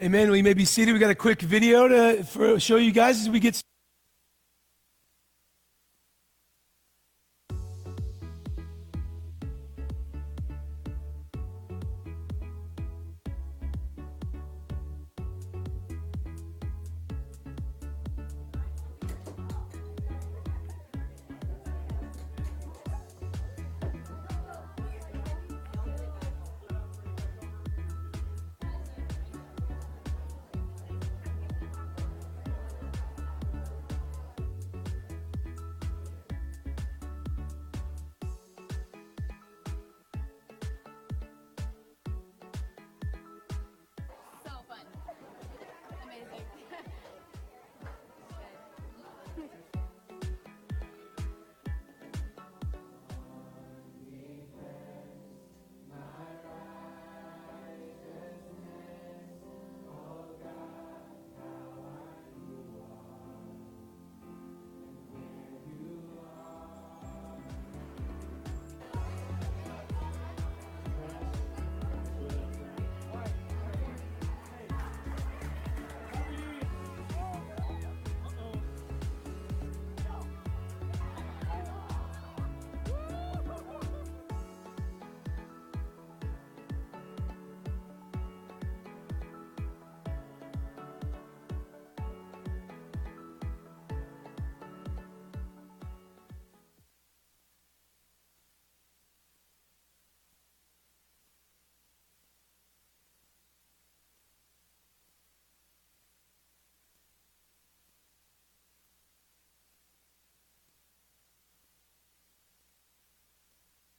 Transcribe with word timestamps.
Amen. 0.00 0.30
We 0.30 0.42
may 0.42 0.54
be 0.54 0.64
seated. 0.64 0.92
We 0.92 1.00
got 1.00 1.10
a 1.10 1.14
quick 1.16 1.42
video 1.42 1.88
to 1.88 2.22
for, 2.22 2.60
show 2.60 2.76
you 2.76 2.92
guys 2.92 3.20
as 3.20 3.28
we 3.28 3.40
get. 3.40 3.56
So 3.56 3.62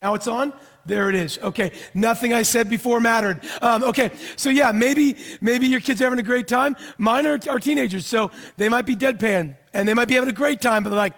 Now 0.01 0.13
it's 0.13 0.27
on. 0.27 0.53
There 0.85 1.09
it 1.09 1.15
is. 1.15 1.37
Okay. 1.39 1.73
Nothing 1.93 2.33
I 2.33 2.41
said 2.43 2.69
before 2.69 3.01
mattered. 3.01 3.41
Um, 3.61 3.83
okay. 3.83 4.11
So 4.37 4.49
yeah, 4.49 4.71
maybe 4.71 5.17
maybe 5.41 5.67
your 5.67 5.81
kids 5.81 6.01
are 6.01 6.05
having 6.05 6.19
a 6.19 6.23
great 6.23 6.47
time. 6.47 6.77
Mine 6.97 7.27
are, 7.27 7.39
are 7.49 7.59
teenagers, 7.59 8.05
so 8.05 8.31
they 8.55 8.69
might 8.69 8.85
be 8.85 8.95
deadpan 8.95 9.57
and 9.73 9.87
they 9.87 9.93
might 9.93 10.07
be 10.07 10.13
having 10.13 10.29
a 10.29 10.33
great 10.33 10.61
time, 10.61 10.83
but 10.83 10.91
they're 10.91 10.97
like, 10.97 11.15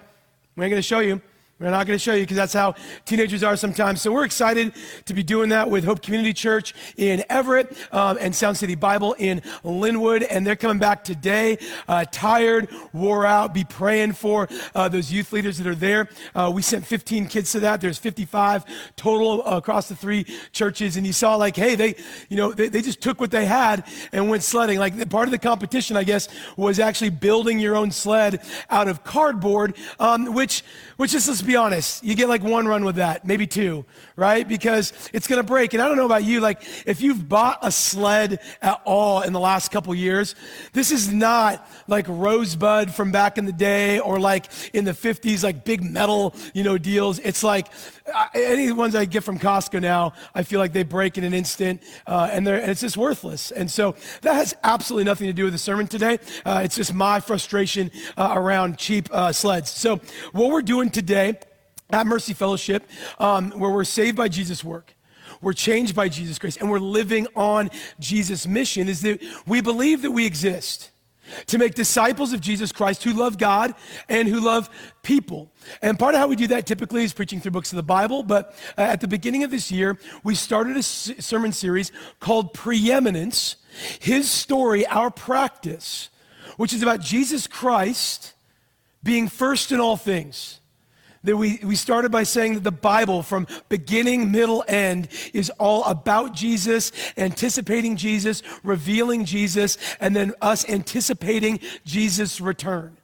we 0.56 0.66
ain't 0.66 0.72
gonna 0.72 0.82
show 0.82 1.00
you. 1.00 1.22
We're 1.62 1.70
not 1.70 1.86
going 1.86 1.98
to 1.98 2.04
show 2.04 2.16
you 2.16 2.24
because 2.24 2.38
that's 2.38 2.54
how 2.54 2.74
teenagers 3.06 3.44
are 3.44 3.56
sometimes. 3.56 4.02
So 4.02 4.12
we're 4.12 4.26
excited 4.26 4.74
to 5.06 5.14
be 5.14 5.22
doing 5.22 5.50
that 5.50 5.70
with 5.70 5.84
Hope 5.84 6.02
Community 6.02 6.34
Church 6.34 6.74
in 6.98 7.24
Everett 7.30 7.78
um, 7.92 8.18
and 8.20 8.36
Sound 8.36 8.58
City 8.58 8.74
Bible 8.74 9.14
in 9.20 9.42
Lynnwood. 9.64 10.26
And 10.28 10.46
they're 10.46 10.56
coming 10.56 10.80
back 10.80 11.04
today, 11.04 11.60
uh, 11.88 12.06
tired, 12.12 12.68
wore 12.94 13.28
out. 13.28 13.54
Be 13.54 13.64
praying 13.64 14.14
for 14.14 14.50
uh, 14.74 14.90
those 14.90 15.12
youth 15.12 15.32
leaders 15.34 15.60
that 15.60 15.68
are 15.68 15.76
there. 15.76 16.10
Uh, 16.34 16.52
we 16.52 16.64
sent 16.64 16.84
15 16.84 17.28
kids 17.28 17.52
to 17.52 17.60
that. 17.60 17.80
There's 17.80 18.00
55 18.00 18.66
total 18.96 19.46
across 19.46 19.88
the 19.88 19.96
three 19.96 20.26
churches. 20.54 20.98
And 20.98 21.06
you 21.06 21.14
saw 21.14 21.36
like, 21.36 21.56
hey, 21.56 21.76
they, 21.76 21.96
you 22.30 22.38
know, 22.38 22.54
they, 22.54 22.70
they 22.70 22.82
just 22.82 23.02
took 23.02 23.20
what 23.20 23.30
they 23.30 23.46
had 23.46 23.86
and 24.12 24.32
went 24.32 24.42
sledding. 24.42 24.80
Like 24.80 25.12
part 25.12 25.28
of 25.28 25.32
the 25.32 25.38
competition, 25.38 25.96
I 25.96 26.06
guess, 26.06 26.28
was 26.58 26.80
actually 26.80 27.12
building 27.12 27.60
your 27.60 27.76
own 27.76 27.92
sled 27.92 28.42
out 28.72 28.88
of 28.88 29.04
cardboard, 29.04 29.76
um, 30.00 30.34
which, 30.34 30.64
which 30.98 31.14
is, 31.14 31.28
let's 31.28 31.44
be 31.44 31.51
honest, 31.56 32.04
you 32.04 32.16
get 32.16 32.30
like 32.30 32.44
one 32.44 32.68
run 32.68 32.86
with 32.86 32.96
that, 32.96 33.26
maybe 33.26 33.48
two, 33.48 33.86
right? 34.16 34.48
Because 34.48 34.94
it's 35.14 35.28
going 35.28 35.42
to 35.42 35.48
break. 35.48 35.74
And 35.74 35.82
I 35.82 35.88
don't 35.88 35.98
know 35.98 36.06
about 36.06 36.24
you, 36.24 36.40
like 36.40 36.64
if 36.86 37.02
you've 37.02 37.28
bought 37.28 37.60
a 37.62 37.72
sled 37.72 38.40
at 38.62 38.82
all 38.86 39.22
in 39.22 39.34
the 39.34 39.40
last 39.40 39.72
couple 39.72 39.94
years, 39.96 40.36
this 40.74 40.92
is 40.92 41.12
not 41.12 41.68
like 41.88 42.06
Rosebud 42.08 42.94
from 42.94 43.12
back 43.12 43.38
in 43.38 43.46
the 43.46 43.52
day 43.52 44.00
or 44.00 44.20
like 44.20 44.48
in 44.74 44.86
the 44.86 44.92
50s, 44.92 45.44
like 45.44 45.64
big 45.66 45.84
metal, 45.84 46.36
you 46.54 46.64
know, 46.64 46.78
deals. 46.78 47.20
It's 47.20 47.44
like 47.44 47.68
any 48.34 48.72
ones 48.72 48.96
I 48.96 49.06
get 49.06 49.24
from 49.24 49.40
Costco 49.40 49.82
now, 49.82 50.14
I 50.34 50.44
feel 50.44 50.60
like 50.60 50.74
they 50.74 50.84
break 50.84 51.18
in 51.18 51.24
an 51.24 51.34
instant 51.34 51.82
uh, 52.08 52.30
and, 52.32 52.46
they're, 52.46 52.60
and 52.60 52.72
it's 52.72 52.82
just 52.82 52.98
worthless. 52.98 53.52
And 53.52 53.70
so 53.70 53.96
that 54.22 54.34
has 54.34 54.56
absolutely 54.64 55.06
nothing 55.06 55.28
to 55.28 55.34
do 55.34 55.46
with 55.46 55.54
the 55.54 55.60
sermon 55.60 55.88
today. 55.88 56.20
Uh, 56.46 56.62
it's 56.64 56.76
just 56.76 56.94
my 56.94 57.20
frustration 57.20 57.92
uh, 58.18 58.34
around 58.36 58.78
cheap 58.78 59.10
uh, 59.12 59.32
sleds. 59.32 59.70
So 59.70 60.00
what 60.32 60.50
we're 60.52 60.62
doing 60.62 60.90
today 60.90 61.38
at 61.92 62.08
Mercy 62.08 62.34
Fellowship, 62.34 62.88
um, 63.20 63.52
where 63.52 63.72
we're 63.72 63.84
saved 63.84 64.18
by 64.18 64.28
Jesus' 64.28 64.64
work. 64.64 64.96
We're 65.42 65.54
changed 65.54 65.96
by 65.96 66.10
Jesus' 66.10 66.38
grace, 66.38 66.58
and 66.58 66.70
we're 66.70 66.80
living 66.80 67.28
on 67.36 67.70
Jesus' 68.00 68.46
mission, 68.48 68.88
is 68.88 69.02
that 69.02 69.22
we 69.48 69.62
believe 69.62 70.04
that 70.04 70.12
we 70.12 70.26
exist 70.26 70.92
to 71.48 71.58
make 71.58 71.76
disciples 71.76 72.34
of 72.34 72.42
Jesus 72.42 72.72
Christ 72.72 73.04
who 73.04 73.14
love 73.14 73.38
God 73.38 73.74
and 74.10 74.28
who 74.28 74.40
love 74.40 74.70
people. 75.02 75.52
And 75.82 75.98
part 75.98 76.14
of 76.14 76.20
how 76.20 76.28
we 76.28 76.36
do 76.36 76.48
that 76.48 76.66
typically 76.66 77.04
is 77.04 77.14
preaching 77.14 77.40
through 77.40 77.52
books 77.52 77.72
of 77.72 77.78
the 77.78 77.84
Bible. 77.84 78.24
But 78.24 78.56
uh, 78.78 78.82
at 78.82 79.02
the 79.02 79.08
beginning 79.08 79.44
of 79.44 79.52
this 79.52 79.72
year, 79.72 79.98
we 80.24 80.36
started 80.36 80.78
a 80.78 80.84
sermon 80.84 81.52
series 81.52 81.92
called 82.20 82.54
Preeminence 82.54 83.58
His 84.00 84.30
Story, 84.30 84.86
Our 84.88 85.10
Practice, 85.10 86.10
which 86.58 86.74
is 86.74 86.84
about 86.84 87.02
Jesus 87.02 87.48
Christ 87.48 88.34
being 89.04 89.28
first 89.28 89.72
in 89.72 89.80
all 89.80 89.98
things 89.98 90.61
that 91.24 91.38
we, 91.38 91.60
we 91.64 91.76
started 91.76 92.12
by 92.12 92.24
saying 92.24 92.56
that 92.56 92.64
the 92.64 92.72
Bible, 92.72 93.22
from 93.22 93.48
beginning, 93.70 94.32
middle, 94.32 94.64
end, 94.68 95.08
is 95.34 95.52
all 95.60 95.84
about 95.86 96.34
Jesus, 96.34 96.92
anticipating 97.18 97.96
Jesus, 97.96 98.42
revealing 98.64 99.26
Jesus, 99.26 99.78
and 100.00 100.16
then 100.16 100.34
us 100.42 100.68
anticipating 100.68 101.60
Jesus' 101.86 102.42
return. 102.42 102.98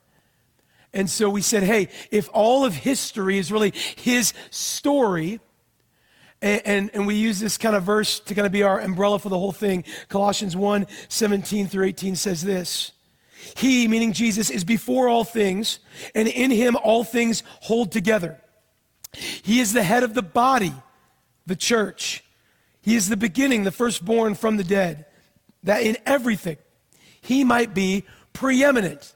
And 0.93 1.09
so 1.09 1.29
we 1.29 1.41
said, 1.41 1.63
hey, 1.63 1.89
if 2.09 2.29
all 2.33 2.65
of 2.65 2.73
history 2.73 3.37
is 3.37 3.51
really 3.51 3.71
his 3.95 4.33
story, 4.49 5.39
and, 6.41 6.61
and, 6.65 6.91
and, 6.93 7.07
we 7.07 7.15
use 7.15 7.39
this 7.39 7.57
kind 7.57 7.75
of 7.75 7.81
verse 7.81 8.19
to 8.19 8.35
kind 8.35 8.45
of 8.45 8.51
be 8.51 8.61
our 8.61 8.79
umbrella 8.79 9.17
for 9.17 9.29
the 9.29 9.39
whole 9.39 9.51
thing. 9.51 9.83
Colossians 10.07 10.55
1 10.55 10.85
17 11.09 11.67
through 11.67 11.85
18 11.85 12.15
says 12.15 12.43
this 12.43 12.91
He, 13.55 13.87
meaning 13.87 14.13
Jesus, 14.13 14.49
is 14.49 14.63
before 14.63 15.07
all 15.07 15.23
things, 15.23 15.79
and 16.13 16.27
in 16.27 16.51
him 16.51 16.75
all 16.75 17.03
things 17.03 17.43
hold 17.61 17.91
together. 17.91 18.41
He 19.13 19.59
is 19.59 19.73
the 19.73 19.83
head 19.83 20.03
of 20.03 20.13
the 20.13 20.21
body, 20.21 20.73
the 21.45 21.55
church. 21.55 22.23
He 22.81 22.95
is 22.95 23.09
the 23.09 23.17
beginning, 23.17 23.63
the 23.63 23.71
firstborn 23.71 24.35
from 24.35 24.57
the 24.57 24.63
dead, 24.63 25.05
that 25.63 25.83
in 25.83 25.97
everything 26.05 26.57
he 27.21 27.43
might 27.43 27.73
be 27.73 28.05
preeminent. 28.33 29.13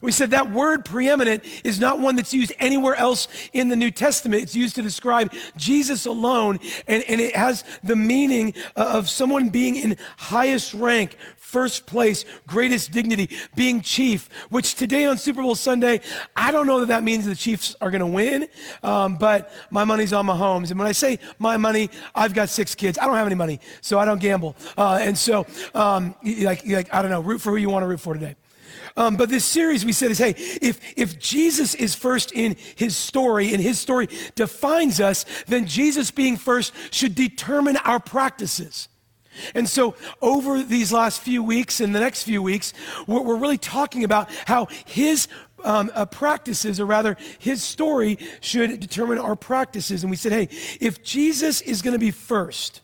We 0.00 0.10
said 0.10 0.32
that 0.32 0.50
word 0.50 0.84
preeminent 0.84 1.44
is 1.62 1.78
not 1.78 2.00
one 2.00 2.16
that's 2.16 2.34
used 2.34 2.52
anywhere 2.58 2.96
else 2.96 3.28
in 3.52 3.68
the 3.68 3.76
New 3.76 3.92
Testament. 3.92 4.42
It's 4.42 4.56
used 4.56 4.74
to 4.74 4.82
describe 4.82 5.32
Jesus 5.56 6.06
alone, 6.06 6.58
and, 6.88 7.04
and 7.08 7.20
it 7.20 7.36
has 7.36 7.62
the 7.84 7.94
meaning 7.94 8.54
of 8.74 9.08
someone 9.08 9.50
being 9.50 9.76
in 9.76 9.96
highest 10.16 10.74
rank, 10.74 11.16
first 11.52 11.84
place, 11.84 12.24
greatest 12.46 12.92
dignity, 12.92 13.28
being 13.54 13.82
chief, 13.82 14.30
which 14.48 14.74
today 14.74 15.04
on 15.04 15.18
Super 15.18 15.42
Bowl 15.42 15.54
Sunday, 15.54 16.00
I 16.34 16.50
don't 16.50 16.66
know 16.66 16.80
that 16.80 16.86
that 16.86 17.02
means 17.02 17.26
the 17.26 17.34
Chiefs 17.34 17.76
are 17.82 17.90
going 17.90 18.00
to 18.00 18.06
win, 18.06 18.48
um, 18.82 19.16
but 19.16 19.52
my 19.70 19.84
money's 19.84 20.14
on 20.14 20.26
Mahomes. 20.26 20.70
And 20.70 20.78
when 20.78 20.88
I 20.88 20.92
say 20.92 21.18
my 21.38 21.58
money, 21.58 21.90
I've 22.14 22.32
got 22.32 22.48
six 22.48 22.74
kids. 22.74 22.98
I 22.98 23.04
don't 23.06 23.16
have 23.16 23.26
any 23.26 23.36
money, 23.36 23.60
so 23.82 23.98
I 23.98 24.06
don't 24.06 24.18
gamble. 24.18 24.56
Uh, 24.78 24.98
and 25.02 25.16
so, 25.16 25.46
um, 25.74 26.14
like, 26.24 26.66
like, 26.66 26.92
I 26.92 27.02
don't 27.02 27.10
know, 27.10 27.20
root 27.20 27.42
for 27.42 27.50
who 27.50 27.56
you 27.56 27.68
want 27.68 27.82
to 27.82 27.86
root 27.86 28.00
for 28.00 28.14
today. 28.14 28.34
Um, 28.96 29.16
but 29.16 29.28
this 29.28 29.44
series 29.44 29.84
we 29.84 29.92
said 29.92 30.10
is, 30.10 30.18
hey, 30.18 30.34
if, 30.36 30.80
if 30.96 31.18
Jesus 31.18 31.74
is 31.74 31.94
first 31.94 32.32
in 32.32 32.56
his 32.76 32.96
story 32.96 33.52
and 33.52 33.62
his 33.62 33.78
story 33.78 34.08
defines 34.34 35.00
us, 35.00 35.26
then 35.46 35.66
Jesus 35.66 36.10
being 36.10 36.38
first 36.38 36.72
should 36.90 37.14
determine 37.14 37.76
our 37.78 38.00
practices. 38.00 38.88
And 39.54 39.68
so, 39.68 39.94
over 40.20 40.62
these 40.62 40.92
last 40.92 41.20
few 41.20 41.42
weeks 41.42 41.80
and 41.80 41.94
the 41.94 42.00
next 42.00 42.22
few 42.22 42.42
weeks, 42.42 42.72
we're, 43.06 43.22
we're 43.22 43.36
really 43.36 43.58
talking 43.58 44.04
about 44.04 44.30
how 44.46 44.66
his 44.84 45.28
um, 45.64 45.90
uh, 45.94 46.06
practices, 46.06 46.80
or 46.80 46.86
rather, 46.86 47.16
his 47.38 47.62
story, 47.62 48.18
should 48.40 48.80
determine 48.80 49.18
our 49.18 49.36
practices. 49.36 50.02
And 50.02 50.10
we 50.10 50.16
said, 50.16 50.32
hey, 50.32 50.48
if 50.80 51.02
Jesus 51.02 51.60
is 51.60 51.82
going 51.82 51.92
to 51.92 51.98
be 51.98 52.10
first, 52.10 52.82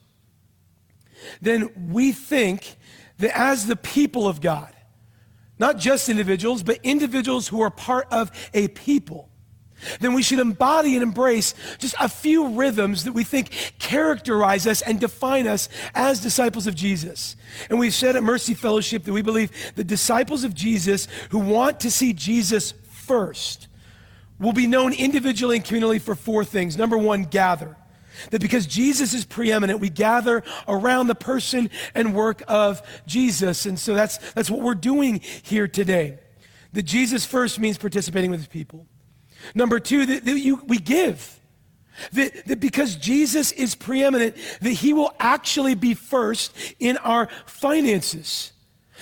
then 1.41 1.71
we 1.91 2.13
think 2.13 2.77
that 3.19 3.37
as 3.37 3.67
the 3.67 3.77
people 3.77 4.29
of 4.29 4.41
God, 4.41 4.73
not 5.59 5.77
just 5.77 6.09
individuals, 6.09 6.63
but 6.63 6.79
individuals 6.83 7.49
who 7.49 7.61
are 7.61 7.71
part 7.71 8.07
of 8.13 8.31
a 8.55 8.69
people, 8.69 9.28
then 10.01 10.15
we 10.15 10.23
should 10.23 10.39
embody 10.39 10.95
and 10.95 11.03
embrace 11.03 11.55
just 11.79 11.95
a 12.01 12.09
few 12.09 12.49
rhythms 12.49 13.05
that 13.05 13.13
we 13.13 13.25
think 13.25 13.51
characterize 13.79 14.67
us 14.67 14.83
and 14.83 15.01
define 15.01 15.47
us 15.47 15.69
as 15.95 16.21
disciples 16.21 16.67
of 16.67 16.75
Jesus. 16.75 17.37
And 17.71 17.79
we've 17.79 17.95
said 17.95 18.17
at 18.17 18.23
Mercy 18.23 18.55
Fellowship 18.55 19.05
that 19.05 19.13
we 19.13 19.23
believe 19.23 19.51
the 19.75 19.85
disciples 19.85 20.45
of 20.45 20.55
Jesus 20.55 21.09
who 21.31 21.39
want 21.39 21.81
to 21.81 21.91
see 21.91 22.13
Jesus 22.13 22.75
first 22.91 23.69
will 24.39 24.53
be 24.53 24.67
known 24.67 24.93
individually 24.93 25.57
and 25.57 25.65
communally 25.65 26.01
for 26.01 26.15
four 26.15 26.45
things. 26.45 26.77
Number 26.77 26.97
one, 26.97 27.25
gather. 27.25 27.77
That 28.31 28.41
because 28.41 28.67
Jesus 28.67 29.15
is 29.15 29.25
preeminent, 29.25 29.81
we 29.81 29.91
gather 29.91 30.43
around 30.67 31.07
the 31.07 31.15
person 31.15 31.71
and 31.95 32.15
work 32.15 32.43
of 32.49 32.83
Jesus. 33.07 33.65
And 33.65 33.79
so 33.79 33.95
that's, 33.95 34.19
that's 34.33 34.51
what 34.51 34.61
we're 34.61 34.75
doing 34.75 35.21
here 35.43 35.69
today. 35.69 36.19
That 36.73 36.83
Jesus 36.83 37.25
first 37.25 37.59
means 37.59 37.79
participating 37.79 38.31
with 38.31 38.41
his 38.41 38.49
people. 38.49 38.87
Number 39.55 39.81
two, 39.81 40.07
that, 40.07 40.25
that 40.25 40.39
you, 40.39 40.63
we 40.67 40.79
give. 40.79 41.39
That, 42.13 42.47
that 42.47 42.61
because 42.61 42.97
Jesus 42.97 43.53
is 43.53 43.75
preeminent, 43.75 44.37
that 44.61 44.71
he 44.71 44.93
will 44.93 45.13
actually 45.19 45.75
be 45.75 45.95
first 45.95 46.55
in 46.79 46.97
our 46.99 47.29
finances. 47.47 48.53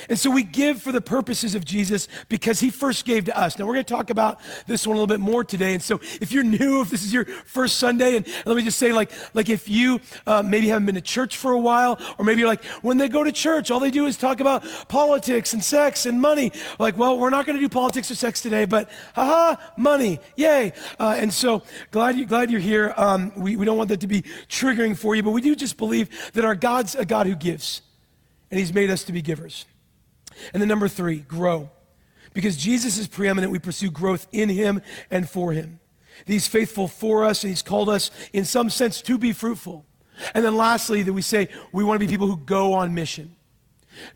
And 0.08 0.18
so 0.18 0.30
we 0.30 0.42
give 0.42 0.82
for 0.82 0.92
the 0.92 1.00
purposes 1.00 1.54
of 1.54 1.64
Jesus 1.64 2.08
because 2.28 2.60
he 2.60 2.70
first 2.70 3.04
gave 3.04 3.24
to 3.26 3.38
us. 3.38 3.58
Now 3.58 3.66
we're 3.66 3.74
going 3.74 3.84
to 3.84 3.94
talk 3.94 4.10
about 4.10 4.40
this 4.66 4.86
one 4.86 4.96
a 4.96 5.00
little 5.00 5.06
bit 5.06 5.20
more 5.20 5.44
today. 5.44 5.74
And 5.74 5.82
so 5.82 6.00
if 6.20 6.32
you're 6.32 6.44
new, 6.44 6.82
if 6.82 6.90
this 6.90 7.04
is 7.04 7.12
your 7.12 7.24
first 7.24 7.78
Sunday, 7.78 8.16
and, 8.16 8.26
let 8.44 8.56
me 8.56 8.62
just 8.62 8.78
say, 8.78 8.92
like, 8.92 9.10
like 9.34 9.48
if 9.48 9.68
you 9.68 10.00
uh, 10.26 10.42
maybe 10.42 10.68
haven't 10.68 10.86
been 10.86 10.94
to 10.94 11.00
church 11.00 11.36
for 11.36 11.52
a 11.52 11.60
while, 11.60 11.98
or 12.18 12.24
maybe 12.24 12.40
you're 12.40 12.48
like, 12.48 12.64
when 12.82 12.98
they 12.98 13.08
go 13.08 13.24
to 13.24 13.32
church, 13.32 13.70
all 13.70 13.80
they 13.80 13.90
do 13.90 14.06
is 14.06 14.16
talk 14.16 14.40
about 14.40 14.64
politics 14.88 15.52
and 15.52 15.62
sex 15.62 16.06
and 16.06 16.20
money. 16.20 16.52
Like, 16.78 16.96
well, 16.96 17.18
we're 17.18 17.30
not 17.30 17.46
going 17.46 17.56
to 17.56 17.62
do 17.62 17.68
politics 17.68 18.10
or 18.10 18.14
sex 18.14 18.40
today, 18.40 18.64
but 18.64 18.90
haha, 19.14 19.56
money, 19.76 20.20
yay! 20.36 20.72
Uh, 20.98 21.16
and 21.18 21.32
so 21.32 21.62
glad 21.90 22.16
you 22.16 22.26
glad 22.26 22.50
you're 22.50 22.60
here. 22.60 22.94
Um, 22.96 23.32
we 23.36 23.56
we 23.56 23.64
don't 23.64 23.76
want 23.76 23.88
that 23.88 24.00
to 24.00 24.06
be 24.06 24.22
triggering 24.48 24.96
for 24.96 25.14
you, 25.14 25.22
but 25.22 25.30
we 25.30 25.40
do 25.40 25.54
just 25.54 25.76
believe 25.76 26.08
that 26.32 26.44
our 26.44 26.54
God's 26.54 26.94
a 26.94 27.04
God 27.04 27.26
who 27.26 27.34
gives, 27.34 27.82
and 28.50 28.58
He's 28.58 28.72
made 28.72 28.90
us 28.90 29.04
to 29.04 29.12
be 29.12 29.22
givers. 29.22 29.66
And 30.52 30.60
then 30.60 30.68
number 30.68 30.88
three, 30.88 31.18
grow. 31.18 31.70
Because 32.32 32.56
Jesus 32.56 32.98
is 32.98 33.08
preeminent, 33.08 33.52
we 33.52 33.58
pursue 33.58 33.90
growth 33.90 34.28
in 34.32 34.48
him 34.48 34.82
and 35.10 35.28
for 35.28 35.52
him. 35.52 35.80
He's 36.26 36.46
faithful 36.46 36.88
for 36.88 37.24
us, 37.24 37.44
and 37.44 37.50
he's 37.50 37.62
called 37.62 37.88
us, 37.88 38.10
in 38.32 38.44
some 38.44 38.70
sense, 38.70 39.02
to 39.02 39.18
be 39.18 39.32
fruitful. 39.32 39.84
And 40.34 40.44
then 40.44 40.56
lastly, 40.56 41.02
that 41.02 41.12
we 41.12 41.22
say 41.22 41.48
we 41.72 41.84
want 41.84 42.00
to 42.00 42.06
be 42.06 42.10
people 42.10 42.26
who 42.26 42.36
go 42.38 42.72
on 42.74 42.94
mission. 42.94 43.36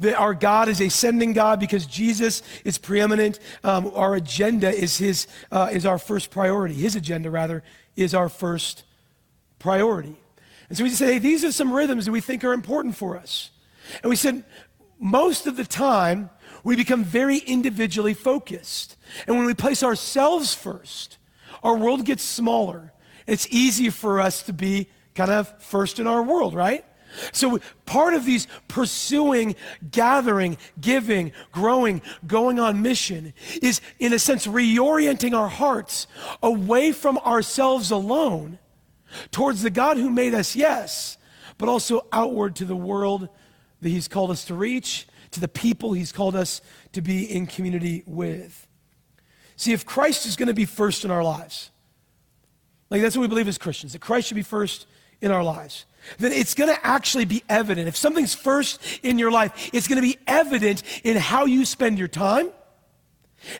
That 0.00 0.14
our 0.16 0.34
God 0.34 0.68
is 0.68 0.80
a 0.80 0.90
sending 0.90 1.32
God 1.32 1.58
because 1.58 1.86
Jesus 1.86 2.42
is 2.64 2.78
preeminent. 2.78 3.38
Um, 3.64 3.90
our 3.94 4.14
agenda 4.14 4.70
is 4.70 4.98
his 4.98 5.26
uh, 5.50 5.70
is 5.72 5.86
our 5.86 5.98
first 5.98 6.30
priority. 6.30 6.74
His 6.74 6.96
agenda, 6.96 7.30
rather, 7.30 7.62
is 7.96 8.14
our 8.14 8.28
first 8.28 8.84
priority. 9.58 10.16
And 10.68 10.76
so 10.76 10.84
we 10.84 10.90
say, 10.90 11.14
hey, 11.14 11.18
these 11.18 11.44
are 11.44 11.52
some 11.52 11.72
rhythms 11.72 12.04
that 12.06 12.12
we 12.12 12.20
think 12.20 12.44
are 12.44 12.52
important 12.52 12.96
for 12.96 13.16
us. 13.16 13.50
And 14.02 14.10
we 14.10 14.16
said, 14.16 14.44
most 15.00 15.46
of 15.46 15.56
the 15.56 15.64
time, 15.64 16.30
we 16.62 16.76
become 16.76 17.02
very 17.02 17.38
individually 17.38 18.14
focused. 18.14 18.96
And 19.26 19.36
when 19.36 19.46
we 19.46 19.54
place 19.54 19.82
ourselves 19.82 20.54
first, 20.54 21.16
our 21.62 21.76
world 21.76 22.04
gets 22.04 22.22
smaller. 22.22 22.92
It's 23.26 23.48
easy 23.50 23.90
for 23.90 24.20
us 24.20 24.42
to 24.44 24.52
be 24.52 24.88
kind 25.14 25.30
of 25.30 25.62
first 25.62 25.98
in 25.98 26.06
our 26.06 26.22
world, 26.22 26.54
right? 26.54 26.84
So, 27.32 27.58
part 27.86 28.14
of 28.14 28.24
these 28.24 28.46
pursuing, 28.68 29.56
gathering, 29.90 30.58
giving, 30.80 31.32
growing, 31.50 32.02
going 32.24 32.60
on 32.60 32.82
mission 32.82 33.34
is, 33.60 33.80
in 33.98 34.12
a 34.12 34.18
sense, 34.18 34.46
reorienting 34.46 35.36
our 35.36 35.48
hearts 35.48 36.06
away 36.40 36.92
from 36.92 37.18
ourselves 37.18 37.90
alone 37.90 38.60
towards 39.32 39.62
the 39.62 39.70
God 39.70 39.96
who 39.96 40.08
made 40.08 40.34
us, 40.34 40.54
yes, 40.54 41.18
but 41.58 41.68
also 41.68 42.06
outward 42.12 42.54
to 42.56 42.64
the 42.64 42.76
world 42.76 43.28
that 43.80 43.88
He's 43.88 44.08
called 44.08 44.30
us 44.30 44.44
to 44.46 44.54
reach, 44.54 45.06
to 45.32 45.40
the 45.40 45.48
people 45.48 45.92
He's 45.92 46.12
called 46.12 46.36
us 46.36 46.60
to 46.92 47.00
be 47.00 47.24
in 47.24 47.46
community 47.46 48.02
with. 48.06 48.66
See, 49.56 49.72
if 49.72 49.84
Christ 49.84 50.26
is 50.26 50.36
going 50.36 50.48
to 50.48 50.54
be 50.54 50.64
first 50.64 51.04
in 51.04 51.10
our 51.10 51.22
lives, 51.22 51.70
like 52.88 53.02
that's 53.02 53.16
what 53.16 53.22
we 53.22 53.28
believe 53.28 53.48
as 53.48 53.58
Christians, 53.58 53.92
that 53.92 54.00
Christ 54.00 54.28
should 54.28 54.36
be 54.36 54.42
first 54.42 54.86
in 55.20 55.30
our 55.30 55.44
lives, 55.44 55.84
then 56.18 56.32
it's 56.32 56.54
going 56.54 56.74
to 56.74 56.86
actually 56.86 57.24
be 57.24 57.42
evident. 57.48 57.86
If 57.86 57.96
something's 57.96 58.34
first 58.34 58.80
in 59.02 59.18
your 59.18 59.30
life, 59.30 59.70
it's 59.72 59.86
going 59.86 59.96
to 59.96 60.06
be 60.06 60.18
evident 60.26 60.82
in 61.04 61.16
how 61.16 61.44
you 61.44 61.64
spend 61.64 61.98
your 61.98 62.08
time. 62.08 62.50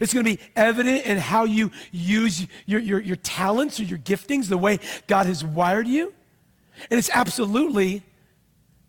It's 0.01 0.13
going 0.13 0.25
to 0.25 0.37
be 0.37 0.43
evident 0.57 1.07
in 1.07 1.19
how 1.19 1.45
you 1.45 1.71
use 1.91 2.47
your, 2.67 2.81
your, 2.81 3.01
your 3.01 3.17
talents 3.17 3.81
or 3.81 3.85
your 3.85 3.99
giftings, 3.99 4.49
the 4.49 4.59
way 4.59 4.79
God 5.07 5.27
has 5.27 5.45
wired 5.45 5.87
you. 5.87 6.13
And 6.91 6.99
it's 6.99 7.11
absolutely 7.13 8.03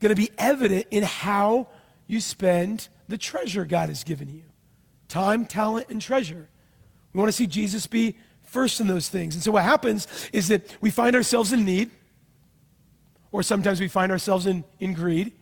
going 0.01 0.13
to 0.13 0.21
be 0.21 0.31
evident 0.37 0.87
in 0.91 1.03
how 1.03 1.67
you 2.07 2.19
spend 2.19 2.89
the 3.07 3.17
treasure 3.17 3.63
God 3.65 3.89
has 3.89 4.03
given 4.03 4.27
you 4.27 4.43
time, 5.07 5.45
talent, 5.45 5.87
and 5.89 6.01
treasure. 6.01 6.47
We 7.13 7.19
want 7.19 7.27
to 7.27 7.33
see 7.33 7.47
Jesus 7.47 7.85
be 7.85 8.15
first 8.43 8.79
in 8.79 8.87
those 8.87 9.09
things. 9.09 9.35
And 9.35 9.43
so 9.43 9.51
what 9.51 9.63
happens 9.63 10.07
is 10.31 10.47
that 10.47 10.65
we 10.79 10.89
find 10.89 11.15
ourselves 11.15 11.51
in 11.51 11.65
need, 11.65 11.91
or 13.31 13.43
sometimes 13.43 13.79
we 13.79 13.89
find 13.89 14.11
ourselves 14.11 14.45
in, 14.45 14.63
in 14.79 14.93
greed. 14.93 15.33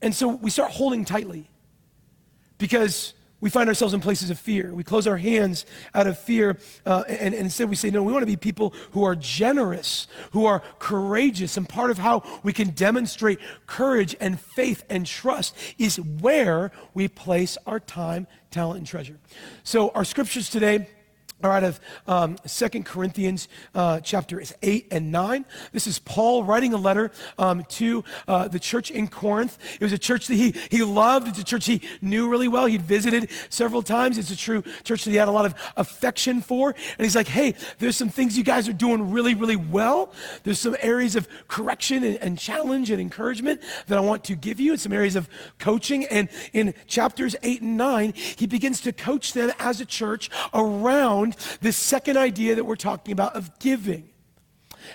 And 0.00 0.14
so 0.14 0.28
we 0.28 0.50
start 0.50 0.70
holding 0.70 1.04
tightly 1.04 1.50
because 2.58 3.14
we 3.40 3.50
find 3.50 3.68
ourselves 3.68 3.94
in 3.94 4.00
places 4.00 4.30
of 4.30 4.38
fear. 4.38 4.72
We 4.74 4.82
close 4.82 5.06
our 5.06 5.16
hands 5.16 5.64
out 5.94 6.06
of 6.06 6.18
fear, 6.18 6.58
uh, 6.84 7.04
and, 7.08 7.34
and, 7.34 7.44
instead 7.44 7.70
we 7.70 7.76
say, 7.76 7.90
No, 7.90 8.02
we 8.02 8.12
want 8.12 8.22
to 8.22 8.26
be 8.26 8.36
people 8.36 8.74
who 8.92 9.04
are 9.04 9.14
generous, 9.14 10.08
who 10.32 10.46
are 10.46 10.60
courageous. 10.78 11.56
And 11.56 11.68
part 11.68 11.90
of 11.90 11.98
how 11.98 12.22
we 12.42 12.52
can 12.52 12.70
demonstrate 12.70 13.38
courage 13.66 14.16
and 14.20 14.40
faith 14.40 14.84
and 14.90 15.06
trust 15.06 15.56
is 15.78 16.00
where 16.00 16.72
we 16.94 17.08
place 17.08 17.56
our 17.66 17.78
time, 17.78 18.26
talent, 18.50 18.78
and 18.78 18.86
treasure. 18.86 19.18
So, 19.62 19.90
our 19.90 20.04
scriptures 20.04 20.50
today 20.50 20.88
out 21.42 21.64
of 21.64 21.80
um, 22.06 22.36
2 22.46 22.82
Corinthians 22.82 23.48
uh, 23.74 24.00
chapters 24.00 24.52
8 24.62 24.88
and 24.90 25.12
9. 25.12 25.44
This 25.72 25.86
is 25.86 25.98
Paul 26.00 26.44
writing 26.44 26.74
a 26.74 26.76
letter 26.76 27.10
um, 27.38 27.64
to 27.70 28.04
uh, 28.26 28.48
the 28.48 28.58
church 28.58 28.90
in 28.90 29.08
Corinth. 29.08 29.58
It 29.74 29.82
was 29.82 29.92
a 29.92 29.98
church 29.98 30.26
that 30.26 30.34
he, 30.34 30.54
he 30.70 30.82
loved. 30.82 31.28
It's 31.28 31.38
a 31.38 31.44
church 31.44 31.66
he 31.66 31.82
knew 32.02 32.28
really 32.28 32.48
well. 32.48 32.66
He'd 32.66 32.82
visited 32.82 33.30
several 33.50 33.82
times. 33.82 34.18
It's 34.18 34.30
a 34.30 34.36
true 34.36 34.62
church 34.82 35.04
that 35.04 35.10
he 35.10 35.16
had 35.16 35.28
a 35.28 35.32
lot 35.32 35.46
of 35.46 35.54
affection 35.76 36.40
for. 36.40 36.70
And 36.70 37.04
he's 37.04 37.16
like, 37.16 37.28
hey, 37.28 37.54
there's 37.78 37.96
some 37.96 38.08
things 38.08 38.36
you 38.36 38.44
guys 38.44 38.68
are 38.68 38.72
doing 38.72 39.10
really, 39.10 39.34
really 39.34 39.56
well. 39.56 40.12
There's 40.42 40.58
some 40.58 40.76
areas 40.80 41.14
of 41.14 41.28
correction 41.46 42.02
and, 42.02 42.16
and 42.16 42.38
challenge 42.38 42.90
and 42.90 43.00
encouragement 43.00 43.62
that 43.86 43.96
I 43.96 44.00
want 44.00 44.24
to 44.24 44.34
give 44.34 44.58
you, 44.58 44.72
and 44.72 44.80
some 44.80 44.92
areas 44.92 45.16
of 45.16 45.28
coaching. 45.58 46.04
And 46.06 46.28
in 46.52 46.74
chapters 46.86 47.36
8 47.42 47.62
and 47.62 47.76
9, 47.76 48.12
he 48.14 48.46
begins 48.46 48.80
to 48.82 48.92
coach 48.92 49.32
them 49.32 49.52
as 49.58 49.80
a 49.80 49.86
church 49.86 50.30
around 50.52 51.27
around 51.28 51.58
this 51.60 51.76
second 51.76 52.16
idea 52.16 52.54
that 52.54 52.64
we're 52.64 52.76
talking 52.76 53.12
about 53.12 53.34
of 53.34 53.58
giving. 53.58 54.10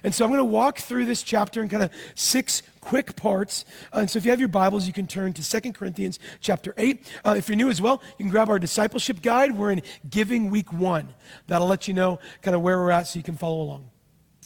And 0.03 0.15
so 0.15 0.25
I'm 0.25 0.31
going 0.31 0.39
to 0.39 0.45
walk 0.45 0.79
through 0.79 1.05
this 1.05 1.21
chapter 1.21 1.61
in 1.61 1.69
kind 1.69 1.83
of 1.83 1.91
six 2.15 2.63
quick 2.81 3.15
parts. 3.15 3.65
Uh, 3.93 3.99
and 3.99 4.09
so 4.09 4.17
if 4.17 4.25
you 4.25 4.31
have 4.31 4.39
your 4.39 4.49
Bibles, 4.49 4.87
you 4.87 4.93
can 4.93 5.05
turn 5.05 5.33
to 5.33 5.43
Second 5.43 5.73
Corinthians 5.73 6.19
chapter 6.39 6.73
8. 6.77 7.05
Uh, 7.23 7.35
if 7.37 7.47
you're 7.47 7.57
new 7.57 7.69
as 7.69 7.81
well, 7.81 8.01
you 8.17 8.23
can 8.23 8.29
grab 8.29 8.49
our 8.49 8.59
discipleship 8.59 9.21
guide. 9.21 9.55
We're 9.55 9.71
in 9.71 9.81
Giving 10.09 10.49
Week 10.49 10.71
1. 10.73 11.13
That'll 11.47 11.67
let 11.67 11.87
you 11.87 11.93
know 11.93 12.19
kind 12.41 12.55
of 12.55 12.61
where 12.61 12.77
we're 12.77 12.91
at 12.91 13.07
so 13.07 13.19
you 13.19 13.23
can 13.23 13.35
follow 13.35 13.61
along. 13.61 13.89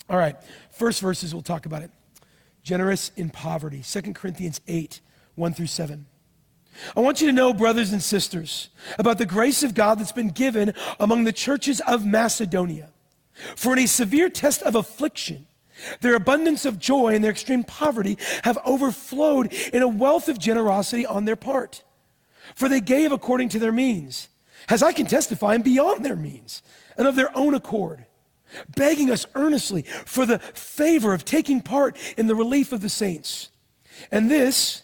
All 0.09 0.17
right, 0.17 0.35
first 0.71 1.01
verses, 1.01 1.33
we'll 1.33 1.43
talk 1.43 1.65
about 1.65 1.81
it. 1.81 1.91
Generous 2.63 3.11
in 3.15 3.29
poverty. 3.29 3.81
Second 3.81 4.15
Corinthians 4.15 4.59
8, 4.67 5.01
1 5.35 5.53
through 5.53 5.67
7. 5.67 6.05
I 6.95 6.99
want 6.99 7.21
you 7.21 7.27
to 7.27 7.33
know, 7.33 7.53
brothers 7.53 7.91
and 7.91 8.01
sisters, 8.01 8.69
about 8.99 9.17
the 9.17 9.25
grace 9.25 9.63
of 9.63 9.73
God 9.73 9.99
that's 9.99 10.11
been 10.11 10.29
given 10.29 10.73
among 10.99 11.23
the 11.23 11.31
churches 11.31 11.79
of 11.81 12.05
Macedonia. 12.05 12.89
For 13.55 13.73
in 13.73 13.79
a 13.79 13.87
severe 13.87 14.29
test 14.29 14.61
of 14.63 14.75
affliction, 14.75 15.47
their 16.01 16.15
abundance 16.15 16.65
of 16.65 16.79
joy 16.79 17.13
and 17.13 17.23
their 17.23 17.31
extreme 17.31 17.63
poverty 17.63 18.17
have 18.43 18.57
overflowed 18.65 19.53
in 19.73 19.83
a 19.83 19.87
wealth 19.87 20.27
of 20.27 20.39
generosity 20.39 21.05
on 21.05 21.25
their 21.25 21.35
part. 21.35 21.83
For 22.55 22.67
they 22.67 22.81
gave 22.81 23.11
according 23.11 23.49
to 23.49 23.59
their 23.59 23.71
means, 23.71 24.29
as 24.69 24.81
I 24.81 24.91
can 24.91 25.05
testify, 25.05 25.53
and 25.53 25.63
beyond 25.63 26.03
their 26.03 26.15
means, 26.15 26.63
and 26.97 27.07
of 27.07 27.15
their 27.15 27.35
own 27.37 27.53
accord, 27.53 28.05
begging 28.75 29.11
us 29.11 29.25
earnestly 29.35 29.83
for 30.05 30.25
the 30.25 30.39
favor 30.39 31.13
of 31.13 31.25
taking 31.25 31.61
part 31.61 31.97
in 32.17 32.27
the 32.27 32.35
relief 32.35 32.71
of 32.71 32.81
the 32.81 32.89
saints. 32.89 33.49
And 34.11 34.31
this, 34.31 34.83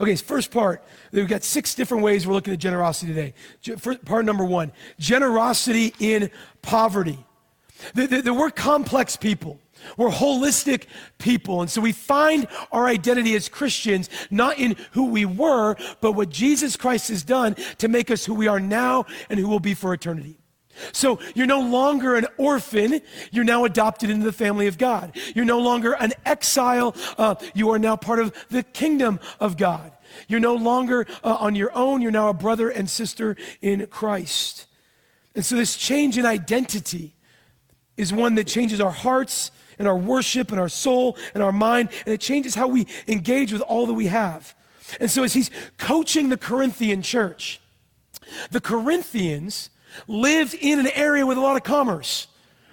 Okay, 0.00 0.16
first 0.16 0.50
part, 0.50 0.82
we've 1.12 1.28
got 1.28 1.42
six 1.42 1.74
different 1.74 2.02
ways 2.02 2.26
we're 2.26 2.34
looking 2.34 2.52
at 2.52 2.58
generosity 2.58 3.12
today. 3.14 3.34
First, 3.78 4.04
part 4.04 4.24
number 4.24 4.44
one 4.44 4.72
generosity 4.98 5.94
in 5.98 6.30
poverty. 6.62 7.18
The, 7.94 8.06
the, 8.06 8.22
the, 8.22 8.34
we're 8.34 8.50
complex 8.50 9.16
people. 9.16 9.60
We're 9.96 10.10
holistic 10.10 10.84
people. 11.18 11.60
And 11.60 11.70
so 11.70 11.80
we 11.80 11.92
find 11.92 12.48
our 12.72 12.86
identity 12.86 13.34
as 13.34 13.48
Christians 13.48 14.08
not 14.30 14.58
in 14.58 14.76
who 14.92 15.10
we 15.10 15.24
were, 15.24 15.76
but 16.00 16.12
what 16.12 16.30
Jesus 16.30 16.76
Christ 16.76 17.08
has 17.08 17.22
done 17.22 17.54
to 17.78 17.88
make 17.88 18.10
us 18.10 18.24
who 18.24 18.34
we 18.34 18.48
are 18.48 18.60
now 18.60 19.04
and 19.28 19.38
who 19.38 19.48
we'll 19.48 19.60
be 19.60 19.74
for 19.74 19.92
eternity. 19.92 20.38
So 20.92 21.18
you're 21.34 21.46
no 21.46 21.60
longer 21.60 22.16
an 22.16 22.26
orphan. 22.36 23.00
You're 23.30 23.44
now 23.44 23.64
adopted 23.64 24.10
into 24.10 24.24
the 24.24 24.32
family 24.32 24.66
of 24.66 24.78
God. 24.78 25.16
You're 25.34 25.44
no 25.44 25.60
longer 25.60 25.92
an 25.92 26.12
exile. 26.24 26.94
Uh, 27.18 27.36
you 27.54 27.70
are 27.70 27.78
now 27.78 27.96
part 27.96 28.18
of 28.18 28.34
the 28.50 28.62
kingdom 28.62 29.20
of 29.40 29.56
God. 29.56 29.92
You're 30.28 30.40
no 30.40 30.54
longer 30.54 31.06
uh, 31.22 31.36
on 31.40 31.54
your 31.54 31.76
own. 31.76 32.02
You're 32.02 32.10
now 32.10 32.28
a 32.28 32.34
brother 32.34 32.70
and 32.70 32.88
sister 32.88 33.36
in 33.60 33.86
Christ. 33.86 34.66
And 35.34 35.44
so 35.44 35.56
this 35.56 35.76
change 35.76 36.16
in 36.16 36.24
identity 36.24 37.14
is 37.96 38.12
one 38.12 38.34
that 38.36 38.46
changes 38.46 38.80
our 38.80 38.90
hearts 38.90 39.50
and 39.78 39.86
our 39.86 39.96
worship 39.96 40.50
and 40.50 40.60
our 40.60 40.68
soul 40.68 41.16
and 41.34 41.42
our 41.42 41.52
mind, 41.52 41.90
and 42.06 42.14
it 42.14 42.20
changes 42.20 42.54
how 42.54 42.66
we 42.66 42.86
engage 43.06 43.52
with 43.52 43.62
all 43.62 43.86
that 43.86 43.94
we 43.94 44.06
have. 44.06 44.54
And 45.00 45.10
so 45.10 45.22
as 45.22 45.34
he's 45.34 45.50
coaching 45.78 46.28
the 46.28 46.36
Corinthian 46.36 47.02
church, 47.02 47.60
the 48.50 48.60
Corinthians 48.60 49.70
lived 50.06 50.54
in 50.54 50.78
an 50.78 50.88
area 50.88 51.26
with 51.26 51.38
a 51.38 51.40
lot 51.40 51.56
of 51.56 51.62
commerce, 51.62 52.26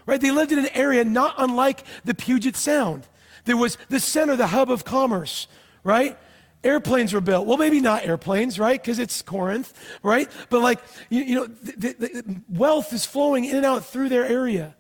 right? 0.06 0.20
They 0.20 0.32
lived 0.32 0.52
in 0.52 0.60
an 0.60 0.70
area 0.74 1.04
not 1.04 1.36
unlike 1.38 1.84
the 2.04 2.14
Puget 2.14 2.56
Sound. 2.56 3.08
There 3.46 3.58
was 3.58 3.78
the 3.90 4.00
center, 4.00 4.36
the 4.36 4.48
hub 4.48 4.72
of 4.72 4.86
commerce, 4.86 5.48
right? 5.84 6.18
Airplanes 6.64 7.14
were 7.14 7.22
built. 7.22 7.46
Well, 7.46 7.58
maybe 7.58 7.82
not 7.82 8.06
airplanes, 8.06 8.58
right? 8.58 8.82
Because 8.82 9.00
it's 9.00 9.22
Corinth, 9.22 9.74
right? 10.02 10.32
But 10.50 10.62
like, 10.62 10.80
you, 11.10 11.24
you 11.24 11.36
know, 11.36 11.46
the, 11.48 11.94
the, 11.94 12.42
wealth 12.48 12.94
is 12.94 13.06
flowing 13.06 13.44
in 13.46 13.58
and 13.58 13.66
out 13.66 13.86
through 13.86 14.10
their 14.10 14.26
area. 14.26 14.76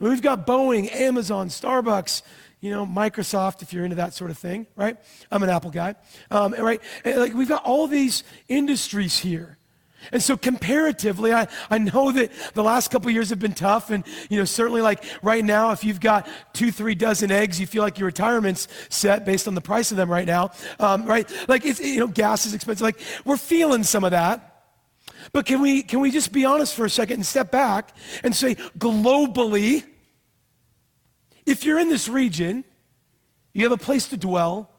We've 0.00 0.22
got 0.22 0.46
Boeing, 0.46 0.92
Amazon, 0.94 1.48
Starbucks, 1.48 2.22
you 2.60 2.70
know, 2.70 2.84
Microsoft, 2.86 3.62
if 3.62 3.72
you're 3.72 3.84
into 3.84 3.96
that 3.96 4.14
sort 4.14 4.30
of 4.30 4.38
thing, 4.38 4.66
right? 4.76 4.96
I'm 5.30 5.42
an 5.42 5.50
Apple 5.50 5.70
guy, 5.70 5.94
um, 6.30 6.54
right? 6.58 6.80
And 7.04 7.18
like 7.18 7.34
we've 7.34 7.48
got 7.48 7.64
all 7.64 7.86
these 7.86 8.24
industries 8.48 9.18
here. 9.18 9.57
And 10.12 10.22
so 10.22 10.36
comparatively, 10.36 11.32
I, 11.32 11.48
I 11.70 11.78
know 11.78 12.12
that 12.12 12.30
the 12.54 12.62
last 12.62 12.90
couple 12.90 13.10
years 13.10 13.30
have 13.30 13.38
been 13.38 13.54
tough. 13.54 13.90
And, 13.90 14.04
you 14.30 14.38
know, 14.38 14.44
certainly 14.44 14.80
like 14.80 15.04
right 15.22 15.44
now, 15.44 15.72
if 15.72 15.84
you've 15.84 16.00
got 16.00 16.28
two, 16.52 16.70
three 16.70 16.94
dozen 16.94 17.30
eggs, 17.30 17.60
you 17.60 17.66
feel 17.66 17.82
like 17.82 17.98
your 17.98 18.06
retirement's 18.06 18.68
set 18.88 19.24
based 19.24 19.48
on 19.48 19.54
the 19.54 19.60
price 19.60 19.90
of 19.90 19.96
them 19.96 20.10
right 20.10 20.26
now, 20.26 20.52
um, 20.78 21.04
right? 21.04 21.30
Like 21.48 21.64
it's, 21.64 21.80
you 21.80 22.00
know, 22.00 22.06
gas 22.06 22.46
is 22.46 22.54
expensive. 22.54 22.82
Like 22.82 23.00
we're 23.24 23.36
feeling 23.36 23.82
some 23.82 24.04
of 24.04 24.12
that. 24.12 24.44
But 25.32 25.46
can 25.46 25.60
we, 25.60 25.82
can 25.82 26.00
we 26.00 26.10
just 26.10 26.32
be 26.32 26.44
honest 26.44 26.74
for 26.74 26.84
a 26.84 26.90
second 26.90 27.16
and 27.16 27.26
step 27.26 27.50
back 27.50 27.94
and 28.22 28.34
say, 28.34 28.54
globally, 28.78 29.84
if 31.44 31.64
you're 31.64 31.78
in 31.78 31.88
this 31.88 32.08
region, 32.08 32.64
you 33.52 33.64
have 33.64 33.72
a 33.72 33.82
place 33.82 34.08
to 34.08 34.16
dwell, 34.16 34.70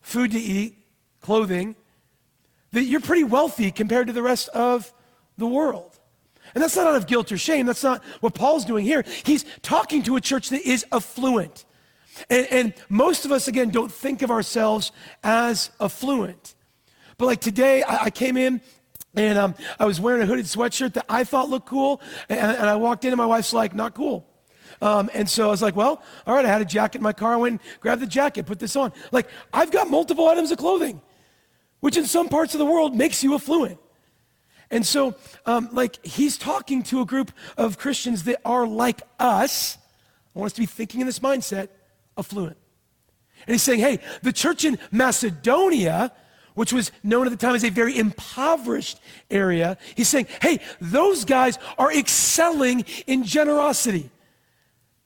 food 0.00 0.30
to 0.32 0.38
eat, 0.38 0.78
clothing, 1.20 1.74
that 2.72 2.84
you're 2.84 3.00
pretty 3.00 3.24
wealthy 3.24 3.70
compared 3.70 4.06
to 4.08 4.12
the 4.12 4.22
rest 4.22 4.48
of 4.50 4.92
the 5.38 5.46
world. 5.46 5.98
And 6.54 6.62
that's 6.62 6.76
not 6.76 6.86
out 6.86 6.96
of 6.96 7.06
guilt 7.06 7.32
or 7.32 7.38
shame. 7.38 7.66
That's 7.66 7.82
not 7.82 8.02
what 8.20 8.34
Paul's 8.34 8.64
doing 8.64 8.84
here. 8.84 9.04
He's 9.24 9.44
talking 9.62 10.02
to 10.04 10.16
a 10.16 10.20
church 10.20 10.50
that 10.50 10.62
is 10.62 10.84
affluent. 10.92 11.64
And, 12.28 12.46
and 12.50 12.74
most 12.88 13.24
of 13.24 13.32
us, 13.32 13.48
again, 13.48 13.70
don't 13.70 13.90
think 13.90 14.22
of 14.22 14.30
ourselves 14.30 14.92
as 15.22 15.70
affluent. 15.80 16.54
But 17.16 17.26
like 17.26 17.40
today, 17.40 17.82
I, 17.82 18.04
I 18.04 18.10
came 18.10 18.36
in 18.36 18.60
and 19.14 19.38
um, 19.38 19.54
I 19.78 19.86
was 19.86 20.00
wearing 20.00 20.22
a 20.22 20.26
hooded 20.26 20.46
sweatshirt 20.46 20.94
that 20.94 21.06
I 21.08 21.24
thought 21.24 21.48
looked 21.48 21.66
cool. 21.66 22.00
And, 22.28 22.40
and 22.40 22.68
I 22.68 22.76
walked 22.76 23.04
in, 23.04 23.12
and 23.12 23.18
my 23.18 23.26
wife's 23.26 23.52
like, 23.52 23.74
not 23.74 23.94
cool. 23.94 24.26
Um, 24.80 25.10
and 25.14 25.28
so 25.28 25.46
I 25.46 25.50
was 25.50 25.62
like, 25.62 25.76
well, 25.76 26.02
all 26.26 26.34
right, 26.34 26.44
I 26.44 26.48
had 26.48 26.60
a 26.60 26.66
jacket 26.66 26.98
in 26.98 27.02
my 27.02 27.12
car. 27.12 27.34
I 27.34 27.36
went 27.36 27.60
grabbed 27.80 28.02
the 28.02 28.06
jacket, 28.06 28.46
put 28.46 28.58
this 28.58 28.74
on. 28.74 28.92
Like, 29.12 29.28
I've 29.52 29.70
got 29.70 29.88
multiple 29.88 30.28
items 30.28 30.50
of 30.50 30.58
clothing, 30.58 31.00
which 31.82 31.96
in 31.96 32.06
some 32.06 32.28
parts 32.28 32.54
of 32.54 32.58
the 32.58 32.64
world 32.64 32.96
makes 32.96 33.24
you 33.24 33.34
affluent. 33.34 33.76
And 34.70 34.86
so, 34.86 35.16
um, 35.44 35.68
like, 35.72 36.04
he's 36.06 36.38
talking 36.38 36.84
to 36.84 37.00
a 37.00 37.04
group 37.04 37.32
of 37.58 37.76
Christians 37.76 38.22
that 38.22 38.40
are 38.44 38.66
like 38.66 39.02
us. 39.18 39.76
I 40.34 40.38
want 40.38 40.46
us 40.46 40.52
to 40.54 40.62
be 40.62 40.66
thinking 40.66 41.00
in 41.00 41.06
this 41.06 41.18
mindset 41.18 41.68
affluent. 42.16 42.56
And 43.46 43.54
he's 43.54 43.62
saying, 43.62 43.80
hey, 43.80 43.98
the 44.22 44.32
church 44.32 44.64
in 44.64 44.78
Macedonia 44.92 46.12
which 46.54 46.70
was 46.70 46.92
known 47.02 47.26
at 47.26 47.30
the 47.30 47.36
time 47.36 47.54
as 47.54 47.64
a 47.64 47.70
very 47.70 47.96
impoverished 47.96 49.00
area, 49.30 49.78
he's 49.94 50.06
saying, 50.06 50.26
hey, 50.42 50.60
those 50.82 51.24
guys 51.24 51.58
are 51.78 51.90
excelling 51.90 52.84
in 53.06 53.24
generosity. 53.24 54.10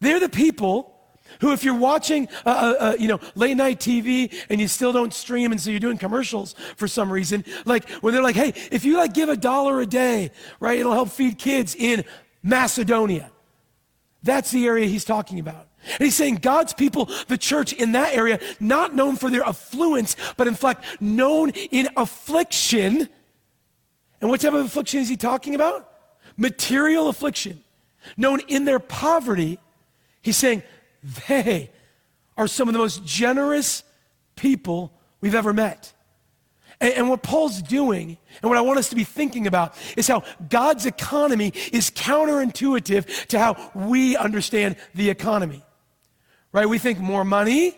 They're 0.00 0.18
the 0.18 0.28
people 0.28 0.95
who, 1.40 1.52
if 1.52 1.64
you're 1.64 1.74
watching, 1.74 2.28
uh, 2.44 2.48
uh, 2.48 2.84
uh, 2.84 2.96
you 2.98 3.08
know, 3.08 3.20
late 3.34 3.56
night 3.56 3.80
TV 3.80 4.32
and 4.48 4.60
you 4.60 4.68
still 4.68 4.92
don't 4.92 5.12
stream, 5.12 5.52
and 5.52 5.60
so 5.60 5.70
you're 5.70 5.80
doing 5.80 5.98
commercials 5.98 6.54
for 6.76 6.88
some 6.88 7.10
reason, 7.10 7.44
like 7.64 7.88
when 8.02 8.14
they're 8.14 8.22
like, 8.22 8.36
hey, 8.36 8.52
if 8.70 8.84
you 8.84 8.96
like 8.96 9.14
give 9.14 9.28
a 9.28 9.36
dollar 9.36 9.80
a 9.80 9.86
day, 9.86 10.30
right, 10.60 10.78
it'll 10.78 10.92
help 10.92 11.10
feed 11.10 11.38
kids 11.38 11.74
in 11.74 12.04
Macedonia. 12.42 13.30
That's 14.22 14.50
the 14.50 14.66
area 14.66 14.86
he's 14.86 15.04
talking 15.04 15.38
about. 15.38 15.68
And 15.84 16.00
he's 16.00 16.16
saying 16.16 16.36
God's 16.36 16.72
people, 16.72 17.08
the 17.28 17.38
church 17.38 17.72
in 17.72 17.92
that 17.92 18.14
area, 18.14 18.40
not 18.58 18.94
known 18.94 19.16
for 19.16 19.30
their 19.30 19.44
affluence, 19.44 20.16
but 20.36 20.48
in 20.48 20.54
fact 20.54 20.84
known 21.00 21.50
in 21.50 21.88
affliction. 21.96 23.08
And 24.20 24.30
what 24.30 24.40
type 24.40 24.52
of 24.52 24.64
affliction 24.64 25.00
is 25.00 25.08
he 25.08 25.16
talking 25.16 25.54
about? 25.54 25.88
Material 26.36 27.08
affliction. 27.08 27.62
Known 28.16 28.40
in 28.48 28.64
their 28.64 28.78
poverty, 28.78 29.58
he's 30.22 30.36
saying 30.36 30.62
they 31.26 31.70
are 32.36 32.46
some 32.46 32.68
of 32.68 32.72
the 32.72 32.78
most 32.78 33.04
generous 33.04 33.82
people 34.34 34.92
we've 35.20 35.34
ever 35.34 35.52
met. 35.52 35.92
And, 36.80 36.92
and, 36.92 37.08
what 37.08 37.22
Paul's 37.22 37.62
doing, 37.62 38.18
and 38.42 38.50
what 38.50 38.58
I 38.58 38.60
want 38.60 38.78
us 38.78 38.90
to 38.90 38.96
be 38.96 39.04
thinking 39.04 39.46
about, 39.46 39.74
is 39.96 40.06
how 40.06 40.24
God's 40.50 40.84
economy 40.84 41.52
is 41.72 41.90
counterintuitive 41.90 43.26
to 43.28 43.38
how 43.38 43.70
we 43.74 44.16
understand 44.16 44.76
the 44.94 45.08
economy 45.08 45.62
right? 46.56 46.66
We 46.66 46.78
think 46.78 46.98
more 46.98 47.22
money. 47.22 47.76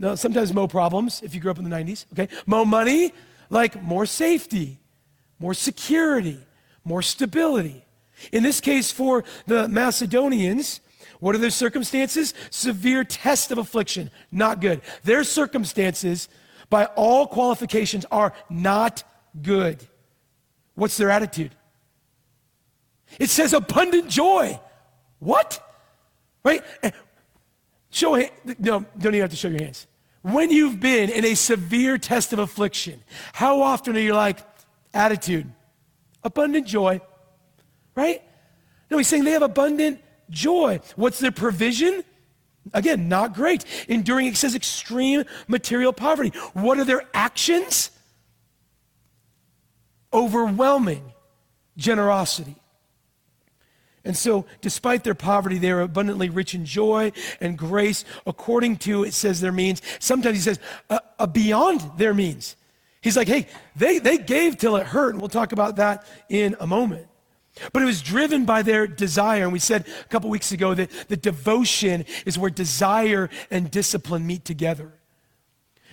No, 0.00 0.16
sometimes 0.16 0.52
more 0.52 0.66
problems 0.66 1.22
if 1.22 1.32
you 1.32 1.40
grew 1.40 1.52
up 1.52 1.58
in 1.58 1.64
the 1.64 1.70
90s, 1.70 2.06
okay? 2.12 2.28
More 2.44 2.66
money, 2.66 3.12
like 3.50 3.80
more 3.80 4.04
safety, 4.04 4.80
more 5.38 5.54
security, 5.54 6.40
more 6.84 7.02
stability. 7.02 7.84
In 8.32 8.42
this 8.42 8.60
case, 8.60 8.90
for 8.90 9.22
the 9.46 9.68
Macedonians, 9.68 10.80
what 11.20 11.34
are 11.34 11.38
their 11.38 11.50
circumstances? 11.50 12.34
Severe 12.50 13.04
test 13.04 13.50
of 13.50 13.58
affliction, 13.58 14.10
not 14.30 14.60
good. 14.60 14.80
Their 15.04 15.24
circumstances, 15.24 16.28
by 16.70 16.84
all 16.84 17.26
qualifications, 17.26 18.04
are 18.10 18.32
not 18.48 19.02
good. 19.42 19.86
What's 20.74 20.96
their 20.96 21.10
attitude? 21.10 21.52
It 23.18 23.30
says 23.30 23.52
abundant 23.52 24.08
joy. 24.08 24.60
What? 25.18 25.64
Right? 26.44 26.62
Eh, 26.82 26.90
show 27.90 28.16
no, 28.58 28.84
don't 28.98 29.14
even 29.14 29.20
have 29.22 29.30
to 29.30 29.36
show 29.36 29.48
your 29.48 29.62
hands. 29.62 29.86
When 30.22 30.50
you've 30.50 30.78
been 30.78 31.10
in 31.10 31.24
a 31.24 31.34
severe 31.34 31.98
test 31.98 32.32
of 32.32 32.38
affliction, 32.38 33.02
how 33.32 33.62
often 33.62 33.96
are 33.96 34.00
you 34.00 34.14
like, 34.14 34.38
attitude, 34.92 35.50
abundant 36.22 36.66
joy, 36.66 37.00
right? 37.94 38.22
No, 38.90 38.98
he's 38.98 39.08
saying 39.08 39.24
they 39.24 39.32
have 39.32 39.42
abundant 39.42 40.00
joy. 40.30 40.80
What's 40.96 41.18
their 41.18 41.32
provision? 41.32 42.04
Again, 42.72 43.08
not 43.08 43.34
great. 43.34 43.64
Enduring, 43.88 44.26
it 44.26 44.36
says, 44.36 44.54
extreme 44.54 45.24
material 45.46 45.92
poverty. 45.92 46.36
What 46.52 46.78
are 46.78 46.84
their 46.84 47.02
actions? 47.14 47.90
Overwhelming 50.12 51.12
generosity. 51.76 52.56
And 54.04 54.16
so, 54.16 54.46
despite 54.60 55.04
their 55.04 55.14
poverty, 55.14 55.58
they 55.58 55.70
are 55.70 55.80
abundantly 55.80 56.30
rich 56.30 56.54
in 56.54 56.64
joy 56.64 57.12
and 57.40 57.58
grace, 57.58 58.04
according 58.26 58.76
to, 58.78 59.04
it 59.04 59.12
says, 59.12 59.40
their 59.40 59.52
means. 59.52 59.82
Sometimes 59.98 60.36
he 60.36 60.42
says, 60.42 60.60
uh, 60.88 61.00
uh, 61.18 61.26
beyond 61.26 61.82
their 61.98 62.14
means. 62.14 62.56
He's 63.00 63.16
like, 63.16 63.28
hey, 63.28 63.46
they, 63.76 63.98
they 63.98 64.16
gave 64.16 64.56
till 64.56 64.76
it 64.76 64.86
hurt, 64.86 65.10
and 65.10 65.20
we'll 65.20 65.28
talk 65.28 65.52
about 65.52 65.76
that 65.76 66.06
in 66.28 66.56
a 66.60 66.66
moment. 66.66 67.07
But 67.72 67.82
it 67.82 67.86
was 67.86 68.02
driven 68.02 68.44
by 68.44 68.62
their 68.62 68.86
desire. 68.86 69.44
And 69.44 69.52
we 69.52 69.58
said 69.58 69.86
a 69.86 70.08
couple 70.08 70.30
weeks 70.30 70.52
ago 70.52 70.74
that 70.74 70.90
the 71.08 71.16
devotion 71.16 72.04
is 72.26 72.38
where 72.38 72.50
desire 72.50 73.30
and 73.50 73.70
discipline 73.70 74.26
meet 74.26 74.44
together. 74.44 74.92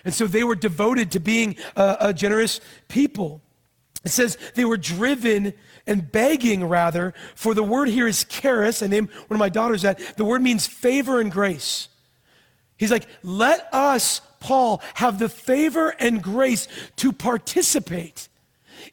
And 0.04 0.14
so 0.14 0.28
they 0.28 0.44
were 0.44 0.56
devoted 0.56 1.12
to 1.12 1.20
being 1.20 1.56
a, 1.76 1.98
a 2.00 2.14
generous 2.14 2.62
people. 2.88 3.42
It 4.04 4.10
says 4.10 4.38
they 4.54 4.66
were 4.66 4.78
driven 4.78 5.54
and 5.88 6.12
begging, 6.12 6.64
rather, 6.64 7.14
for 7.34 7.54
the 7.54 7.64
word 7.64 7.90
here 7.90 8.08
is 8.08 8.24
charis. 8.24 8.84
I 8.84 8.88
named 8.88 9.10
one 9.28 9.36
of 9.36 9.40
my 9.40 9.50
daughters 9.50 9.82
that. 9.82 10.00
The 10.18 10.26
word 10.26 10.42
means 10.42 10.68
favor 10.68 11.20
and 11.20 11.32
grace. 11.32 11.90
He's 12.78 12.92
like, 12.92 13.08
let 13.24 13.68
us, 13.74 14.22
Paul, 14.40 14.82
have 14.96 15.18
the 15.18 15.30
favor 15.30 15.90
and 15.90 16.22
grace 16.22 16.68
to 16.98 17.12
participate 17.12 18.28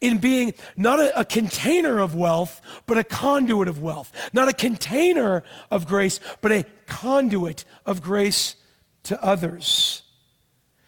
in 0.03 0.19
being 0.19 0.53
not 0.77 0.99
a, 0.99 1.21
a, 1.21 1.25
container 1.25 2.01
of 2.01 2.15
wealth, 2.15 2.61
but 2.87 2.99
a 2.99 3.05
conduit 3.05 3.69
of 3.69 3.81
wealth. 3.81 4.13
Not 4.35 4.49
a 4.49 4.53
container 4.53 5.45
of 5.71 5.87
grace, 5.87 6.21
but 6.43 6.53
a 6.53 6.65
conduit 6.87 7.65
of 7.87 8.03
grace 8.03 8.57
to 9.05 9.23
others. 9.25 10.03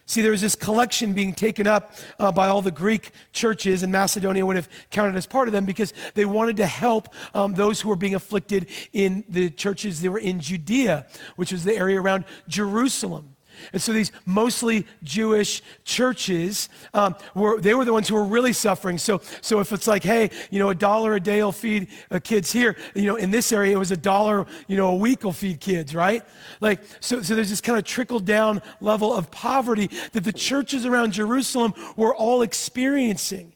See, 0.07 0.21
there 0.21 0.33
was 0.33 0.43
this 0.43 0.55
collection 0.55 1.15
being 1.15 1.33
taken 1.33 1.67
up 1.67 1.95
uh, 2.19 2.31
by 2.31 2.49
all 2.49 2.61
the 2.61 2.71
Greek 2.71 3.13
churches, 3.33 3.83
and 3.83 3.91
Macedonia 3.91 4.45
would 4.45 4.57
have 4.57 4.69
counted 4.91 5.17
as 5.17 5.27
part 5.27 5.49
of 5.49 5.53
them 5.53 5.65
because 5.65 5.95
they 6.15 6.27
wanted 6.27 6.59
to 6.59 6.67
help 6.67 7.09
um, 7.35 7.55
those 7.55 7.81
who 7.81 7.89
were 7.89 7.97
being 7.97 8.15
afflicted 8.15 8.69
in 8.93 9.25
the 9.29 9.49
churches 9.49 10.03
that 10.03 10.11
were 10.11 10.19
in 10.19 10.41
Judea, 10.41 11.07
which 11.37 11.53
was 11.53 11.65
the 11.65 11.75
area 11.75 12.01
around 12.01 12.27
Jerusalem. 12.49 13.34
And 13.73 13.81
so 13.81 13.93
these 13.93 14.13
mostly 14.27 14.87
Jewish 15.03 15.63
churches, 15.85 16.69
um, 16.93 17.17
were, 17.35 17.61
they 17.61 17.75
were 17.75 17.85
the 17.85 17.93
ones 17.93 18.09
who 18.09 18.15
were 18.15 18.25
really 18.25 18.53
suffering. 18.53 18.99
So, 18.99 19.21
so 19.41 19.61
if 19.61 19.73
it's 19.73 19.87
like, 19.87 20.03
hey, 20.03 20.31
you 20.51 20.59
know, 20.59 20.71
a 20.71 20.75
dollar 20.75 21.15
a 21.15 21.21
day 21.21 21.43
will 21.43 21.53
feed 21.53 21.89
uh, 22.11 22.19
kids 22.19 22.53
here, 22.53 22.77
you 22.95 23.07
know, 23.07 23.17
in 23.17 23.31
this 23.31 23.53
area, 23.53 23.75
it 23.75 23.79
was 23.79 23.91
a 23.91 23.97
dollar, 23.97 24.47
you 24.67 24.77
know, 24.77 24.89
a 24.89 24.97
week 24.97 25.25
will 25.25 25.33
feed 25.33 25.61
kids, 25.61 25.95
right? 25.95 26.23
Like, 26.61 26.81
so, 27.01 27.23
so 27.23 27.35
there's 27.35 27.51
this 27.51 27.61
kind 27.61 27.79
of 27.79 27.85
trickle 27.85 28.21
down 28.21 28.63
level 28.81 29.13
of 29.13 29.31
poverty 29.31 29.91
that 30.13 30.25
the 30.25 30.33
churches 30.33 30.87
around 30.87 31.13
Jerusalem 31.13 31.75
were 31.97 32.15
all 32.15 32.43
experiencing. 32.43 33.53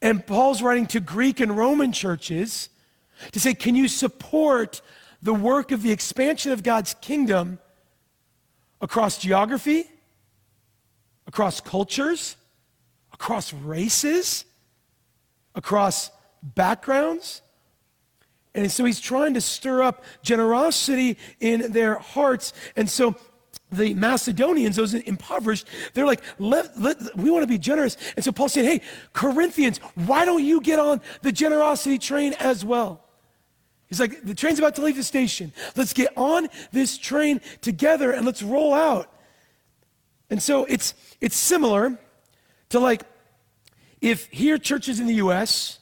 And 0.00 0.24
Paul's 0.24 0.62
writing 0.62 0.86
to 0.88 1.00
Greek 1.00 1.40
and 1.40 1.56
Roman 1.56 1.92
churches 1.92 2.68
to 3.32 3.40
say, 3.40 3.54
can 3.54 3.74
you 3.74 3.88
support 3.88 4.80
the 5.20 5.34
work 5.34 5.72
of 5.72 5.82
the 5.82 5.90
expansion 5.90 6.52
of 6.52 6.62
God's 6.62 6.94
kingdom? 6.94 7.58
Across 8.80 9.18
geography, 9.18 9.84
across 11.26 11.60
cultures, 11.60 12.36
across 13.12 13.52
races, 13.52 14.44
across 15.54 16.10
backgrounds. 16.42 17.42
And 18.54 18.70
so 18.70 18.84
he's 18.84 19.00
trying 19.00 19.34
to 19.34 19.40
stir 19.40 19.82
up 19.82 20.04
generosity 20.22 21.18
in 21.40 21.72
their 21.72 21.96
hearts. 21.96 22.52
And 22.76 22.88
so 22.88 23.14
the 23.70 23.94
Macedonians, 23.94 24.76
those 24.76 24.94
impoverished, 24.94 25.66
they're 25.94 26.06
like, 26.06 26.22
let, 26.38 26.80
let, 26.80 26.96
we 27.16 27.30
want 27.30 27.42
to 27.42 27.46
be 27.46 27.58
generous. 27.58 27.96
And 28.16 28.24
so 28.24 28.32
Paul's 28.32 28.54
saying, 28.54 28.66
hey, 28.66 28.80
Corinthians, 29.12 29.78
why 29.94 30.24
don't 30.24 30.42
you 30.42 30.60
get 30.60 30.78
on 30.78 31.00
the 31.22 31.32
generosity 31.32 31.98
train 31.98 32.32
as 32.34 32.64
well? 32.64 33.04
He's 33.88 34.00
like, 34.00 34.22
the 34.22 34.34
train's 34.34 34.58
about 34.58 34.74
to 34.76 34.82
leave 34.82 34.96
the 34.96 35.02
station. 35.02 35.52
Let's 35.74 35.92
get 35.92 36.12
on 36.16 36.48
this 36.72 36.98
train 36.98 37.40
together 37.62 38.12
and 38.12 38.26
let's 38.26 38.42
roll 38.42 38.74
out. 38.74 39.12
And 40.30 40.42
so 40.42 40.64
it's, 40.66 40.94
it's 41.20 41.36
similar 41.36 41.98
to 42.68 42.78
like 42.78 43.02
if 44.00 44.26
here 44.26 44.58
churches 44.58 45.00
in 45.00 45.06
the 45.06 45.14
US 45.14 45.78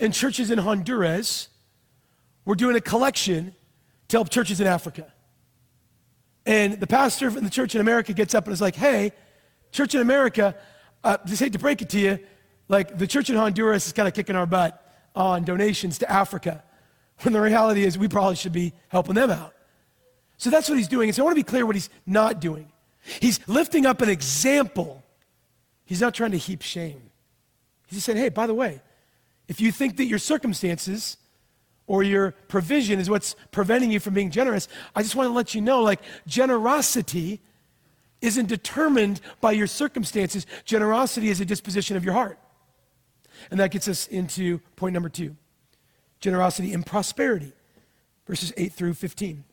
and 0.00 0.14
churches 0.14 0.50
in 0.50 0.58
Honduras 0.58 1.48
were 2.44 2.54
doing 2.54 2.76
a 2.76 2.80
collection 2.80 3.54
to 4.08 4.16
help 4.16 4.30
churches 4.30 4.60
in 4.60 4.66
Africa. 4.66 5.12
And 6.46 6.80
the 6.80 6.86
pastor 6.86 7.28
in 7.28 7.44
the 7.44 7.50
church 7.50 7.74
in 7.74 7.80
America 7.80 8.12
gets 8.12 8.34
up 8.34 8.46
and 8.46 8.54
is 8.54 8.60
like, 8.60 8.76
hey, 8.76 9.12
church 9.72 9.94
in 9.94 10.00
America, 10.00 10.54
uh, 11.04 11.18
just 11.26 11.40
hate 11.40 11.52
to 11.52 11.58
break 11.58 11.82
it 11.82 11.90
to 11.90 11.98
you, 11.98 12.18
like 12.68 12.96
the 12.96 13.06
church 13.06 13.28
in 13.28 13.36
Honduras 13.36 13.86
is 13.86 13.92
kind 13.92 14.08
of 14.08 14.14
kicking 14.14 14.36
our 14.36 14.46
butt 14.46 14.82
on 15.14 15.44
donations 15.44 15.98
to 15.98 16.10
Africa. 16.10 16.62
When 17.22 17.32
the 17.32 17.40
reality 17.40 17.84
is, 17.84 17.98
we 17.98 18.08
probably 18.08 18.36
should 18.36 18.52
be 18.52 18.72
helping 18.88 19.14
them 19.14 19.30
out. 19.30 19.54
So 20.36 20.50
that's 20.50 20.68
what 20.68 20.78
he's 20.78 20.88
doing. 20.88 21.08
And 21.08 21.16
so 21.16 21.22
I 21.22 21.24
want 21.24 21.36
to 21.36 21.42
be 21.42 21.48
clear 21.48 21.66
what 21.66 21.74
he's 21.74 21.90
not 22.06 22.40
doing. 22.40 22.70
He's 23.20 23.40
lifting 23.48 23.86
up 23.86 24.02
an 24.02 24.08
example. 24.08 25.02
He's 25.84 26.00
not 26.00 26.14
trying 26.14 26.30
to 26.30 26.36
heap 26.36 26.62
shame. 26.62 27.02
He's 27.86 27.96
just 27.96 28.06
saying, 28.06 28.18
hey, 28.18 28.28
by 28.28 28.46
the 28.46 28.54
way, 28.54 28.80
if 29.48 29.60
you 29.60 29.72
think 29.72 29.96
that 29.96 30.04
your 30.04 30.18
circumstances 30.18 31.16
or 31.86 32.02
your 32.02 32.32
provision 32.46 33.00
is 33.00 33.08
what's 33.08 33.34
preventing 33.50 33.90
you 33.90 33.98
from 33.98 34.14
being 34.14 34.30
generous, 34.30 34.68
I 34.94 35.02
just 35.02 35.16
want 35.16 35.28
to 35.28 35.32
let 35.32 35.54
you 35.54 35.60
know 35.60 35.82
like, 35.82 36.00
generosity 36.26 37.40
isn't 38.20 38.46
determined 38.46 39.20
by 39.40 39.52
your 39.52 39.66
circumstances, 39.66 40.46
generosity 40.64 41.30
is 41.30 41.40
a 41.40 41.44
disposition 41.44 41.96
of 41.96 42.04
your 42.04 42.14
heart. 42.14 42.38
And 43.50 43.58
that 43.58 43.70
gets 43.70 43.88
us 43.88 44.06
into 44.08 44.58
point 44.76 44.92
number 44.92 45.08
two 45.08 45.36
generosity 46.20 46.72
and 46.72 46.84
prosperity, 46.84 47.52
verses 48.26 48.52
8 48.56 48.72
through 48.72 48.94
15. 48.94 49.44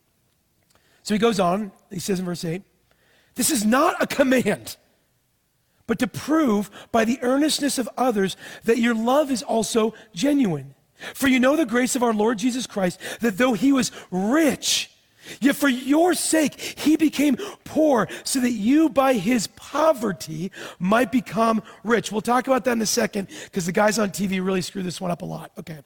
So 1.04 1.13
he 1.13 1.19
goes 1.19 1.39
on, 1.39 1.71
he 1.91 1.99
says 1.99 2.19
in 2.19 2.25
verse 2.25 2.43
8, 2.43 2.62
This 3.36 3.51
is 3.51 3.63
not 3.63 4.01
a 4.01 4.08
command, 4.08 4.78
but 5.88 5.99
to 5.99 6.08
prove 6.08 6.71
by 6.91 7.06
the 7.06 7.19
earnestness 7.21 7.78
of 7.78 7.89
others 7.97 8.36
that 8.63 8.80
your 8.80 8.95
love 8.95 9.30
is 9.30 9.43
also 9.43 9.93
genuine. 10.13 10.73
For 11.13 11.28
you 11.28 11.39
know 11.39 11.56
the 11.56 11.65
grace 11.65 11.95
of 11.95 12.04
our 12.04 12.13
Lord 12.13 12.38
Jesus 12.38 12.65
Christ, 12.65 12.99
that 13.19 13.38
though 13.38 13.54
he 13.54 13.71
was 13.71 13.91
rich, 14.12 14.89
Yet 15.41 15.56
for 15.56 15.67
your 15.67 16.13
sake, 16.13 16.60
he 16.60 16.97
became 16.97 17.38
poor 17.63 18.08
so 18.23 18.39
that 18.41 18.51
you 18.51 18.89
by 18.89 19.13
his 19.13 19.47
poverty 19.47 20.51
might 20.80 21.12
become 21.12 21.63
rich. 21.84 22.12
We'll 22.12 22.21
talk 22.21 22.47
about 22.47 22.63
that 22.65 22.73
in 22.73 22.82
a 22.82 22.86
second 22.86 23.30
because 23.45 23.65
the 23.65 23.71
guys 23.71 23.97
on 23.97 24.12
TV 24.12 24.43
really 24.43 24.62
screw 24.62 24.84
this 24.84 25.01
one 25.01 25.12
up 25.12 25.21
a 25.21 25.25
lot. 25.25 25.51
Okay. 25.58 25.80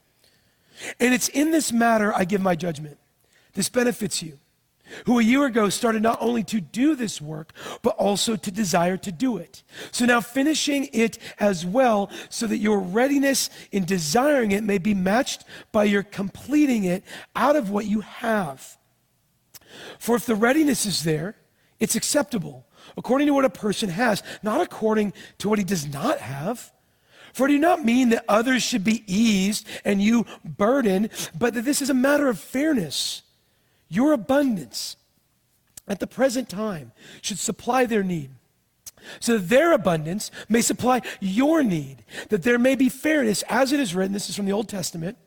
And 0.99 1.13
it's 1.13 1.27
in 1.29 1.51
this 1.51 1.71
matter 1.71 2.13
I 2.13 2.25
give 2.25 2.41
my 2.41 2.55
judgment. 2.55 2.97
This 3.53 3.69
benefits 3.69 4.21
you, 4.21 4.39
who 5.05 5.19
a 5.19 5.23
year 5.23 5.45
ago 5.45 5.69
started 5.69 6.01
not 6.01 6.17
only 6.21 6.43
to 6.45 6.61
do 6.61 6.95
this 6.95 7.21
work, 7.21 7.53
but 7.81 7.95
also 7.97 8.35
to 8.35 8.51
desire 8.51 8.97
to 8.97 9.11
do 9.11 9.37
it. 9.37 9.63
So 9.91 10.05
now 10.05 10.21
finishing 10.21 10.89
it 10.93 11.17
as 11.39 11.65
well, 11.65 12.09
so 12.29 12.47
that 12.47 12.57
your 12.57 12.79
readiness 12.79 13.49
in 13.71 13.85
desiring 13.85 14.51
it 14.51 14.63
may 14.63 14.77
be 14.77 14.93
matched 14.93 15.45
by 15.71 15.85
your 15.85 16.03
completing 16.03 16.85
it 16.85 17.03
out 17.35 17.55
of 17.55 17.69
what 17.69 17.85
you 17.85 18.01
have. 18.01 18.77
For 19.97 20.15
if 20.15 20.25
the 20.25 20.35
readiness 20.35 20.85
is 20.85 21.03
there, 21.03 21.35
it's 21.79 21.95
acceptable, 21.95 22.65
according 22.97 23.27
to 23.27 23.33
what 23.33 23.45
a 23.45 23.49
person 23.49 23.89
has, 23.89 24.23
not 24.43 24.61
according 24.61 25.13
to 25.39 25.49
what 25.49 25.59
he 25.59 25.65
does 25.65 25.87
not 25.87 26.19
have. 26.19 26.71
For 27.33 27.45
I 27.47 27.51
do 27.51 27.59
not 27.59 27.85
mean 27.85 28.09
that 28.09 28.25
others 28.27 28.63
should 28.63 28.83
be 28.83 29.03
eased 29.07 29.67
and 29.85 30.01
you 30.01 30.25
burdened, 30.43 31.09
but 31.37 31.53
that 31.53 31.65
this 31.65 31.81
is 31.81 31.89
a 31.89 31.93
matter 31.93 32.27
of 32.27 32.39
fairness. 32.39 33.21
Your 33.87 34.13
abundance 34.13 34.95
at 35.87 35.99
the 35.99 36.07
present 36.07 36.49
time 36.49 36.91
should 37.21 37.39
supply 37.39 37.85
their 37.85 38.03
need, 38.03 38.29
so 39.19 39.37
that 39.37 39.49
their 39.49 39.71
abundance 39.71 40.29
may 40.47 40.61
supply 40.61 41.01
your 41.19 41.63
need, 41.63 42.03
that 42.29 42.43
there 42.43 42.59
may 42.59 42.75
be 42.75 42.89
fairness, 42.89 43.43
as 43.49 43.71
it 43.71 43.79
is 43.79 43.95
written. 43.95 44.13
This 44.13 44.29
is 44.29 44.35
from 44.35 44.45
the 44.45 44.51
Old 44.51 44.69
Testament. 44.69 45.17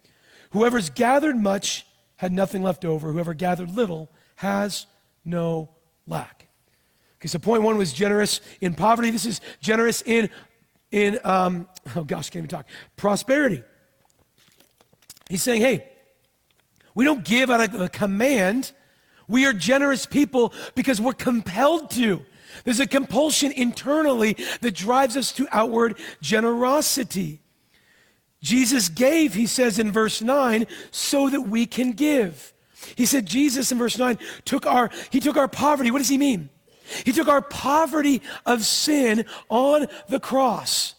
Whoever's 0.50 0.90
gathered 0.90 1.36
much 1.36 1.86
had 2.16 2.32
nothing 2.32 2.62
left 2.62 2.84
over, 2.84 3.12
whoever 3.12 3.34
gathered 3.34 3.70
little 3.70 4.10
has 4.36 4.86
no 5.24 5.70
lack. 6.06 6.46
Okay, 7.18 7.28
so 7.28 7.38
point 7.38 7.62
one 7.62 7.76
was 7.76 7.92
generous 7.92 8.40
in 8.60 8.74
poverty. 8.74 9.10
This 9.10 9.26
is 9.26 9.40
generous 9.60 10.02
in 10.02 10.28
in, 10.92 11.18
um, 11.24 11.66
oh 11.96 12.04
gosh, 12.04 12.30
can't 12.30 12.44
even 12.44 12.48
talk, 12.48 12.66
prosperity. 12.96 13.62
He's 15.28 15.42
saying, 15.42 15.62
hey, 15.62 15.88
we 16.94 17.04
don't 17.04 17.24
give 17.24 17.50
out 17.50 17.74
of 17.74 17.80
a 17.80 17.88
command. 17.88 18.72
We 19.26 19.46
are 19.46 19.52
generous 19.52 20.06
people 20.06 20.52
because 20.74 21.00
we're 21.00 21.14
compelled 21.14 21.90
to. 21.92 22.24
There's 22.64 22.80
a 22.80 22.86
compulsion 22.86 23.50
internally 23.50 24.36
that 24.60 24.74
drives 24.74 25.16
us 25.16 25.32
to 25.32 25.48
outward 25.50 25.98
generosity. 26.20 27.40
Jesus 28.42 28.88
gave, 28.88 29.34
he 29.34 29.46
says 29.46 29.78
in 29.78 29.90
verse 29.90 30.20
9, 30.20 30.66
so 30.90 31.30
that 31.30 31.42
we 31.42 31.64
can 31.64 31.92
give. 31.92 32.52
He 32.96 33.06
said 33.06 33.26
Jesus 33.26 33.72
in 33.72 33.78
verse 33.78 33.96
9 33.96 34.18
took 34.44 34.66
our 34.66 34.90
he 35.10 35.20
took 35.20 35.36
our 35.36 35.48
poverty. 35.48 35.90
What 35.90 35.98
does 35.98 36.08
he 36.08 36.18
mean? 36.18 36.50
He 37.04 37.12
took 37.12 37.28
our 37.28 37.42
poverty 37.42 38.22
of 38.46 38.64
sin 38.64 39.24
on 39.48 39.86
the 40.08 40.20
cross. 40.20 40.94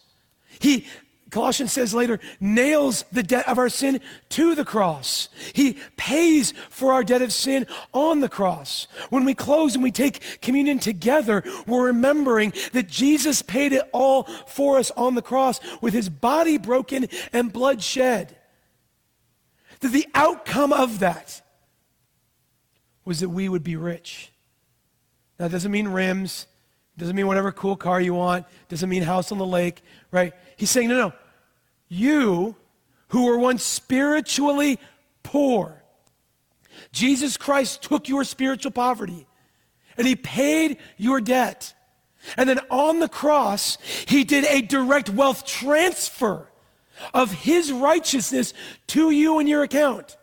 He 0.58 0.86
Colossians 1.34 1.72
says 1.72 1.92
later, 1.92 2.20
nails 2.38 3.04
the 3.10 3.24
debt 3.24 3.48
of 3.48 3.58
our 3.58 3.68
sin 3.68 4.00
to 4.28 4.54
the 4.54 4.64
cross. 4.64 5.28
He 5.52 5.78
pays 5.96 6.54
for 6.70 6.92
our 6.92 7.02
debt 7.02 7.22
of 7.22 7.32
sin 7.32 7.66
on 7.92 8.20
the 8.20 8.28
cross. 8.28 8.86
When 9.10 9.24
we 9.24 9.34
close 9.34 9.74
and 9.74 9.82
we 9.82 9.90
take 9.90 10.40
communion 10.40 10.78
together, 10.78 11.42
we're 11.66 11.86
remembering 11.86 12.52
that 12.72 12.86
Jesus 12.86 13.42
paid 13.42 13.72
it 13.72 13.82
all 13.90 14.22
for 14.46 14.78
us 14.78 14.92
on 14.92 15.16
the 15.16 15.22
cross 15.22 15.58
with 15.80 15.92
his 15.92 16.08
body 16.08 16.56
broken 16.56 17.08
and 17.32 17.52
blood 17.52 17.82
shed. 17.82 18.36
That 19.80 19.88
the 19.88 20.06
outcome 20.14 20.72
of 20.72 21.00
that 21.00 21.42
was 23.04 23.18
that 23.18 23.30
we 23.30 23.48
would 23.48 23.64
be 23.64 23.74
rich. 23.74 24.30
Now, 25.38 25.46
it 25.46 25.50
doesn't 25.50 25.70
mean 25.70 25.88
rims, 25.88 26.46
doesn't 26.96 27.16
mean 27.16 27.26
whatever 27.26 27.50
cool 27.50 27.76
car 27.76 28.00
you 28.00 28.14
want, 28.14 28.46
doesn't 28.68 28.88
mean 28.88 29.02
house 29.02 29.32
on 29.32 29.38
the 29.38 29.46
lake, 29.46 29.82
right? 30.10 30.32
He's 30.56 30.70
saying, 30.70 30.88
no, 30.88 30.96
no. 30.96 31.12
You 31.88 32.56
who 33.08 33.26
were 33.26 33.38
once 33.38 33.62
spiritually 33.62 34.78
poor, 35.22 35.82
Jesus 36.92 37.36
Christ 37.36 37.82
took 37.82 38.08
your 38.08 38.24
spiritual 38.24 38.72
poverty 38.72 39.26
and 39.96 40.06
he 40.06 40.16
paid 40.16 40.78
your 40.96 41.20
debt. 41.20 41.74
And 42.36 42.48
then 42.48 42.60
on 42.70 43.00
the 43.00 43.08
cross, 43.08 43.78
he 44.06 44.24
did 44.24 44.44
a 44.46 44.62
direct 44.62 45.10
wealth 45.10 45.44
transfer 45.44 46.48
of 47.12 47.32
his 47.32 47.72
righteousness 47.72 48.54
to 48.88 49.10
you 49.10 49.38
in 49.40 49.46
your 49.46 49.62
account. 49.62 50.16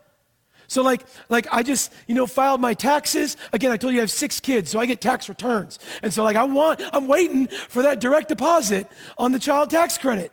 So 0.72 0.84
like, 0.84 1.04
like 1.28 1.48
I 1.52 1.64
just, 1.64 1.92
you 2.08 2.16
know, 2.16 2.26
filed 2.26 2.62
my 2.62 2.74
taxes. 2.74 3.36
Again, 3.52 3.74
I 3.74 3.76
told 3.76 3.94
you 3.94 4.00
I 4.00 4.04
have 4.04 4.10
six 4.10 4.40
kids, 4.40 4.72
so 4.72 4.80
I 4.80 4.86
get 4.86 5.02
tax 5.02 5.28
returns. 5.28 5.80
And 6.02 6.14
so 6.14 6.24
like 6.24 6.38
I 6.38 6.46
want, 6.46 6.80
I'm 6.94 7.10
waiting 7.10 7.48
for 7.48 7.84
that 7.84 8.00
direct 8.00 8.30
deposit 8.30 8.88
on 9.18 9.34
the 9.34 9.38
child 9.38 9.70
tax 9.70 9.98
credit. 9.98 10.32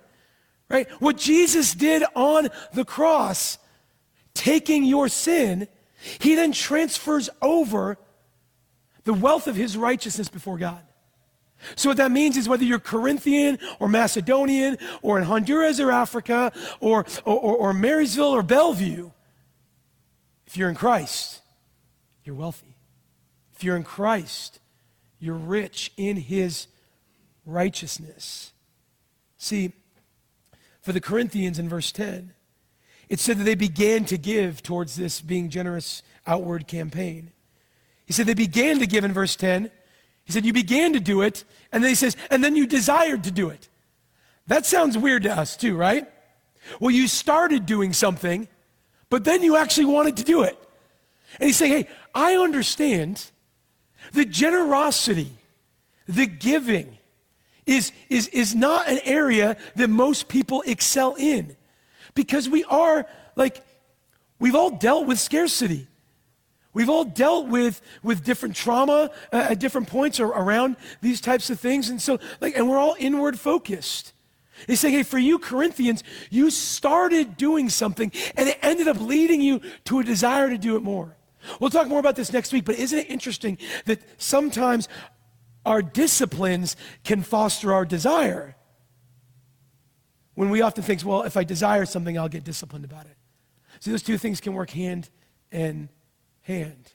Right? 0.68 0.88
What 1.00 1.16
Jesus 1.16 1.74
did 1.74 2.04
on 2.14 2.50
the 2.72 2.84
cross, 2.84 3.58
taking 4.32 4.84
your 4.84 5.08
sin, 5.08 5.66
he 6.20 6.36
then 6.36 6.52
transfers 6.52 7.28
over 7.42 7.98
the 9.02 9.14
wealth 9.14 9.48
of 9.48 9.56
his 9.56 9.76
righteousness 9.76 10.28
before 10.28 10.56
God. 10.56 10.82
So 11.74 11.88
what 11.88 11.96
that 11.96 12.12
means 12.12 12.36
is 12.36 12.48
whether 12.48 12.62
you're 12.62 12.78
Corinthian 12.78 13.58
or 13.80 13.88
Macedonian 13.88 14.78
or 15.02 15.18
in 15.18 15.24
Honduras 15.24 15.80
or 15.80 15.90
Africa 15.90 16.52
or, 16.78 17.06
or, 17.24 17.56
or 17.56 17.72
Marysville 17.74 18.30
or 18.30 18.44
Bellevue, 18.44 19.10
if 20.48 20.56
you're 20.56 20.70
in 20.70 20.74
Christ, 20.74 21.42
you're 22.24 22.34
wealthy. 22.34 22.74
If 23.54 23.62
you're 23.62 23.76
in 23.76 23.84
Christ, 23.84 24.60
you're 25.18 25.34
rich 25.34 25.92
in 25.98 26.16
his 26.16 26.68
righteousness. 27.44 28.52
See, 29.36 29.74
for 30.80 30.94
the 30.94 31.02
Corinthians 31.02 31.58
in 31.58 31.68
verse 31.68 31.92
10, 31.92 32.32
it 33.10 33.20
said 33.20 33.36
that 33.36 33.44
they 33.44 33.56
began 33.56 34.06
to 34.06 34.16
give 34.16 34.62
towards 34.62 34.96
this 34.96 35.20
being 35.20 35.50
generous 35.50 36.02
outward 36.26 36.66
campaign. 36.66 37.30
He 38.06 38.14
said 38.14 38.24
they 38.24 38.32
began 38.32 38.78
to 38.78 38.86
give 38.86 39.04
in 39.04 39.12
verse 39.12 39.36
10. 39.36 39.70
He 40.24 40.32
said, 40.32 40.46
You 40.46 40.54
began 40.54 40.94
to 40.94 41.00
do 41.00 41.20
it. 41.20 41.44
And 41.72 41.84
then 41.84 41.90
he 41.90 41.94
says, 41.94 42.16
And 42.30 42.42
then 42.42 42.56
you 42.56 42.66
desired 42.66 43.24
to 43.24 43.30
do 43.30 43.50
it. 43.50 43.68
That 44.46 44.64
sounds 44.64 44.96
weird 44.96 45.24
to 45.24 45.30
us, 45.30 45.58
too, 45.58 45.76
right? 45.76 46.08
Well, 46.80 46.90
you 46.90 47.06
started 47.06 47.66
doing 47.66 47.92
something 47.92 48.48
but 49.10 49.24
then 49.24 49.42
you 49.42 49.56
actually 49.56 49.86
wanted 49.86 50.16
to 50.18 50.24
do 50.24 50.42
it. 50.42 50.58
And 51.38 51.46
he's 51.46 51.56
saying, 51.56 51.72
hey, 51.72 51.88
I 52.14 52.36
understand 52.36 53.30
the 54.12 54.24
generosity, 54.24 55.32
the 56.06 56.26
giving 56.26 56.98
is, 57.66 57.92
is, 58.08 58.28
is 58.28 58.54
not 58.54 58.88
an 58.88 58.98
area 59.04 59.56
that 59.76 59.88
most 59.88 60.28
people 60.28 60.62
excel 60.66 61.14
in 61.16 61.56
because 62.14 62.48
we 62.48 62.64
are 62.64 63.06
like, 63.36 63.62
we've 64.38 64.54
all 64.54 64.70
dealt 64.70 65.06
with 65.06 65.18
scarcity. 65.18 65.86
We've 66.72 66.88
all 66.88 67.04
dealt 67.04 67.48
with, 67.48 67.80
with 68.02 68.24
different 68.24 68.54
trauma 68.54 69.10
uh, 69.32 69.48
at 69.50 69.58
different 69.58 69.88
points 69.88 70.20
or 70.20 70.28
around 70.28 70.76
these 71.00 71.20
types 71.20 71.50
of 71.50 71.58
things. 71.60 71.90
And 71.90 72.00
so, 72.00 72.18
like, 72.40 72.56
and 72.56 72.68
we're 72.68 72.78
all 72.78 72.96
inward 72.98 73.38
focused. 73.38 74.12
He's 74.66 74.80
saying, 74.80 74.94
hey, 74.94 75.02
for 75.02 75.18
you 75.18 75.38
Corinthians, 75.38 76.02
you 76.30 76.50
started 76.50 77.36
doing 77.36 77.68
something 77.68 78.12
and 78.36 78.48
it 78.48 78.58
ended 78.62 78.88
up 78.88 79.00
leading 79.00 79.40
you 79.40 79.60
to 79.84 80.00
a 80.00 80.04
desire 80.04 80.50
to 80.50 80.58
do 80.58 80.76
it 80.76 80.82
more. 80.82 81.16
We'll 81.60 81.70
talk 81.70 81.88
more 81.88 82.00
about 82.00 82.16
this 82.16 82.32
next 82.32 82.52
week, 82.52 82.64
but 82.64 82.76
isn't 82.76 82.98
it 82.98 83.10
interesting 83.10 83.58
that 83.86 84.00
sometimes 84.20 84.88
our 85.64 85.82
disciplines 85.82 86.76
can 87.04 87.22
foster 87.22 87.72
our 87.72 87.84
desire? 87.84 88.56
When 90.34 90.50
we 90.50 90.60
often 90.60 90.84
think, 90.84 91.04
well, 91.04 91.22
if 91.22 91.36
I 91.36 91.44
desire 91.44 91.86
something, 91.86 92.18
I'll 92.18 92.28
get 92.28 92.44
disciplined 92.44 92.84
about 92.84 93.06
it. 93.06 93.16
See, 93.80 93.90
those 93.90 94.02
two 94.02 94.18
things 94.18 94.40
can 94.40 94.54
work 94.54 94.70
hand 94.70 95.08
in 95.50 95.88
hand 96.42 96.92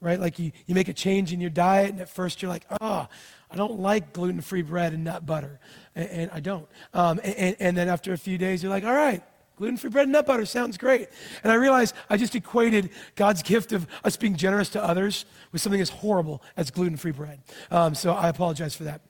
right? 0.00 0.20
Like 0.20 0.38
you, 0.38 0.52
you 0.66 0.74
make 0.74 0.88
a 0.88 0.92
change 0.92 1.32
in 1.32 1.40
your 1.40 1.50
diet, 1.50 1.90
and 1.90 2.00
at 2.00 2.08
first 2.08 2.42
you're 2.42 2.50
like, 2.50 2.64
oh, 2.80 3.08
I 3.50 3.56
don't 3.56 3.80
like 3.80 4.12
gluten 4.12 4.40
free 4.40 4.62
bread 4.62 4.92
and 4.92 5.04
nut 5.04 5.24
butter 5.24 5.58
and, 5.94 6.08
and 6.10 6.30
I 6.32 6.40
don't. 6.40 6.68
Um, 6.92 7.20
and, 7.22 7.56
and 7.58 7.76
then 7.76 7.88
after 7.88 8.12
a 8.12 8.18
few 8.18 8.38
days, 8.38 8.62
you're 8.62 8.70
like, 8.70 8.84
all 8.84 8.94
right, 8.94 9.22
gluten 9.56 9.76
free 9.76 9.90
bread 9.90 10.04
and 10.04 10.12
nut 10.12 10.26
butter 10.26 10.46
sounds 10.46 10.76
great. 10.76 11.08
And 11.42 11.50
I 11.50 11.56
realized 11.56 11.94
I 12.10 12.16
just 12.16 12.34
equated 12.34 12.90
God's 13.16 13.42
gift 13.42 13.72
of 13.72 13.86
us 14.04 14.16
being 14.16 14.36
generous 14.36 14.68
to 14.70 14.82
others 14.82 15.24
with 15.52 15.60
something 15.60 15.80
as 15.80 15.90
horrible 15.90 16.42
as 16.56 16.70
gluten 16.70 16.96
free 16.96 17.12
bread. 17.12 17.40
Um, 17.70 17.94
so 17.94 18.12
I 18.12 18.28
apologize 18.28 18.74
for 18.74 18.84
that. 18.84 19.00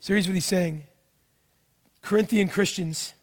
So 0.00 0.14
here's 0.14 0.26
what 0.26 0.34
he's 0.34 0.44
saying 0.44 0.84
Corinthian 2.02 2.48
Christians, 2.48 3.14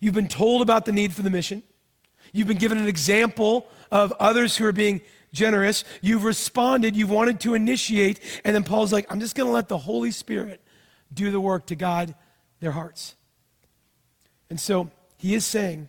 you've 0.00 0.14
been 0.14 0.28
told 0.28 0.62
about 0.62 0.84
the 0.84 0.92
need 0.92 1.12
for 1.12 1.22
the 1.22 1.30
mission, 1.30 1.62
you've 2.32 2.48
been 2.48 2.58
given 2.58 2.78
an 2.78 2.88
example 2.88 3.68
of 3.90 4.12
others 4.18 4.56
who 4.56 4.66
are 4.66 4.72
being 4.72 5.00
generous. 5.32 5.84
You've 6.00 6.24
responded, 6.24 6.96
you've 6.96 7.10
wanted 7.10 7.40
to 7.40 7.54
initiate, 7.54 8.20
and 8.44 8.54
then 8.54 8.64
Paul's 8.64 8.92
like, 8.92 9.10
I'm 9.10 9.20
just 9.20 9.34
going 9.34 9.46
to 9.46 9.52
let 9.52 9.68
the 9.68 9.78
Holy 9.78 10.10
Spirit 10.10 10.60
do 11.12 11.30
the 11.30 11.40
work 11.40 11.66
to 11.66 11.74
guide 11.74 12.14
their 12.60 12.72
hearts. 12.72 13.14
And 14.50 14.58
so 14.58 14.90
he 15.16 15.34
is 15.34 15.44
saying 15.44 15.88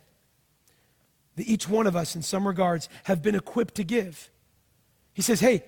that 1.35 1.47
each 1.47 1.69
one 1.69 1.87
of 1.87 1.95
us, 1.95 2.15
in 2.15 2.21
some 2.21 2.47
regards, 2.47 2.89
have 3.03 3.21
been 3.21 3.35
equipped 3.35 3.75
to 3.75 3.83
give. 3.83 4.29
He 5.13 5.21
says, 5.21 5.39
Hey, 5.39 5.63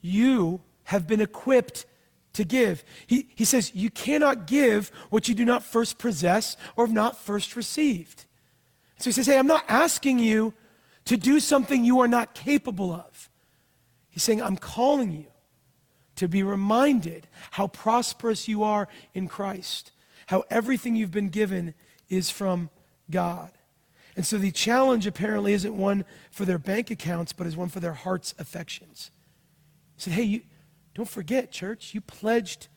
you 0.00 0.60
have 0.84 1.06
been 1.06 1.20
equipped 1.20 1.86
to 2.34 2.44
give. 2.44 2.84
He, 3.06 3.28
he 3.34 3.44
says, 3.44 3.74
You 3.74 3.90
cannot 3.90 4.46
give 4.46 4.90
what 5.10 5.28
you 5.28 5.34
do 5.34 5.44
not 5.44 5.62
first 5.62 5.98
possess 5.98 6.56
or 6.76 6.86
have 6.86 6.94
not 6.94 7.18
first 7.18 7.56
received. 7.56 8.24
So 8.98 9.04
he 9.04 9.12
says, 9.12 9.26
Hey, 9.26 9.38
I'm 9.38 9.46
not 9.46 9.64
asking 9.68 10.18
you 10.18 10.54
to 11.06 11.16
do 11.16 11.40
something 11.40 11.84
you 11.84 12.00
are 12.00 12.08
not 12.08 12.34
capable 12.34 12.92
of. 12.92 13.30
He's 14.10 14.22
saying, 14.22 14.42
I'm 14.42 14.56
calling 14.56 15.10
you 15.12 15.26
to 16.16 16.28
be 16.28 16.42
reminded 16.42 17.26
how 17.52 17.66
prosperous 17.66 18.46
you 18.46 18.62
are 18.62 18.88
in 19.14 19.28
Christ, 19.28 19.92
how 20.26 20.44
everything 20.50 20.94
you've 20.94 21.10
been 21.10 21.30
given 21.30 21.74
is 22.08 22.30
from 22.30 22.70
God. 23.10 23.50
And 24.14 24.26
so 24.26 24.36
the 24.36 24.50
challenge 24.50 25.06
apparently 25.06 25.54
isn't 25.54 25.76
one 25.76 26.04
for 26.30 26.44
their 26.44 26.58
bank 26.58 26.90
accounts, 26.90 27.32
but 27.32 27.46
is 27.46 27.56
one 27.56 27.70
for 27.70 27.80
their 27.80 27.94
heart's 27.94 28.34
affections. 28.38 29.10
He 29.96 30.02
said, 30.02 30.12
Hey, 30.12 30.22
you, 30.24 30.42
don't 30.94 31.08
forget, 31.08 31.50
church, 31.50 31.94
you 31.94 32.02
pledged 32.02 32.68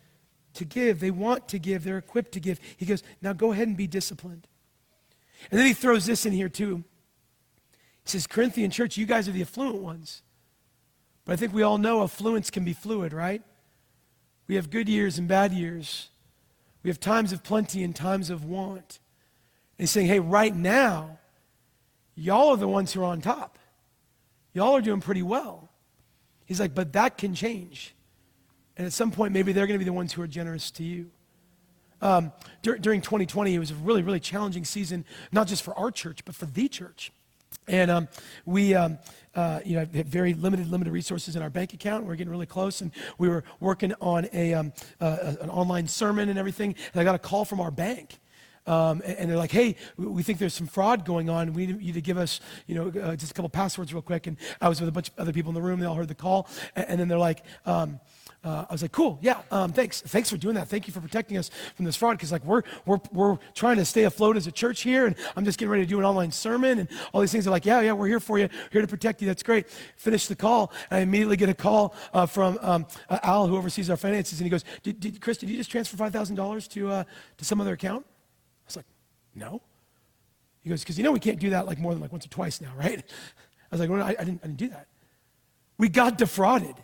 to 0.54 0.64
give. 0.64 1.02
They 1.02 1.12
want 1.12 1.50
to 1.50 1.60
give, 1.60 1.84
they're 1.84 1.98
equipped 1.98 2.32
to 2.34 2.40
give. 2.40 2.60
He 2.78 2.86
goes, 2.86 3.04
Now 3.22 3.34
go 3.34 3.52
ahead 3.52 3.68
and 3.68 3.76
be 3.76 3.88
disciplined. 3.88 4.48
And 5.52 5.60
then 5.60 5.68
he 5.68 5.74
throws 5.74 6.06
this 6.06 6.26
in 6.26 6.32
here 6.32 6.50
too. 6.50 6.86
Says, 8.06 8.28
Corinthian 8.28 8.72
church, 8.72 8.98
you 8.98 9.06
guys 9.06 9.28
are 9.28 9.32
the 9.32 9.42
affluent 9.42 9.82
ones. 9.82 10.22
But 11.26 11.34
I 11.34 11.36
think 11.36 11.54
we 11.54 11.64
all 11.64 11.80
know 11.80 12.04
affluence 12.04 12.52
can 12.52 12.64
be 12.64 12.74
fluid, 12.74 13.14
right? 13.14 13.42
We 14.48 14.56
have 14.56 14.70
good 14.70 14.88
years 14.88 15.18
and 15.18 15.28
bad 15.28 15.52
years. 15.52 16.10
We 16.84 16.90
have 16.90 17.00
times 17.00 17.32
of 17.32 17.44
plenty 17.44 17.84
and 17.84 17.96
times 17.96 18.30
of 18.30 18.46
want. 18.46 19.00
And 19.78 19.84
he's 19.84 19.92
saying, 19.92 20.08
hey, 20.08 20.20
right 20.20 20.56
now, 20.56 21.18
y'all 22.14 22.50
are 22.50 22.58
the 22.58 22.68
ones 22.68 22.94
who 22.94 23.02
are 23.02 23.06
on 23.06 23.22
top. 23.22 23.58
Y'all 24.54 24.76
are 24.76 24.82
doing 24.82 25.02
pretty 25.02 25.24
well. 25.24 25.70
He's 26.46 26.60
like, 26.60 26.76
but 26.76 26.94
that 26.94 27.18
can 27.18 27.34
change. 27.34 27.96
And 28.78 28.86
at 28.86 28.94
some 28.94 29.12
point, 29.12 29.34
maybe 29.34 29.52
they're 29.52 29.66
going 29.66 29.80
to 29.80 29.84
be 29.84 29.86
the 29.86 29.94
ones 29.94 30.14
who 30.14 30.22
are 30.22 30.28
generous 30.28 30.70
to 30.72 30.84
you. 30.84 31.10
Um, 32.02 32.32
dur- 32.62 32.78
during 32.78 33.02
2020, 33.02 33.56
it 33.56 33.60
was 33.60 33.72
a 33.72 33.76
really, 33.76 34.04
really 34.04 34.20
challenging 34.20 34.64
season, 34.64 35.06
not 35.32 35.48
just 35.48 35.64
for 35.64 35.78
our 35.78 35.90
church, 35.90 36.24
but 36.24 36.36
for 36.36 36.46
the 36.46 36.68
church. 36.68 37.12
And 37.68 37.90
um, 37.90 38.08
we, 38.46 38.76
um, 38.76 39.00
uh, 39.34 39.60
you 39.66 39.74
know, 39.74 39.88
have 39.94 40.06
very 40.06 40.34
limited, 40.34 40.70
limited 40.70 40.92
resources 40.92 41.36
in 41.36 41.42
our 41.42 41.50
bank 41.50 41.74
account. 41.74 42.06
We're 42.06 42.16
getting 42.16 42.32
really 42.32 42.46
close, 42.46 42.82
and 42.82 42.92
we 43.18 43.28
were 43.28 43.44
working 43.60 43.94
on 44.00 44.28
a, 44.34 44.54
um, 44.54 44.74
uh, 45.02 45.36
an 45.42 45.50
online 45.50 45.88
sermon 45.88 46.30
and 46.30 46.40
everything. 46.40 46.76
And 46.94 47.02
I 47.02 47.04
got 47.04 47.16
a 47.16 47.20
call 47.20 47.46
from 47.46 47.60
our 47.60 47.72
bank. 47.72 48.20
Um, 48.68 49.04
and 49.06 49.30
they're 49.30 49.38
like, 49.38 49.52
hey, 49.52 49.76
we 49.96 50.24
think 50.24 50.40
there's 50.40 50.54
some 50.54 50.68
fraud 50.68 51.06
going 51.06 51.30
on. 51.30 51.54
We 51.54 51.68
need 51.68 51.82
you 51.82 51.94
to 51.94 52.02
give 52.02 52.18
us, 52.18 52.42
you 52.66 52.76
know, 52.76 53.02
uh, 53.02 53.16
just 53.16 53.32
a 53.32 53.34
couple 53.36 53.50
passwords 53.50 53.94
real 53.94 54.02
quick. 54.02 54.26
And 54.26 54.38
I 54.60 54.70
was 54.70 54.80
with 54.80 54.90
a 54.90 54.92
bunch 54.92 55.10
of 55.10 55.14
other 55.20 55.34
people 55.34 55.50
in 55.50 55.56
the 55.56 55.62
room. 55.62 55.80
They 55.80 55.86
all 55.86 55.94
heard 55.94 56.08
the 56.08 56.16
call. 56.16 56.48
And, 56.76 56.86
and 56.90 57.00
then 57.00 57.08
they're 57.08 57.20
like, 57.20 57.44
um, 57.66 58.00
uh, 58.46 58.66
I 58.70 58.74
was 58.74 58.84
like, 58.84 58.92
cool, 58.92 59.18
yeah, 59.22 59.42
um, 59.50 59.74
thanks. 59.74 60.02
Thanks 60.02 60.30
for 60.30 60.38
doing 60.38 60.54
that. 60.54 60.68
Thank 60.68 60.86
you 60.86 60.94
for 60.94 61.02
protecting 61.02 61.36
us 61.36 61.50
from 61.74 61.86
this 61.86 61.96
fraud. 61.96 62.16
Because, 62.18 62.32
like, 62.32 62.46
we're, 62.46 62.62
we're, 62.86 63.00
we're 63.12 63.38
trying 63.56 63.78
to 63.78 63.86
stay 63.86 64.04
afloat 64.04 64.38
as 64.38 64.46
a 64.46 64.52
church 64.52 64.82
here, 64.82 65.08
and 65.08 65.16
I'm 65.36 65.46
just 65.46 65.58
getting 65.58 65.72
ready 65.72 65.84
to 65.84 65.90
do 65.90 65.98
an 65.98 66.06
online 66.06 66.32
sermon, 66.32 66.78
and 66.78 66.88
all 67.12 67.22
these 67.22 67.32
things. 67.32 67.48
are 67.48 67.50
like, 67.50 67.66
yeah, 67.66 67.82
yeah, 67.82 67.94
we're 67.94 68.08
here 68.08 68.20
for 68.20 68.38
you, 68.38 68.48
here 68.72 68.82
to 68.82 68.88
protect 68.88 69.20
you. 69.20 69.28
That's 69.28 69.42
great. 69.42 69.68
Finish 69.98 70.28
the 70.28 70.36
call, 70.36 70.72
and 70.92 71.00
I 71.00 71.02
immediately 71.02 71.38
get 71.38 71.50
a 71.50 71.56
call 71.56 71.96
uh, 72.14 72.28
from 72.28 72.60
um, 72.62 72.86
uh, 73.10 73.18
Al, 73.24 73.48
who 73.48 73.58
oversees 73.58 73.90
our 73.90 73.98
finances, 73.98 74.40
and 74.40 74.46
he 74.46 74.52
goes, 74.52 74.64
did, 74.84 75.00
did, 75.00 75.20
Chris, 75.20 75.40
did 75.40 75.50
you 75.50 75.58
just 75.58 75.72
transfer 75.72 75.98
$5,000 75.98 76.70
to, 76.70 76.92
uh, 76.92 77.04
to 77.38 77.46
some 77.46 77.60
other 77.60 77.74
account? 77.74 78.06
I 78.06 78.68
was 78.68 78.76
like, 78.76 78.86
no. 79.34 79.60
He 80.62 80.70
goes, 80.70 80.82
because 80.82 81.00
you 81.00 81.04
know 81.04 81.12
we 81.12 81.20
can't 81.20 81.40
do 81.40 81.50
that 81.50 81.66
like 81.66 81.80
more 81.80 81.94
than 81.94 82.02
like 82.02 82.12
once 82.12 82.26
or 82.28 82.30
twice 82.30 82.62
now, 82.62 82.74
right? 82.78 83.00
I 83.72 83.76
was 83.76 83.80
like, 83.80 83.90
well, 83.90 84.04
I, 84.04 84.16
I, 84.20 84.24
didn't, 84.24 84.42
I 84.44 84.48
didn't 84.48 84.58
do 84.58 84.68
that. 84.70 84.88
We 85.80 85.90
got 85.90 86.20
defrauded. 86.20 86.76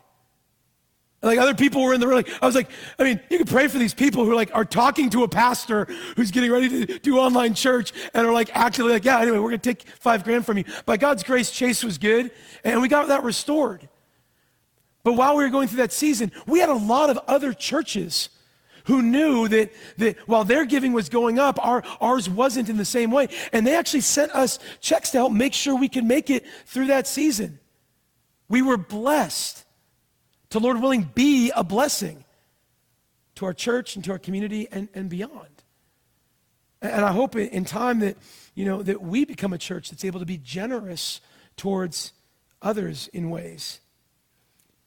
Like 1.24 1.38
other 1.38 1.54
people 1.54 1.84
were 1.84 1.94
in 1.94 2.00
the 2.00 2.08
room. 2.08 2.18
Like, 2.18 2.30
I 2.42 2.46
was 2.48 2.56
like, 2.56 2.70
I 2.98 3.04
mean, 3.04 3.20
you 3.30 3.38
can 3.38 3.46
pray 3.46 3.68
for 3.68 3.78
these 3.78 3.94
people 3.94 4.26
who 4.26 4.34
like 4.34 4.50
are 4.56 4.66
talking 4.66 5.10
to 5.12 5.24
a 5.24 5.28
pastor 5.28 5.86
who's 6.16 6.32
getting 6.32 6.52
ready 6.52 6.86
to 6.86 7.00
do 7.00 7.20
online 7.20 7.54
church 7.54 7.94
and 8.14 8.26
are 8.26 8.34
like 8.34 8.50
actually 8.56 8.94
like, 8.94 9.06
yeah, 9.06 9.20
anyway, 9.20 9.38
we're 9.38 9.52
gonna 9.52 9.60
take 9.60 9.84
five 10.00 10.24
grand 10.24 10.46
from 10.46 10.58
you. 10.58 10.64
By 10.86 10.98
God's 10.98 11.24
grace, 11.24 11.52
Chase 11.52 11.84
was 11.84 12.00
good, 12.00 12.32
and 12.64 12.82
we 12.82 12.88
got 12.88 13.08
that 13.10 13.24
restored. 13.24 13.88
But 15.04 15.14
while 15.14 15.36
we 15.36 15.44
were 15.44 15.50
going 15.50 15.68
through 15.68 15.78
that 15.78 15.94
season, 15.94 16.32
we 16.48 16.60
had 16.60 16.70
a 16.70 16.74
lot 16.74 17.10
of 17.10 17.20
other 17.28 17.54
churches 17.54 18.30
who 18.86 19.04
knew 19.04 19.48
that, 19.48 19.72
that 19.98 20.18
while 20.28 20.44
their 20.44 20.66
giving 20.66 20.92
was 20.92 21.10
going 21.10 21.38
up, 21.38 21.64
our, 21.64 21.84
ours 22.00 22.30
wasn't 22.30 22.70
in 22.70 22.78
the 22.78 22.86
same 22.86 23.12
way. 23.12 23.28
And 23.54 23.66
they 23.66 23.76
actually 23.76 24.02
sent 24.02 24.32
us 24.32 24.60
checks 24.80 25.12
to 25.12 25.20
help 25.20 25.32
make 25.32 25.54
sure 25.54 25.76
we 25.76 25.90
could 25.90 26.04
make 26.04 26.30
it 26.30 26.46
through 26.66 26.88
that 26.88 27.08
season. 27.08 27.60
We 28.50 28.62
were 28.62 28.78
blessed 28.78 29.66
to, 30.52 30.60
Lord 30.60 30.82
willing, 30.82 31.10
be 31.14 31.52
a 31.56 31.64
blessing 31.64 32.24
to 33.36 33.46
our 33.46 33.54
church 33.54 33.96
and 33.96 34.06
to 34.06 34.12
our 34.12 34.20
community 34.20 34.68
and, 34.72 34.88
and 34.94 35.10
beyond. 35.10 35.48
And 36.82 37.06
I 37.06 37.12
hope 37.12 37.36
in 37.36 37.66
time 37.66 38.00
that, 38.00 38.18
you 38.56 38.66
know, 38.66 38.82
that 38.82 39.02
we 39.02 39.26
become 39.26 39.54
a 39.54 39.58
church 39.58 39.90
that's 39.90 40.04
able 40.04 40.20
to 40.20 40.26
be 40.26 40.38
generous 40.38 41.22
towards 41.56 42.14
others 42.62 43.08
in 43.14 43.30
ways. 43.30 43.80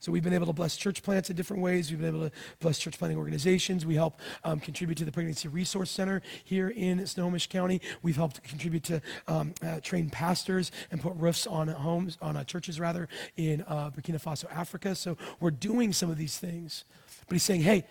So 0.04 0.12
we've 0.12 0.22
been 0.22 0.34
able 0.34 0.44
to 0.44 0.52
bless 0.52 0.76
church 0.76 1.02
plants 1.02 1.30
in 1.30 1.36
different 1.36 1.62
ways. 1.62 1.90
We've 1.90 1.98
been 1.98 2.14
able 2.14 2.28
to 2.28 2.34
bless 2.60 2.78
church 2.78 2.98
planting 2.98 3.16
organizations. 3.16 3.86
We 3.86 3.94
help 3.94 4.20
um, 4.44 4.60
contribute 4.60 4.98
to 4.98 5.06
the 5.06 5.10
Pregnancy 5.10 5.48
Resource 5.48 5.90
Center 5.90 6.20
here 6.44 6.68
in 6.68 7.06
Snohomish 7.06 7.48
County. 7.48 7.80
We've 8.02 8.14
helped 8.14 8.42
contribute 8.42 8.84
to 8.84 9.00
um, 9.26 9.54
uh, 9.62 9.80
train 9.80 10.10
pastors 10.10 10.72
and 10.90 11.00
put 11.00 11.14
roofs 11.16 11.46
on 11.46 11.68
homes, 11.68 12.18
on 12.20 12.36
uh, 12.36 12.44
churches 12.44 12.78
rather, 12.78 13.08
in 13.38 13.62
uh, 13.62 13.92
Burkina 13.92 14.22
Faso, 14.22 14.44
Africa. 14.54 14.94
So 14.94 15.16
we're 15.40 15.50
doing 15.50 15.94
some 15.94 16.10
of 16.10 16.18
these 16.18 16.36
things. 16.36 16.84
But 17.26 17.36
he's 17.36 17.42
saying, 17.42 17.62
hey, 17.62 17.86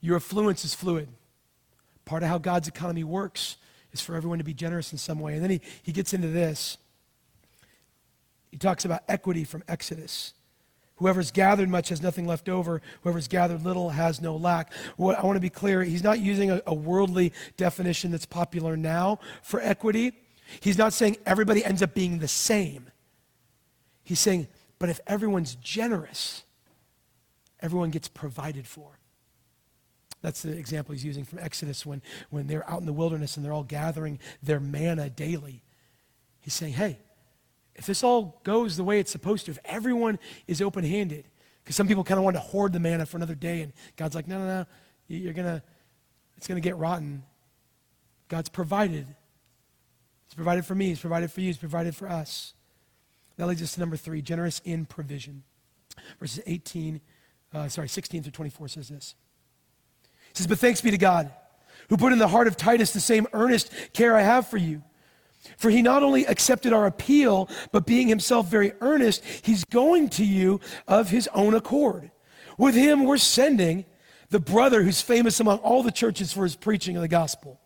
your 0.00 0.14
affluence 0.14 0.64
is 0.64 0.72
fluid. 0.72 1.08
Part 2.04 2.22
of 2.22 2.28
how 2.28 2.38
God's 2.38 2.68
economy 2.68 3.02
works 3.02 3.56
is 3.90 4.00
for 4.00 4.14
everyone 4.14 4.38
to 4.38 4.44
be 4.44 4.54
generous 4.54 4.92
in 4.92 4.98
some 4.98 5.18
way. 5.18 5.34
And 5.34 5.42
then 5.42 5.50
he, 5.50 5.60
he 5.82 5.90
gets 5.90 6.14
into 6.14 6.28
this. 6.28 6.78
He 8.52 8.56
talks 8.56 8.84
about 8.84 9.02
equity 9.08 9.42
from 9.42 9.64
Exodus. 9.66 10.32
Whoever's 10.96 11.32
gathered 11.32 11.68
much 11.68 11.88
has 11.88 12.00
nothing 12.00 12.26
left 12.26 12.48
over. 12.48 12.80
Whoever's 13.02 13.26
gathered 13.26 13.64
little 13.64 13.90
has 13.90 14.20
no 14.20 14.36
lack. 14.36 14.72
What, 14.96 15.18
I 15.18 15.24
want 15.24 15.36
to 15.36 15.40
be 15.40 15.50
clear, 15.50 15.82
he's 15.82 16.04
not 16.04 16.20
using 16.20 16.50
a, 16.50 16.62
a 16.66 16.74
worldly 16.74 17.32
definition 17.56 18.12
that's 18.12 18.26
popular 18.26 18.76
now 18.76 19.18
for 19.42 19.60
equity. 19.60 20.12
He's 20.60 20.78
not 20.78 20.92
saying 20.92 21.16
everybody 21.26 21.64
ends 21.64 21.82
up 21.82 21.94
being 21.94 22.18
the 22.18 22.28
same. 22.28 22.90
He's 24.04 24.20
saying, 24.20 24.46
but 24.78 24.88
if 24.88 25.00
everyone's 25.06 25.56
generous, 25.56 26.44
everyone 27.60 27.90
gets 27.90 28.06
provided 28.06 28.66
for. 28.66 28.98
That's 30.22 30.42
the 30.42 30.56
example 30.56 30.92
he's 30.92 31.04
using 31.04 31.24
from 31.24 31.38
Exodus 31.40 31.84
when, 31.84 32.02
when 32.30 32.46
they're 32.46 32.68
out 32.70 32.80
in 32.80 32.86
the 32.86 32.92
wilderness 32.92 33.36
and 33.36 33.44
they're 33.44 33.52
all 33.52 33.64
gathering 33.64 34.18
their 34.42 34.60
manna 34.60 35.10
daily. 35.10 35.62
He's 36.40 36.54
saying, 36.54 36.74
hey, 36.74 36.98
if 37.76 37.86
this 37.86 38.04
all 38.04 38.40
goes 38.44 38.76
the 38.76 38.84
way 38.84 39.00
it's 39.00 39.10
supposed 39.10 39.46
to, 39.46 39.52
if 39.52 39.58
everyone 39.64 40.18
is 40.46 40.62
open 40.62 40.84
handed, 40.84 41.26
because 41.62 41.76
some 41.76 41.88
people 41.88 42.04
kind 42.04 42.18
of 42.18 42.24
want 42.24 42.36
to 42.36 42.40
hoard 42.40 42.72
the 42.72 42.80
manna 42.80 43.06
for 43.06 43.16
another 43.16 43.34
day, 43.34 43.62
and 43.62 43.72
God's 43.96 44.14
like, 44.14 44.28
no, 44.28 44.38
no, 44.38 44.46
no, 44.46 44.66
you're 45.08 45.32
going 45.32 45.46
to, 45.46 45.62
it's 46.36 46.46
going 46.46 46.60
to 46.60 46.66
get 46.66 46.76
rotten. 46.76 47.22
God's 48.28 48.48
provided. 48.48 49.06
He's 50.26 50.34
provided 50.34 50.64
for 50.64 50.74
me, 50.74 50.88
He's 50.88 51.00
provided 51.00 51.30
for 51.30 51.40
you, 51.40 51.48
He's 51.48 51.56
provided 51.56 51.96
for 51.96 52.08
us. 52.08 52.54
That 53.36 53.48
leads 53.48 53.62
us 53.62 53.74
to 53.74 53.80
number 53.80 53.96
three 53.96 54.22
generous 54.22 54.60
in 54.64 54.86
provision. 54.86 55.42
Verses 56.20 56.42
18, 56.46 57.00
uh, 57.52 57.68
sorry, 57.68 57.88
16 57.88 58.22
through 58.22 58.32
24 58.32 58.68
says 58.68 58.88
this. 58.88 59.14
He 60.28 60.34
says, 60.34 60.46
But 60.46 60.58
thanks 60.58 60.80
be 60.80 60.92
to 60.92 60.98
God, 60.98 61.32
who 61.88 61.96
put 61.96 62.12
in 62.12 62.18
the 62.18 62.28
heart 62.28 62.46
of 62.46 62.56
Titus 62.56 62.92
the 62.92 63.00
same 63.00 63.26
earnest 63.32 63.72
care 63.92 64.16
I 64.16 64.22
have 64.22 64.46
for 64.46 64.56
you 64.56 64.82
for 65.56 65.70
he 65.70 65.82
not 65.82 66.02
only 66.02 66.26
accepted 66.26 66.72
our 66.72 66.86
appeal, 66.86 67.48
but 67.72 67.86
being 67.86 68.08
himself 68.08 68.48
very 68.48 68.72
earnest, 68.80 69.22
he's 69.42 69.64
going 69.64 70.08
to 70.10 70.24
you 70.24 70.60
of 70.88 71.10
his 71.10 71.28
own 71.34 71.54
accord. 71.54 72.10
With 72.58 72.74
him, 72.74 73.04
we're 73.04 73.16
sending 73.18 73.84
the 74.30 74.40
brother 74.40 74.82
who's 74.82 75.00
famous 75.00 75.40
among 75.40 75.58
all 75.58 75.82
the 75.82 75.92
churches 75.92 76.32
for 76.32 76.44
his 76.44 76.56
preaching 76.56 76.96
of 76.96 77.02
the 77.02 77.08
gospel. 77.08 77.60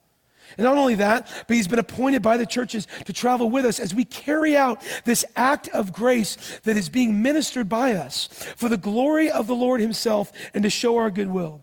And 0.56 0.64
not 0.64 0.78
only 0.78 0.94
that, 0.96 1.28
but 1.46 1.56
he's 1.56 1.68
been 1.68 1.78
appointed 1.78 2.22
by 2.22 2.36
the 2.36 2.46
churches 2.46 2.86
to 3.04 3.12
travel 3.12 3.50
with 3.50 3.66
us 3.66 3.78
as 3.78 3.94
we 3.94 4.04
carry 4.04 4.56
out 4.56 4.82
this 5.04 5.24
act 5.36 5.68
of 5.68 5.92
grace 5.92 6.60
that 6.64 6.76
is 6.76 6.88
being 6.88 7.20
ministered 7.20 7.68
by 7.68 7.92
us 7.92 8.28
for 8.56 8.68
the 8.68 8.78
glory 8.78 9.30
of 9.30 9.46
the 9.46 9.54
Lord 9.54 9.80
himself 9.80 10.32
and 10.54 10.62
to 10.62 10.70
show 10.70 10.96
our 10.96 11.10
goodwill. 11.10 11.62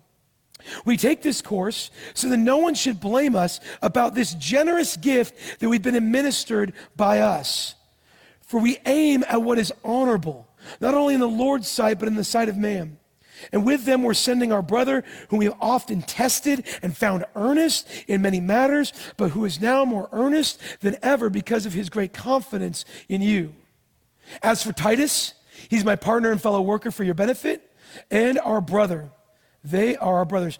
We 0.86 0.97
take 0.97 1.21
this 1.21 1.41
course 1.41 1.91
so 2.13 2.30
that 2.30 2.38
no 2.38 2.58
one 2.58 2.75
should 2.75 2.99
blame 2.99 3.36
us 3.36 3.60
about 3.82 4.15
this 4.15 4.34
generous 4.34 4.97
gift 4.97 5.60
that 5.60 5.69
we've 5.69 5.82
been 5.82 5.95
administered 5.95 6.73
by 6.95 7.19
us. 7.19 7.75
For 8.41 8.60
we 8.60 8.78
aim 8.86 9.23
at 9.28 9.41
what 9.41 9.58
is 9.58 9.73
honorable, 9.84 10.47
not 10.80 10.93
only 10.93 11.13
in 11.13 11.19
the 11.19 11.28
Lord's 11.28 11.67
sight, 11.67 11.99
but 11.99 12.08
in 12.08 12.15
the 12.15 12.23
sight 12.23 12.49
of 12.49 12.58
man. 12.58 12.97
And 13.51 13.65
with 13.65 13.86
them, 13.86 14.04
we're 14.04 14.13
sending 14.13 14.51
our 14.51 14.62
brother, 14.62 15.04
whom 15.30 15.39
we 15.39 15.45
have 15.45 15.58
often 15.60 16.01
tested 16.01 16.65
and 16.82 16.95
found 16.95 17.25
earnest 17.36 17.88
in 18.08 18.21
many 18.21 18.39
matters, 18.39 18.93
but 19.17 19.32
who 19.32 19.45
is 19.45 19.62
now 19.62 19.86
more 19.86 20.10
earnest 20.12 20.60
than 20.82 20.97
ever 21.01 21.30
because 21.30 21.65
of 21.65 21.73
his 21.73 21.89
great 21.89 22.13
confidence 22.13 22.86
in 23.10 23.21
you. 23.21 23.54
As 24.41 24.63
for 24.63 24.73
Titus, 24.73 25.34
he's 25.69 25.86
my 25.86 25.95
partner 25.95 26.32
and 26.32 26.41
fellow 26.41 26.62
worker 26.62 26.91
for 26.91 27.04
your 27.04 27.13
benefit, 27.13 27.71
and 28.10 28.39
our 28.39 28.62
brother. 28.62 29.10
They 29.65 29.97
are 29.97 30.17
our 30.17 30.25
brothers. 30.25 30.60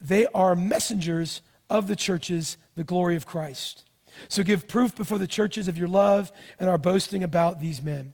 They 0.00 0.26
are 0.26 0.54
messengers 0.54 1.42
of 1.70 1.88
the 1.88 1.96
churches, 1.96 2.58
the 2.76 2.84
glory 2.84 3.16
of 3.16 3.26
Christ. 3.26 3.84
So 4.28 4.42
give 4.42 4.68
proof 4.68 4.94
before 4.94 5.18
the 5.18 5.26
churches 5.26 5.68
of 5.68 5.78
your 5.78 5.88
love 5.88 6.30
and 6.60 6.68
our 6.68 6.78
boasting 6.78 7.24
about 7.24 7.60
these 7.60 7.82
men. 7.82 8.12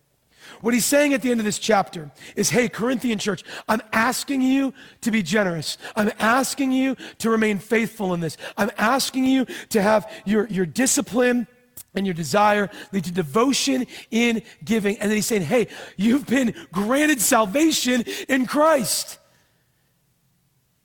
What 0.60 0.72
he's 0.72 0.84
saying 0.84 1.12
at 1.12 1.20
the 1.20 1.30
end 1.30 1.40
of 1.40 1.44
this 1.44 1.58
chapter 1.58 2.10
is, 2.36 2.50
hey, 2.50 2.68
Corinthian 2.68 3.18
church, 3.18 3.42
I'm 3.68 3.82
asking 3.92 4.40
you 4.40 4.72
to 5.02 5.10
be 5.10 5.22
generous. 5.22 5.76
I'm 5.96 6.10
asking 6.18 6.72
you 6.72 6.96
to 7.18 7.30
remain 7.30 7.58
faithful 7.58 8.14
in 8.14 8.20
this. 8.20 8.36
I'm 8.56 8.70
asking 8.78 9.24
you 9.24 9.46
to 9.70 9.82
have 9.82 10.10
your, 10.24 10.46
your 10.46 10.64
discipline 10.64 11.46
and 11.94 12.06
your 12.06 12.14
desire 12.14 12.70
lead 12.92 13.04
to 13.04 13.12
devotion 13.12 13.86
in 14.10 14.42
giving. 14.64 14.98
And 14.98 15.10
then 15.10 15.16
he's 15.16 15.26
saying, 15.26 15.42
hey, 15.42 15.68
you've 15.96 16.26
been 16.26 16.54
granted 16.72 17.20
salvation 17.20 18.04
in 18.28 18.46
Christ. 18.46 19.18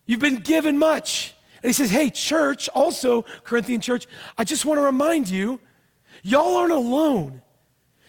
You've 0.05 0.19
been 0.19 0.37
given 0.37 0.77
much. 0.77 1.33
And 1.61 1.69
he 1.69 1.73
says, 1.73 1.89
Hey, 1.89 2.09
church, 2.09 2.69
also, 2.69 3.23
Corinthian 3.43 3.81
church, 3.81 4.07
I 4.37 4.43
just 4.43 4.65
want 4.65 4.77
to 4.79 4.83
remind 4.83 5.29
you, 5.29 5.59
y'all 6.21 6.57
aren't 6.57 6.73
alone. 6.73 7.41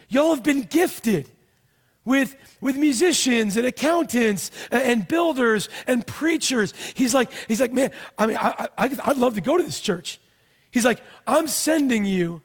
Y'all 0.09 0.35
have 0.35 0.42
been 0.42 0.62
gifted 0.62 1.30
with, 2.04 2.37
with 2.61 2.76
musicians 2.76 3.57
and 3.57 3.66
accountants 3.66 4.50
and, 4.70 5.07
builders 5.07 5.68
and 5.87 6.07
preachers. 6.07 6.74
He's 6.94 7.14
like, 7.14 7.30
he's 7.48 7.61
like, 7.61 7.72
man, 7.72 7.90
I 8.18 8.26
mean, 8.26 8.37
I, 8.37 8.68
I, 8.76 8.90
I'd 9.04 9.16
love 9.16 9.35
to 9.35 9.40
go 9.40 9.57
to 9.57 9.62
this 9.62 9.80
church. 9.80 10.20
He's 10.70 10.85
like, 10.85 11.00
I'm 11.26 11.46
sending 11.46 12.04
you 12.04 12.42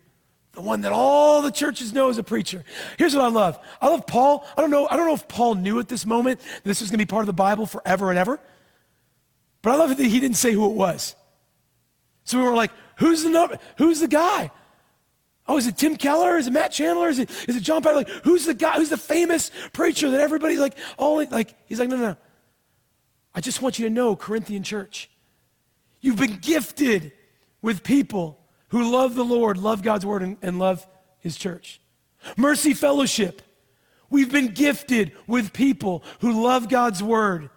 the 0.54 0.62
one 0.62 0.82
that 0.82 0.92
all 0.92 1.42
the 1.42 1.52
churches 1.52 1.94
know 1.94 2.10
as 2.10 2.18
a 2.18 2.24
preacher. 2.24 2.64
Here's 2.98 3.16
what 3.16 3.24
I 3.24 3.30
love. 3.30 3.60
I 3.82 3.88
love 3.88 4.06
Paul. 4.06 4.46
I 4.58 4.62
don't 4.62 4.72
know, 4.72 4.88
I 4.88 4.98
don't 4.98 5.08
know 5.08 5.14
if 5.14 5.28
Paul 5.28 5.56
knew 5.56 5.80
at 5.80 5.88
this 5.88 6.06
moment 6.06 6.40
this 6.64 6.82
was 6.82 6.90
going 6.90 7.00
to 7.00 7.06
be 7.06 7.10
part 7.10 7.22
of 7.22 7.28
the 7.28 7.34
Bible 7.34 7.66
forever 7.66 8.10
and 8.10 8.20
ever. 8.20 8.40
But 9.62 9.72
I 9.72 9.76
love 9.76 9.92
it 9.92 9.98
that 9.98 10.06
he 10.06 10.20
didn't 10.20 10.38
say 10.38 10.54
who 10.54 10.66
it 10.70 10.76
was. 10.76 11.16
So 12.24 12.38
we 12.38 12.44
were 12.46 12.56
like, 12.56 12.72
who's 12.98 13.24
the 13.24 13.30
number, 13.30 13.58
who's 13.78 14.00
the 14.00 14.08
guy? 14.08 14.52
Oh, 15.48 15.58
is 15.58 15.66
it 15.66 15.78
Tim 15.78 15.96
Keller? 15.96 16.38
Is 16.38 16.48
it 16.48 16.52
Matt 16.52 16.72
Chandler? 16.72 17.10
Is 17.10 17.18
it, 17.18 17.32
is 17.48 17.56
it 17.56 17.64
John 17.64 17.82
Piper? 17.82 17.96
Like, 17.96 18.10
who's 18.10 18.46
the 18.46 18.54
guy? 18.54 18.76
Who's 18.76 18.90
the 18.90 18.98
famous 18.98 19.52
preacher 19.74 20.12
that 20.12 20.22
everybody's 20.22 20.60
like, 20.60 20.78
all 20.98 21.18
like, 21.32 21.56
he's 21.66 21.80
like, 21.80 21.90
no, 21.90 21.98
no, 21.98 22.10
no. 22.10 22.18
I 23.34 23.42
just 23.42 23.62
want 23.62 23.80
you 23.80 23.88
to 23.88 23.94
know, 23.94 24.16
Corinthian 24.16 24.64
church, 24.64 25.10
you've 26.02 26.18
been 26.18 26.38
gifted 26.38 27.14
with 27.62 27.84
people 27.84 28.40
who 28.70 28.92
love 28.92 29.16
the 29.16 29.26
Lord, 29.26 29.58
love 29.58 29.82
God's 29.82 30.06
word, 30.06 30.22
and, 30.22 30.38
and 30.42 30.60
love 30.60 30.86
his 31.18 31.36
church. 31.36 31.82
Mercy 32.38 32.74
Fellowship, 32.74 33.42
we've 34.10 34.32
been 34.32 34.50
gifted 34.50 35.14
with 35.26 35.52
people 35.52 36.04
who 36.20 36.44
love 36.44 36.70
God's 36.70 37.02
word 37.02 37.50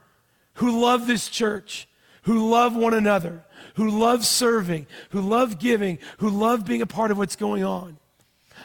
who 0.54 0.80
love 0.80 1.06
this 1.06 1.28
church, 1.28 1.88
who 2.22 2.50
love 2.50 2.76
one 2.76 2.94
another, 2.94 3.44
who 3.74 3.90
love 3.90 4.24
serving, 4.24 4.86
who 5.10 5.20
love 5.20 5.58
giving, 5.58 5.98
who 6.18 6.28
love 6.28 6.64
being 6.64 6.82
a 6.82 6.86
part 6.86 7.10
of 7.10 7.18
what's 7.18 7.36
going 7.36 7.64
on. 7.64 7.98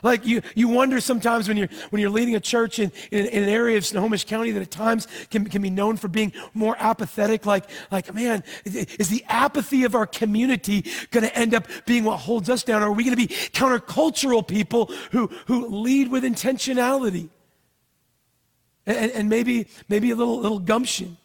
Like 0.04 0.26
you, 0.28 0.42
you 0.54 0.68
wonder 0.68 1.00
sometimes 1.00 1.48
when 1.48 1.58
you're, 1.58 1.70
when 1.90 2.00
you're 2.02 2.12
leading 2.12 2.36
a 2.36 2.40
church 2.40 2.78
in, 2.78 2.92
in, 3.10 3.26
in, 3.26 3.44
an 3.44 3.50
area 3.50 3.78
of 3.78 3.86
Snohomish 3.86 4.26
County 4.26 4.52
that 4.52 4.62
at 4.62 4.70
times 4.70 5.08
can, 5.32 5.46
can 5.46 5.62
be 5.62 5.72
known 5.72 5.98
for 5.98 6.08
being 6.08 6.34
more 6.54 6.76
apathetic. 6.78 7.48
Like, 7.48 7.66
like, 7.92 8.14
man, 8.14 8.44
is 8.66 9.10
the 9.10 9.26
apathy 9.28 9.86
of 9.86 9.96
our 9.96 10.06
community 10.06 10.86
going 11.10 11.24
to 11.24 11.36
end 11.36 11.56
up 11.56 11.68
being 11.88 12.04
what 12.04 12.18
holds 12.18 12.48
us 12.50 12.64
down? 12.64 12.84
Or 12.84 12.88
are 12.88 12.92
we 12.92 13.04
going 13.04 13.18
to 13.18 13.28
be 13.28 13.34
countercultural 13.34 14.48
people 14.48 14.92
who, 15.12 15.28
who 15.48 15.68
lead 15.68 16.10
with 16.10 16.24
intentionality? 16.24 17.30
And, 18.86 19.12
and 19.12 19.30
maybe, 19.30 19.68
maybe 19.90 20.12
a 20.12 20.16
little, 20.16 20.40
little 20.40 20.60
gumption 20.60 21.18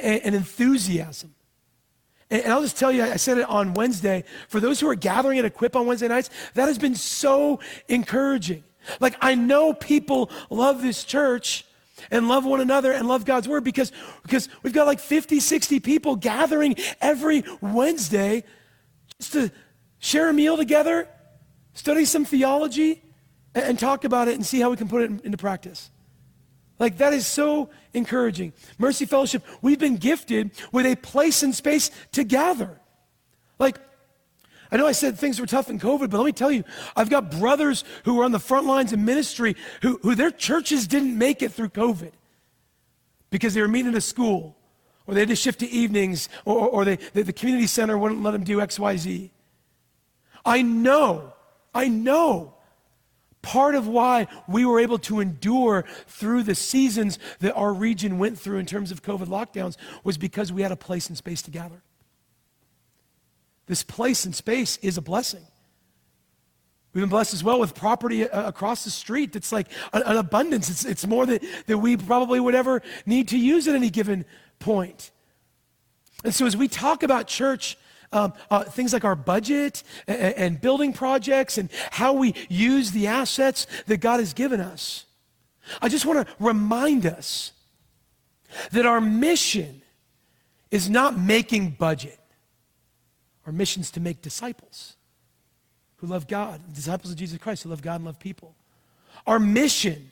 and, 0.00 0.34
enthusiasm. 0.34 1.34
And 2.30 2.52
I'll 2.52 2.62
just 2.62 2.78
tell 2.78 2.90
you, 2.90 3.02
I 3.02 3.16
said 3.16 3.38
it 3.38 3.48
on 3.48 3.74
Wednesday. 3.74 4.24
For 4.48 4.60
those 4.60 4.80
who 4.80 4.88
are 4.88 4.94
gathering 4.94 5.38
at 5.38 5.44
Equip 5.44 5.76
on 5.76 5.86
Wednesday 5.86 6.08
nights, 6.08 6.30
that 6.54 6.68
has 6.68 6.78
been 6.78 6.94
so 6.94 7.60
encouraging. 7.88 8.64
Like, 9.00 9.16
I 9.20 9.34
know 9.34 9.72
people 9.72 10.30
love 10.50 10.82
this 10.82 11.04
church 11.04 11.64
and 12.10 12.28
love 12.28 12.44
one 12.44 12.60
another 12.60 12.92
and 12.92 13.08
love 13.08 13.24
God's 13.24 13.48
word 13.48 13.64
because, 13.64 13.92
because 14.22 14.48
we've 14.62 14.72
got 14.72 14.86
like 14.86 15.00
50, 15.00 15.40
60 15.40 15.80
people 15.80 16.16
gathering 16.16 16.76
every 17.00 17.44
Wednesday 17.60 18.44
just 19.20 19.32
to 19.32 19.50
share 19.98 20.28
a 20.28 20.32
meal 20.32 20.56
together, 20.56 21.08
study 21.72 22.04
some 22.04 22.24
theology, 22.24 23.02
and, 23.54 23.64
and 23.64 23.78
talk 23.78 24.04
about 24.04 24.28
it 24.28 24.34
and 24.34 24.44
see 24.44 24.60
how 24.60 24.70
we 24.70 24.76
can 24.76 24.88
put 24.88 25.02
it 25.02 25.24
into 25.24 25.38
practice. 25.38 25.90
Like, 26.78 26.98
that 26.98 27.12
is 27.12 27.26
so 27.26 27.70
encouraging. 27.92 28.52
Mercy 28.78 29.06
Fellowship, 29.06 29.44
we've 29.62 29.78
been 29.78 29.96
gifted 29.96 30.50
with 30.72 30.86
a 30.86 30.96
place 30.96 31.42
and 31.42 31.54
space 31.54 31.90
to 32.12 32.24
gather. 32.24 32.80
Like, 33.58 33.78
I 34.72 34.76
know 34.76 34.86
I 34.86 34.92
said 34.92 35.16
things 35.16 35.38
were 35.38 35.46
tough 35.46 35.70
in 35.70 35.78
COVID, 35.78 36.10
but 36.10 36.18
let 36.18 36.26
me 36.26 36.32
tell 36.32 36.50
you, 36.50 36.64
I've 36.96 37.10
got 37.10 37.30
brothers 37.30 37.84
who 38.04 38.20
are 38.20 38.24
on 38.24 38.32
the 38.32 38.40
front 38.40 38.66
lines 38.66 38.92
of 38.92 38.98
ministry 38.98 39.54
who, 39.82 40.00
who 40.02 40.16
their 40.16 40.32
churches 40.32 40.88
didn't 40.88 41.16
make 41.16 41.42
it 41.42 41.52
through 41.52 41.68
COVID 41.68 42.10
because 43.30 43.54
they 43.54 43.60
were 43.60 43.68
meeting 43.68 43.92
at 43.92 43.98
a 43.98 44.00
school, 44.00 44.56
or 45.06 45.14
they 45.14 45.20
had 45.20 45.28
to 45.28 45.36
shift 45.36 45.60
to 45.60 45.68
evenings, 45.68 46.28
or, 46.44 46.68
or 46.68 46.84
they, 46.84 46.96
the 46.96 47.32
community 47.32 47.68
center 47.68 47.96
wouldn't 47.96 48.22
let 48.22 48.32
them 48.32 48.42
do 48.42 48.58
XYZ. 48.58 49.30
I 50.44 50.62
know, 50.62 51.32
I 51.72 51.88
know 51.88 52.54
Part 53.44 53.74
of 53.74 53.86
why 53.86 54.26
we 54.48 54.64
were 54.64 54.80
able 54.80 54.98
to 55.00 55.20
endure 55.20 55.84
through 56.06 56.44
the 56.44 56.54
seasons 56.54 57.18
that 57.40 57.52
our 57.54 57.74
region 57.74 58.18
went 58.18 58.38
through 58.38 58.56
in 58.56 58.64
terms 58.64 58.90
of 58.90 59.02
COVID 59.02 59.26
lockdowns 59.26 59.76
was 60.02 60.16
because 60.16 60.50
we 60.50 60.62
had 60.62 60.72
a 60.72 60.76
place 60.76 61.08
and 61.08 61.18
space 61.18 61.42
to 61.42 61.50
gather. 61.50 61.82
This 63.66 63.82
place 63.82 64.24
and 64.24 64.34
space 64.34 64.78
is 64.78 64.96
a 64.96 65.02
blessing. 65.02 65.44
We've 66.94 67.02
been 67.02 67.10
blessed 67.10 67.34
as 67.34 67.44
well 67.44 67.60
with 67.60 67.74
property 67.74 68.26
uh, 68.26 68.48
across 68.48 68.84
the 68.84 68.90
street 68.90 69.34
that's 69.34 69.52
like 69.52 69.66
an, 69.92 70.16
abundance. 70.16 70.70
It's, 70.70 70.86
it's 70.86 71.06
more 71.06 71.26
than, 71.26 71.40
than 71.66 71.82
we 71.82 71.98
probably 71.98 72.40
would 72.40 72.54
ever 72.54 72.80
need 73.04 73.28
to 73.28 73.38
use 73.38 73.68
at 73.68 73.74
any 73.74 73.90
given 73.90 74.24
point. 74.58 75.10
And 76.24 76.34
so 76.34 76.46
as 76.46 76.56
we 76.56 76.66
talk 76.66 77.02
about 77.02 77.26
church, 77.26 77.76
um, 78.14 78.32
uh, 78.50 78.64
things 78.64 78.92
like 78.92 79.04
our 79.04 79.16
budget 79.16 79.82
and, 80.06 80.34
and 80.34 80.60
building 80.60 80.92
projects 80.92 81.58
and 81.58 81.68
how 81.90 82.12
we 82.12 82.34
use 82.48 82.92
the 82.92 83.06
assets 83.08 83.66
that 83.86 83.98
God 83.98 84.20
has 84.20 84.32
given 84.32 84.60
us. 84.60 85.04
I 85.82 85.88
just 85.88 86.06
want 86.06 86.26
to 86.26 86.34
remind 86.38 87.06
us 87.06 87.52
that 88.72 88.86
our 88.86 89.00
mission 89.00 89.82
is 90.70 90.88
not 90.88 91.18
making 91.18 91.70
budget. 91.70 92.18
Our 93.46 93.52
mission 93.52 93.82
is 93.82 93.90
to 93.92 94.00
make 94.00 94.22
disciples 94.22 94.96
who 95.96 96.06
love 96.06 96.28
God, 96.28 96.60
disciples 96.72 97.10
of 97.10 97.18
Jesus 97.18 97.38
Christ 97.38 97.62
who 97.62 97.70
love 97.70 97.82
God 97.82 97.96
and 97.96 98.04
love 98.04 98.18
people. 98.18 98.54
Our 99.26 99.38
mission 99.38 100.10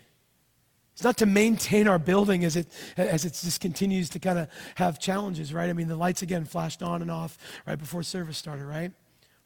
it's 0.93 1.05
not 1.05 1.17
to 1.19 1.27
maintain 1.27 1.89
our 1.89 1.99
building 1.99 2.45
as 2.45 2.57
it, 2.57 2.69
as 2.97 3.25
it 3.25 3.31
just 3.31 3.61
continues 3.61 4.11
to 4.11 4.19
kind 4.19 4.39
of 4.39 4.49
have 4.75 4.99
challenges, 4.99 5.55
right? 5.55 5.71
I 5.71 5.73
mean, 5.73 5.89
the 5.89 5.97
lights 5.97 6.23
again 6.23 6.45
flashed 6.45 6.83
on 6.83 7.01
and 7.01 7.11
off 7.11 7.39
right 7.67 7.79
before 7.79 8.03
service 8.03 8.37
started, 8.37 8.65
right? 8.65 8.93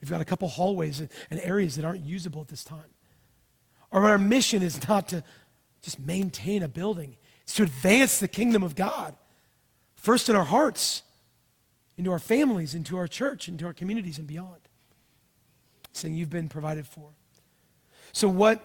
We've 0.00 0.10
got 0.10 0.20
a 0.20 0.24
couple 0.24 0.48
hallways 0.48 1.00
and 1.00 1.40
areas 1.40 1.76
that 1.76 1.84
aren't 1.84 2.04
usable 2.04 2.40
at 2.40 2.48
this 2.48 2.64
time. 2.64 2.90
Or 3.90 4.04
our 4.04 4.18
mission 4.18 4.62
is 4.62 4.86
not 4.88 5.08
to 5.08 5.22
just 5.82 6.00
maintain 6.00 6.62
a 6.62 6.68
building, 6.68 7.16
it's 7.42 7.54
to 7.54 7.62
advance 7.62 8.18
the 8.18 8.28
kingdom 8.28 8.62
of 8.62 8.74
God. 8.74 9.14
First 9.94 10.28
in 10.28 10.36
our 10.36 10.44
hearts, 10.44 11.02
into 11.96 12.12
our 12.12 12.18
families, 12.18 12.74
into 12.74 12.96
our 12.96 13.08
church, 13.08 13.48
into 13.48 13.64
our 13.66 13.72
communities, 13.72 14.18
and 14.18 14.26
beyond. 14.26 14.60
Saying 15.92 16.14
you've 16.14 16.30
been 16.30 16.48
provided 16.48 16.86
for. 16.86 17.08
So, 18.12 18.28
what, 18.28 18.62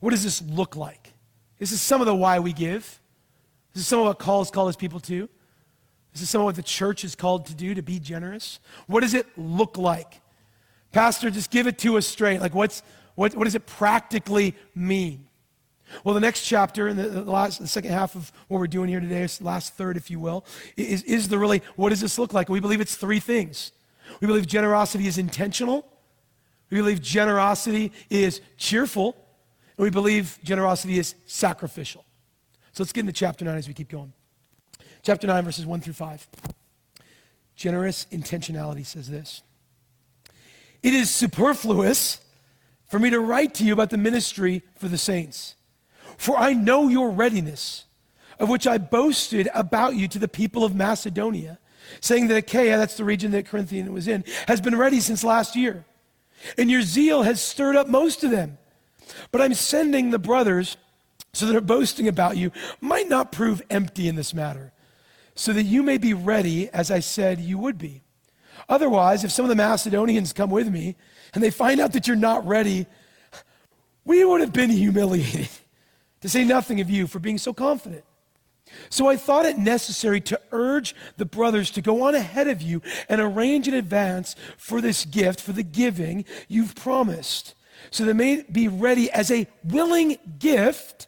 what 0.00 0.10
does 0.10 0.24
this 0.24 0.42
look 0.42 0.74
like? 0.74 1.13
This 1.58 1.72
is 1.72 1.80
some 1.80 2.00
of 2.00 2.06
the 2.06 2.14
why 2.14 2.38
we 2.38 2.52
give. 2.52 3.00
This 3.72 3.82
is 3.82 3.88
some 3.88 4.00
of 4.00 4.06
what 4.06 4.18
calls 4.18 4.50
call 4.50 4.66
his 4.66 4.76
people 4.76 5.00
to. 5.00 5.28
This 6.12 6.22
is 6.22 6.30
some 6.30 6.40
of 6.40 6.44
what 6.44 6.56
the 6.56 6.62
church 6.62 7.04
is 7.04 7.14
called 7.14 7.46
to 7.46 7.54
do, 7.54 7.74
to 7.74 7.82
be 7.82 7.98
generous. 7.98 8.60
What 8.86 9.00
does 9.00 9.14
it 9.14 9.26
look 9.36 9.76
like? 9.76 10.20
Pastor, 10.92 11.30
just 11.30 11.50
give 11.50 11.66
it 11.66 11.78
to 11.78 11.96
us 11.96 12.06
straight. 12.06 12.40
Like, 12.40 12.54
what's, 12.54 12.82
what, 13.16 13.34
what 13.34 13.44
does 13.44 13.56
it 13.56 13.66
practically 13.66 14.54
mean? 14.74 15.26
Well, 16.02 16.14
the 16.14 16.20
next 16.20 16.44
chapter, 16.44 16.88
in 16.88 16.96
the, 16.96 17.08
the, 17.08 17.22
last, 17.22 17.58
the 17.58 17.66
second 17.66 17.90
half 17.92 18.14
of 18.14 18.32
what 18.48 18.58
we're 18.58 18.66
doing 18.66 18.88
here 18.88 19.00
today, 19.00 19.22
is 19.22 19.42
last 19.42 19.74
third, 19.74 19.96
if 19.96 20.10
you 20.10 20.20
will, 20.20 20.44
is, 20.76 21.02
is 21.02 21.28
the 21.28 21.38
really, 21.38 21.62
what 21.76 21.90
does 21.90 22.00
this 22.00 22.18
look 22.18 22.32
like? 22.32 22.48
We 22.48 22.60
believe 22.60 22.80
it's 22.80 22.94
three 22.94 23.20
things. 23.20 23.72
We 24.20 24.26
believe 24.26 24.46
generosity 24.46 25.06
is 25.06 25.18
intentional. 25.18 25.86
We 26.70 26.78
believe 26.78 27.02
generosity 27.02 27.92
is 28.08 28.40
cheerful. 28.56 29.16
And 29.76 29.84
we 29.84 29.90
believe 29.90 30.38
generosity 30.44 30.98
is 30.98 31.14
sacrificial. 31.26 32.04
So 32.72 32.82
let's 32.82 32.92
get 32.92 33.00
into 33.00 33.12
chapter 33.12 33.44
9 33.44 33.56
as 33.56 33.68
we 33.68 33.74
keep 33.74 33.88
going. 33.88 34.12
Chapter 35.02 35.26
9, 35.26 35.44
verses 35.44 35.66
1 35.66 35.80
through 35.80 35.92
5. 35.92 36.26
Generous 37.56 38.06
intentionality 38.10 38.84
says 38.84 39.08
this 39.08 39.42
It 40.82 40.94
is 40.94 41.10
superfluous 41.10 42.20
for 42.88 42.98
me 42.98 43.10
to 43.10 43.20
write 43.20 43.54
to 43.54 43.64
you 43.64 43.72
about 43.72 43.90
the 43.90 43.98
ministry 43.98 44.62
for 44.76 44.88
the 44.88 44.98
saints, 44.98 45.54
for 46.16 46.36
I 46.36 46.52
know 46.52 46.88
your 46.88 47.10
readiness, 47.10 47.84
of 48.38 48.48
which 48.48 48.66
I 48.66 48.78
boasted 48.78 49.48
about 49.54 49.94
you 49.94 50.08
to 50.08 50.18
the 50.18 50.28
people 50.28 50.64
of 50.64 50.74
Macedonia, 50.74 51.58
saying 52.00 52.28
that 52.28 52.36
Achaia, 52.36 52.76
that's 52.76 52.96
the 52.96 53.04
region 53.04 53.30
that 53.32 53.46
Corinthian 53.46 53.92
was 53.92 54.08
in, 54.08 54.24
has 54.48 54.60
been 54.60 54.76
ready 54.76 55.00
since 55.00 55.22
last 55.22 55.54
year. 55.54 55.84
And 56.58 56.70
your 56.70 56.82
zeal 56.82 57.22
has 57.22 57.40
stirred 57.40 57.76
up 57.76 57.88
most 57.88 58.24
of 58.24 58.30
them. 58.30 58.58
But 59.30 59.40
I'm 59.40 59.54
sending 59.54 60.10
the 60.10 60.18
brothers 60.18 60.76
so 61.32 61.46
that 61.46 61.52
their 61.52 61.60
boasting 61.60 62.08
about 62.08 62.36
you 62.36 62.52
might 62.80 63.08
not 63.08 63.32
prove 63.32 63.62
empty 63.70 64.08
in 64.08 64.16
this 64.16 64.32
matter, 64.32 64.72
so 65.34 65.52
that 65.52 65.64
you 65.64 65.82
may 65.82 65.98
be 65.98 66.14
ready 66.14 66.68
as 66.70 66.90
I 66.90 67.00
said 67.00 67.40
you 67.40 67.58
would 67.58 67.78
be. 67.78 68.02
Otherwise, 68.68 69.24
if 69.24 69.32
some 69.32 69.44
of 69.44 69.48
the 69.48 69.56
Macedonians 69.56 70.32
come 70.32 70.50
with 70.50 70.68
me 70.68 70.96
and 71.34 71.42
they 71.42 71.50
find 71.50 71.80
out 71.80 71.92
that 71.92 72.06
you're 72.06 72.16
not 72.16 72.46
ready, 72.46 72.86
we 74.04 74.24
would 74.24 74.40
have 74.40 74.52
been 74.52 74.70
humiliated, 74.70 75.48
to 76.20 76.28
say 76.28 76.44
nothing 76.44 76.80
of 76.80 76.88
you 76.88 77.06
for 77.06 77.18
being 77.18 77.38
so 77.38 77.52
confident. 77.52 78.04
So 78.88 79.08
I 79.08 79.16
thought 79.16 79.46
it 79.46 79.58
necessary 79.58 80.20
to 80.22 80.40
urge 80.50 80.94
the 81.16 81.24
brothers 81.24 81.70
to 81.72 81.82
go 81.82 82.04
on 82.04 82.14
ahead 82.14 82.48
of 82.48 82.62
you 82.62 82.82
and 83.08 83.20
arrange 83.20 83.68
in 83.68 83.74
advance 83.74 84.34
for 84.56 84.80
this 84.80 85.04
gift, 85.04 85.40
for 85.40 85.52
the 85.52 85.62
giving 85.62 86.24
you've 86.48 86.74
promised 86.74 87.54
so 87.90 88.04
they 88.04 88.12
may 88.12 88.42
be 88.50 88.68
ready 88.68 89.10
as 89.10 89.30
a 89.30 89.46
willing 89.64 90.16
gift, 90.38 91.06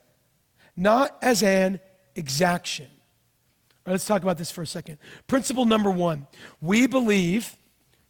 not 0.77 1.17
as 1.23 1.43
an 1.43 1.81
exaction. 2.15 2.89
Right, 3.87 3.93
let's 3.93 4.07
talk 4.07 4.23
about 4.23 4.39
this 4.39 4.51
for 4.51 4.63
a 4.63 4.67
second. 4.67 4.99
Principle 5.27 5.65
number 5.65 5.91
one 5.91 6.27
we 6.61 6.87
believe, 6.87 7.57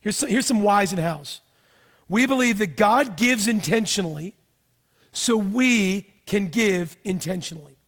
here's 0.01 0.17
some, 0.17 0.29
here's 0.29 0.47
some 0.47 0.63
whys 0.63 0.93
and 0.93 1.01
hows. 1.01 1.41
We 2.09 2.27
believe 2.27 2.59
that 2.59 2.77
God 2.77 3.17
gives 3.17 3.49
intentionally, 3.49 4.37
so 5.13 5.37
we 5.37 6.13
can 6.27 6.49
give 6.49 6.97
intentionally. 7.05 7.79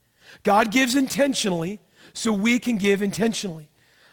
God 0.43 0.71
gives 0.71 0.97
intentionally, 0.97 1.81
so 2.13 2.33
we 2.33 2.59
can 2.59 2.77
give 2.77 3.03
intentionally. 3.03 3.69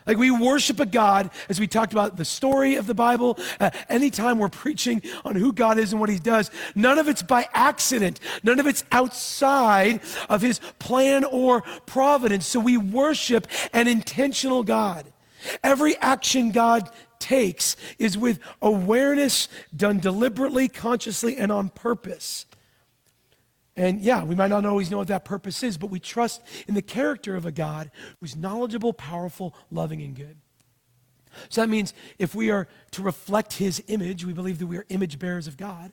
Like 0.06 0.18
we 0.18 0.30
worship 0.30 0.80
a 0.80 0.86
God, 0.86 1.32
as 1.50 1.60
we 1.60 1.68
talked 1.68 1.92
about 1.92 2.18
the 2.18 2.26
story 2.26 2.76
of 2.76 2.86
the 2.86 2.94
Bible, 2.94 3.40
uh, 3.60 3.72
anytime 3.90 4.38
we're 4.38 4.50
preaching 4.50 5.02
on 5.24 5.36
who 5.36 5.52
God 5.52 5.80
is 5.80 5.92
and 5.92 6.00
what 6.00 6.10
he 6.10 6.20
does, 6.20 6.52
none 6.76 7.00
of 7.00 7.08
it's 7.08 7.24
by 7.24 7.48
accident. 7.54 8.20
None 8.44 8.60
of 8.60 8.68
it's 8.68 8.84
outside 8.92 10.02
of 10.30 10.42
his 10.42 10.60
plan 10.80 11.24
or 11.24 11.62
providence. 11.86 12.46
So 12.46 12.60
we 12.60 12.78
worship 12.78 13.48
an 13.74 13.88
intentional 13.88 14.64
God. 14.64 15.12
Every 15.64 15.96
action 15.98 16.52
God 16.52 16.90
takes 17.20 17.76
is 17.98 18.18
with 18.18 18.40
awareness 18.62 19.48
done 19.76 20.00
deliberately, 20.00 20.68
consciously, 20.68 21.38
and 21.38 21.52
on 21.52 21.70
purpose. 21.70 22.46
And 23.78 24.00
yeah, 24.02 24.24
we 24.24 24.36
might 24.36 24.48
not 24.48 24.66
always 24.66 24.90
know 24.90 24.98
what 24.98 25.10
that 25.10 25.26
purpose 25.26 25.62
is, 25.62 25.78
but 25.78 25.90
we 25.90 26.00
trust 26.00 26.42
in 26.68 26.76
the 26.76 26.82
character 26.82 27.36
of 27.36 27.46
a 27.46 27.52
God 27.52 27.92
who's 28.20 28.36
knowledgeable, 28.36 28.94
powerful, 28.94 29.54
loving, 29.70 30.02
and 30.02 30.16
good. 30.16 30.38
So 31.50 31.62
that 31.62 31.68
means 31.68 31.94
if 32.18 32.34
we 32.34 32.50
are 32.52 32.68
to 32.92 33.02
reflect 33.02 33.54
his 33.54 33.84
image, 33.88 34.24
we 34.26 34.32
believe 34.32 34.60
that 34.60 34.68
we 34.68 34.78
are 34.78 34.86
image 34.88 35.20
bearers 35.20 35.48
of 35.48 35.58
God, 35.58 35.92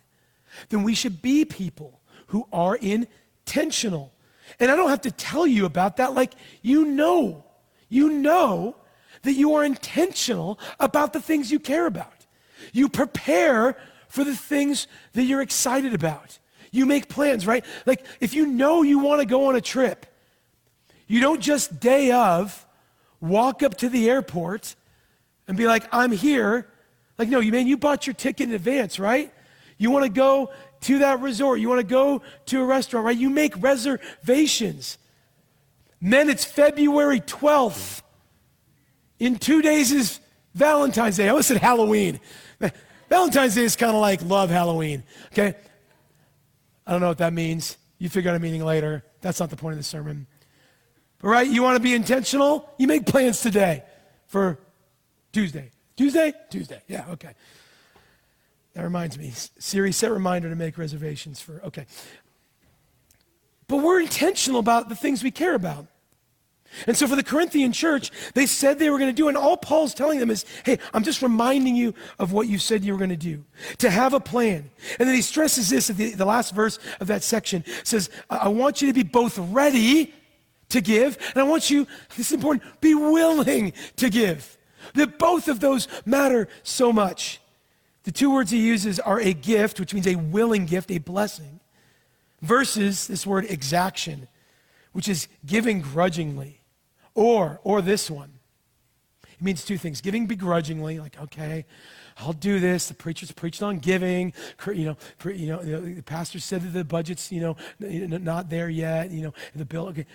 then 0.69 0.85
we 0.85 0.95
should 0.95 1.21
be 1.21 1.45
people 1.45 2.01
who 2.29 2.47
are 2.53 2.77
intentional. 2.77 4.13
And 4.61 4.71
I 4.71 4.77
don't 4.77 4.91
have 4.91 5.01
to 5.03 5.11
tell 5.11 5.47
you 5.47 5.65
about 5.65 5.97
that. 5.97 6.15
Like, 6.15 6.35
you 6.61 6.85
know, 6.85 7.45
you 7.89 8.11
know 8.11 8.77
that 9.23 9.33
you 9.33 9.55
are 9.55 9.65
intentional 9.65 10.61
about 10.79 11.13
the 11.13 11.21
things 11.21 11.51
you 11.51 11.59
care 11.59 11.87
about. 11.87 12.27
You 12.73 12.89
prepare 12.89 13.77
for 14.09 14.25
the 14.25 14.37
things 14.37 14.87
that 15.15 15.25
you're 15.25 15.43
excited 15.43 15.95
about. 15.95 16.39
You 16.73 16.87
make 16.87 17.09
plans, 17.09 17.47
right? 17.47 17.65
Like, 17.87 18.05
if 18.19 18.35
you 18.35 18.47
know 18.47 18.83
you 18.83 18.99
want 18.99 19.21
to 19.21 19.27
go 19.27 19.47
on 19.47 19.55
a 19.55 19.61
trip, 19.61 20.07
you 21.07 21.21
don't 21.21 21.41
just 21.41 21.79
day 21.79 22.11
of 22.11 22.67
walk 23.21 23.63
up 23.63 23.77
to 23.77 23.89
the 23.89 24.11
airport 24.11 24.75
and 25.47 25.57
be 25.57 25.67
like, 25.67 25.85
I'm 25.93 26.11
here. 26.11 26.67
Like, 27.19 27.29
no, 27.29 27.41
you 27.41 27.53
mean 27.53 27.67
you 27.67 27.77
bought 27.77 28.07
your 28.07 28.15
ticket 28.15 28.49
in 28.49 28.55
advance, 28.55 28.99
right? 28.99 29.33
You 29.77 29.91
want 29.91 30.07
to 30.07 30.11
go 30.11 30.51
to 30.83 30.99
that 31.01 31.21
resort. 31.21 31.61
You 31.61 31.69
want 31.69 31.81
to 31.81 31.87
go 31.87 32.23
to 32.47 32.63
a 32.63 32.65
restaurant, 32.65 33.05
right? 33.05 33.17
You 33.17 33.29
make 33.29 33.61
reservations. 33.63 34.97
Men, 36.01 36.31
it's 36.31 36.45
February 36.45 37.21
12th. 37.21 38.03
In 39.19 39.37
two 39.37 39.63
days 39.63 39.93
is 39.93 40.21
Valentine's 40.55 41.19
Day. 41.19 41.27
I 41.27 41.29
almost 41.29 41.49
said 41.49 41.59
Halloween. 41.59 42.19
Valentine's 43.09 43.55
Day 43.55 43.65
is 43.65 43.77
kind 43.77 43.95
of 43.95 44.01
like 44.01 44.23
love 44.23 44.51
Halloween, 44.51 45.05
okay? 45.33 45.55
I 46.87 46.93
don't 46.93 47.01
know 47.01 47.09
what 47.09 47.19
that 47.19 47.33
means. 47.33 47.77
You 47.99 48.09
figure 48.09 48.31
out 48.31 48.37
a 48.37 48.41
meaning 48.41 48.65
later. 48.65 49.05
That's 49.21 49.39
not 49.39 49.51
the 49.51 49.57
point 49.57 49.75
of 49.75 49.79
the 49.79 49.85
sermon. 49.85 50.27
But 51.21 51.29
right, 51.29 51.47
you 51.47 51.63
want 51.63 51.77
to 51.77 51.83
be 51.83 51.95
intentional? 51.95 52.69
You 52.79 52.89
make 52.89 53.07
plans 53.07 53.41
today 53.41 53.85
for 54.27 54.59
Tuesday. 55.33 55.71
Tuesday? 55.97 56.33
Tuesday. 56.51 56.83
Yeah, 56.89 57.05
okay. 57.11 57.35
That 58.75 58.83
reminds 58.83 59.19
me. 59.19 59.33
Siri, 59.59 59.93
set 59.93 60.11
reminder 60.11 60.49
to 60.49 60.57
make 60.57 60.79
reservations 60.79 61.41
for, 61.41 61.61
okay. 61.65 61.87
But 63.69 63.79
we're 63.79 64.01
intentional 64.01 64.59
about 64.59 64.89
the 64.89 64.97
things 64.97 65.23
we 65.23 65.31
care 65.31 65.55
about. 65.55 65.87
And 66.87 66.97
so 66.97 67.07
for 67.07 67.17
the 67.17 67.23
Corinthian 67.23 67.73
church, 67.73 68.11
they 68.35 68.47
said 68.47 68.79
they 68.79 68.91
were 68.91 68.99
going 68.99 69.11
to 69.11 69.17
do, 69.17 69.29
and 69.29 69.37
all 69.37 69.57
Paul's 69.57 69.95
telling 69.95 70.19
them 70.19 70.31
is, 70.31 70.45
hey, 70.65 70.79
I'm 70.95 71.03
just 71.03 71.23
reminding 71.23 71.77
you 71.77 71.95
of 72.19 72.33
what 72.33 72.49
you 72.49 72.59
said 72.59 72.85
you 72.85 72.93
were 72.93 72.99
going 72.99 73.11
to 73.11 73.17
do, 73.17 73.45
to 73.79 73.91
have 73.91 74.15
a 74.15 74.21
plan. 74.21 74.71
And 74.99 75.09
then 75.09 75.15
he 75.15 75.23
stresses 75.23 75.69
this 75.69 75.91
at 75.91 75.97
the, 75.97 76.15
the 76.15 76.25
last 76.25 76.55
verse 76.55 76.79
of 77.01 77.07
that 77.09 77.23
section 77.23 77.65
says, 77.85 78.11
I 78.31 78.49
want 78.49 78.81
you 78.81 78.89
to 78.89 78.95
be 78.95 79.03
both 79.03 79.39
ready 79.39 80.15
to 80.71 80.81
give, 80.81 81.19
and 81.35 81.37
I 81.37 81.43
want 81.43 81.69
you, 81.71 81.87
this 82.17 82.29
is 82.29 82.33
important, 82.33 82.65
be 82.81 82.95
willing 82.95 83.73
to 83.97 84.09
give. 84.09 84.57
That 84.95 85.19
both 85.19 85.49
of 85.49 85.61
those 85.61 85.87
matter 86.05 86.49
so 86.63 86.93
much. 86.93 87.41
The 88.05 88.13
two 88.13 88.33
words 88.33 88.51
he 88.51 88.59
uses 88.59 88.99
are 88.99 89.21
a 89.21 89.33
gift, 89.33 89.79
which 89.79 89.95
means 89.95 90.07
a 90.07 90.17
willing 90.17 90.67
gift, 90.67 90.91
a 90.91 90.99
blessing, 90.99 91.61
versus 92.41 93.07
this 93.07 93.27
word 93.27 93.45
exaction, 93.45 94.27
which 94.93 95.09
is 95.09 95.29
giving 95.47 95.83
grudgingly. 95.83 96.62
Or, 97.15 97.61
or 97.63 97.83
this 97.83 98.11
one. 98.11 98.33
It 99.33 99.43
means 99.43 99.65
two 99.65 99.79
things 99.79 100.01
giving 100.01 100.27
begrudgingly, 100.27 100.99
like, 100.99 101.21
okay, 101.21 101.67
I'll 102.19 102.33
do 102.33 102.61
this. 102.61 102.89
The 102.89 102.95
preacher's 102.95 103.33
preached 103.33 103.63
on 103.63 103.79
giving. 103.79 104.33
You 104.67 104.85
know, 104.85 104.97
you 105.31 105.47
know, 105.47 105.63
the 105.63 106.03
pastor 106.03 106.39
said 106.39 106.63
that 106.63 106.69
the 106.69 106.85
budget's, 106.85 107.33
you 107.33 107.41
know, 107.41 107.57
not 107.81 108.51
there 108.51 108.69
yet. 108.69 109.11
You 109.11 109.23
know, 109.23 109.35
the 109.55 109.65
bill. 109.65 109.89
Okay, 109.89 110.07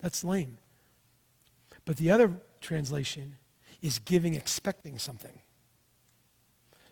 that's 0.00 0.24
lame. 0.24 0.58
But 1.84 1.96
the 1.96 2.10
other 2.10 2.32
translation 2.60 3.36
is 3.82 3.98
giving 3.98 4.34
expecting 4.34 4.98
something. 4.98 5.40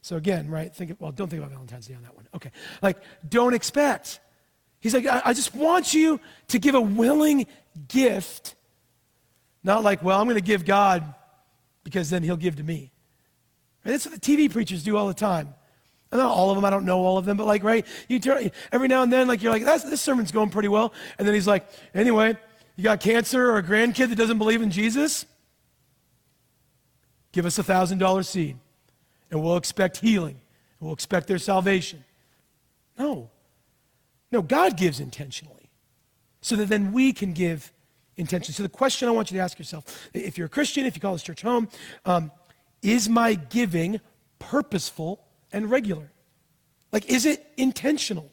So 0.03 0.17
again, 0.17 0.49
right? 0.51 0.75
Think 0.75 0.93
of, 0.93 1.01
well, 1.01 1.13
don't 1.13 1.29
think 1.29 1.41
about 1.41 1.53
Valentine's 1.53 1.87
Day 1.87 1.95
on 1.95 2.03
that 2.03 2.15
one. 2.15 2.29
Okay, 2.35 2.51
like 2.83 2.99
don't 3.29 3.55
expect. 3.55 4.21
He's 4.81 4.95
like, 4.95 5.07
I, 5.07 5.23
I 5.27 5.33
just 5.33 5.55
want 5.55 5.95
you 5.95 6.21
to 6.49 6.59
give 6.59 6.75
a 6.75 6.81
willing 6.81 7.47
gift 7.89 8.55
not 9.67 9.83
like, 9.83 10.03
well, 10.03 10.19
I'm 10.21 10.27
going 10.27 10.37
to 10.37 10.41
give 10.41 10.65
God 10.65 11.13
because 11.83 12.09
then 12.09 12.23
he'll 12.23 12.37
give 12.37 12.57
to 12.57 12.63
me. 12.63 12.93
That's 13.83 14.07
what 14.07 14.21
the 14.21 14.21
TV 14.21 14.51
preachers 14.51 14.83
do 14.83 14.97
all 14.97 15.09
the 15.09 15.15
time. 15.15 15.55
And 16.11 16.21
not 16.21 16.31
all 16.31 16.51
of 16.51 16.57
them, 16.57 16.65
I 16.65 16.71
don't 16.71 16.85
know 16.85 17.01
all 17.01 17.19
of 17.19 17.25
them, 17.25 17.37
but 17.37 17.47
like, 17.47 17.65
right? 17.65 17.85
You 18.09 18.21
turn, 18.21 18.51
every 18.71 18.87
now 18.87 19.03
and 19.03 19.13
then, 19.13 19.27
like, 19.27 19.43
you're 19.43 19.53
like, 19.53 19.65
That's, 19.65 19.85
this 19.85 20.01
sermon's 20.01 20.31
going 20.31 20.51
pretty 20.51 20.69
well. 20.69 20.93
And 21.19 21.27
then 21.27 21.35
he's 21.35 21.49
like, 21.49 21.69
anyway, 21.95 22.37
you 22.77 22.85
got 22.85 23.01
cancer 23.01 23.51
or 23.51 23.59
a 23.59 23.63
grandkid 23.63 24.09
that 24.09 24.17
doesn't 24.17 24.39
believe 24.39 24.63
in 24.63 24.71
Jesus? 24.71 25.27
Give 27.33 27.45
us 27.45 27.59
a 27.59 27.65
$1,000 27.65 28.25
seed, 28.25 28.57
and 29.31 29.43
we'll 29.43 29.57
expect 29.57 29.99
healing. 29.99 30.41
and 30.79 30.87
We'll 30.87 30.95
expect 30.95 31.27
their 31.27 31.39
salvation. 31.39 32.05
No. 32.99 33.31
No, 34.31 34.43
God 34.43 34.77
gives 34.77 35.01
intentionally 35.01 35.71
so 36.41 36.57
that 36.57 36.69
then 36.69 36.93
we 36.93 37.13
can 37.13 37.33
give 37.33 37.73
intention. 38.17 38.55
So 38.55 38.63
the 38.63 38.69
question 38.69 39.09
I 39.09 39.13
want 39.13 39.31
you 39.31 39.39
to 39.39 39.43
ask 39.43 39.59
yourself, 39.59 40.09
if 40.15 40.39
you're 40.39 40.47
a 40.47 40.51
Christian, 40.51 40.87
if 40.87 40.95
you 40.95 41.01
call 41.01 41.13
this 41.13 41.23
church 41.23 41.43
home, 41.43 41.69
um, 42.05 42.31
is 42.83 43.09
my 43.09 43.35
giving 43.35 44.01
purposeful 44.39 45.25
and 45.53 45.71
regular? 45.71 46.11
Like, 46.93 47.11
is 47.11 47.27
it 47.27 47.47
intentional? 47.57 48.31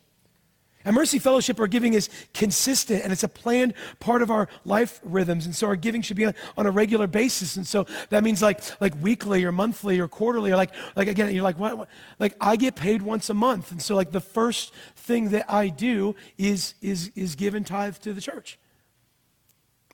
At 0.85 0.93
Mercy 0.93 1.17
Fellowship, 1.17 1.59
our 1.61 1.67
giving 1.67 1.93
is 1.93 2.09
consistent 2.33 3.03
and 3.03 3.13
it's 3.13 3.23
a 3.23 3.29
planned 3.29 3.73
part 4.01 4.21
of 4.21 4.29
our 4.29 4.49
life 4.65 4.99
rhythms. 5.03 5.45
And 5.45 5.55
so 5.55 5.67
our 5.67 5.77
giving 5.77 6.01
should 6.01 6.17
be 6.17 6.25
on, 6.25 6.35
on, 6.57 6.65
a 6.65 6.71
regular 6.71 7.07
basis. 7.07 7.55
And 7.55 7.65
so 7.65 7.85
that 8.09 8.21
means 8.21 8.41
like, 8.41 8.59
like 8.81 8.93
weekly 9.01 9.45
or 9.45 9.53
monthly 9.53 9.99
or 9.99 10.09
quarterly 10.09 10.51
or 10.51 10.57
like, 10.57 10.71
like 10.97 11.07
again, 11.07 11.33
you're 11.33 11.43
like, 11.43 11.57
what, 11.57 11.77
what? 11.77 11.89
Like 12.19 12.35
I 12.41 12.57
get 12.57 12.75
paid 12.75 13.01
once 13.01 13.29
a 13.29 13.33
month. 13.33 13.71
And 13.71 13.81
so 13.81 13.95
like 13.95 14.11
the 14.11 14.19
first 14.19 14.73
thing 14.97 15.29
that 15.29 15.45
I 15.49 15.69
do 15.69 16.17
is, 16.37 16.75
is, 16.81 17.11
is 17.15 17.35
give 17.35 17.55
and 17.55 17.65
tithe 17.65 17.95
to 17.99 18.11
the 18.11 18.21
church. 18.21 18.59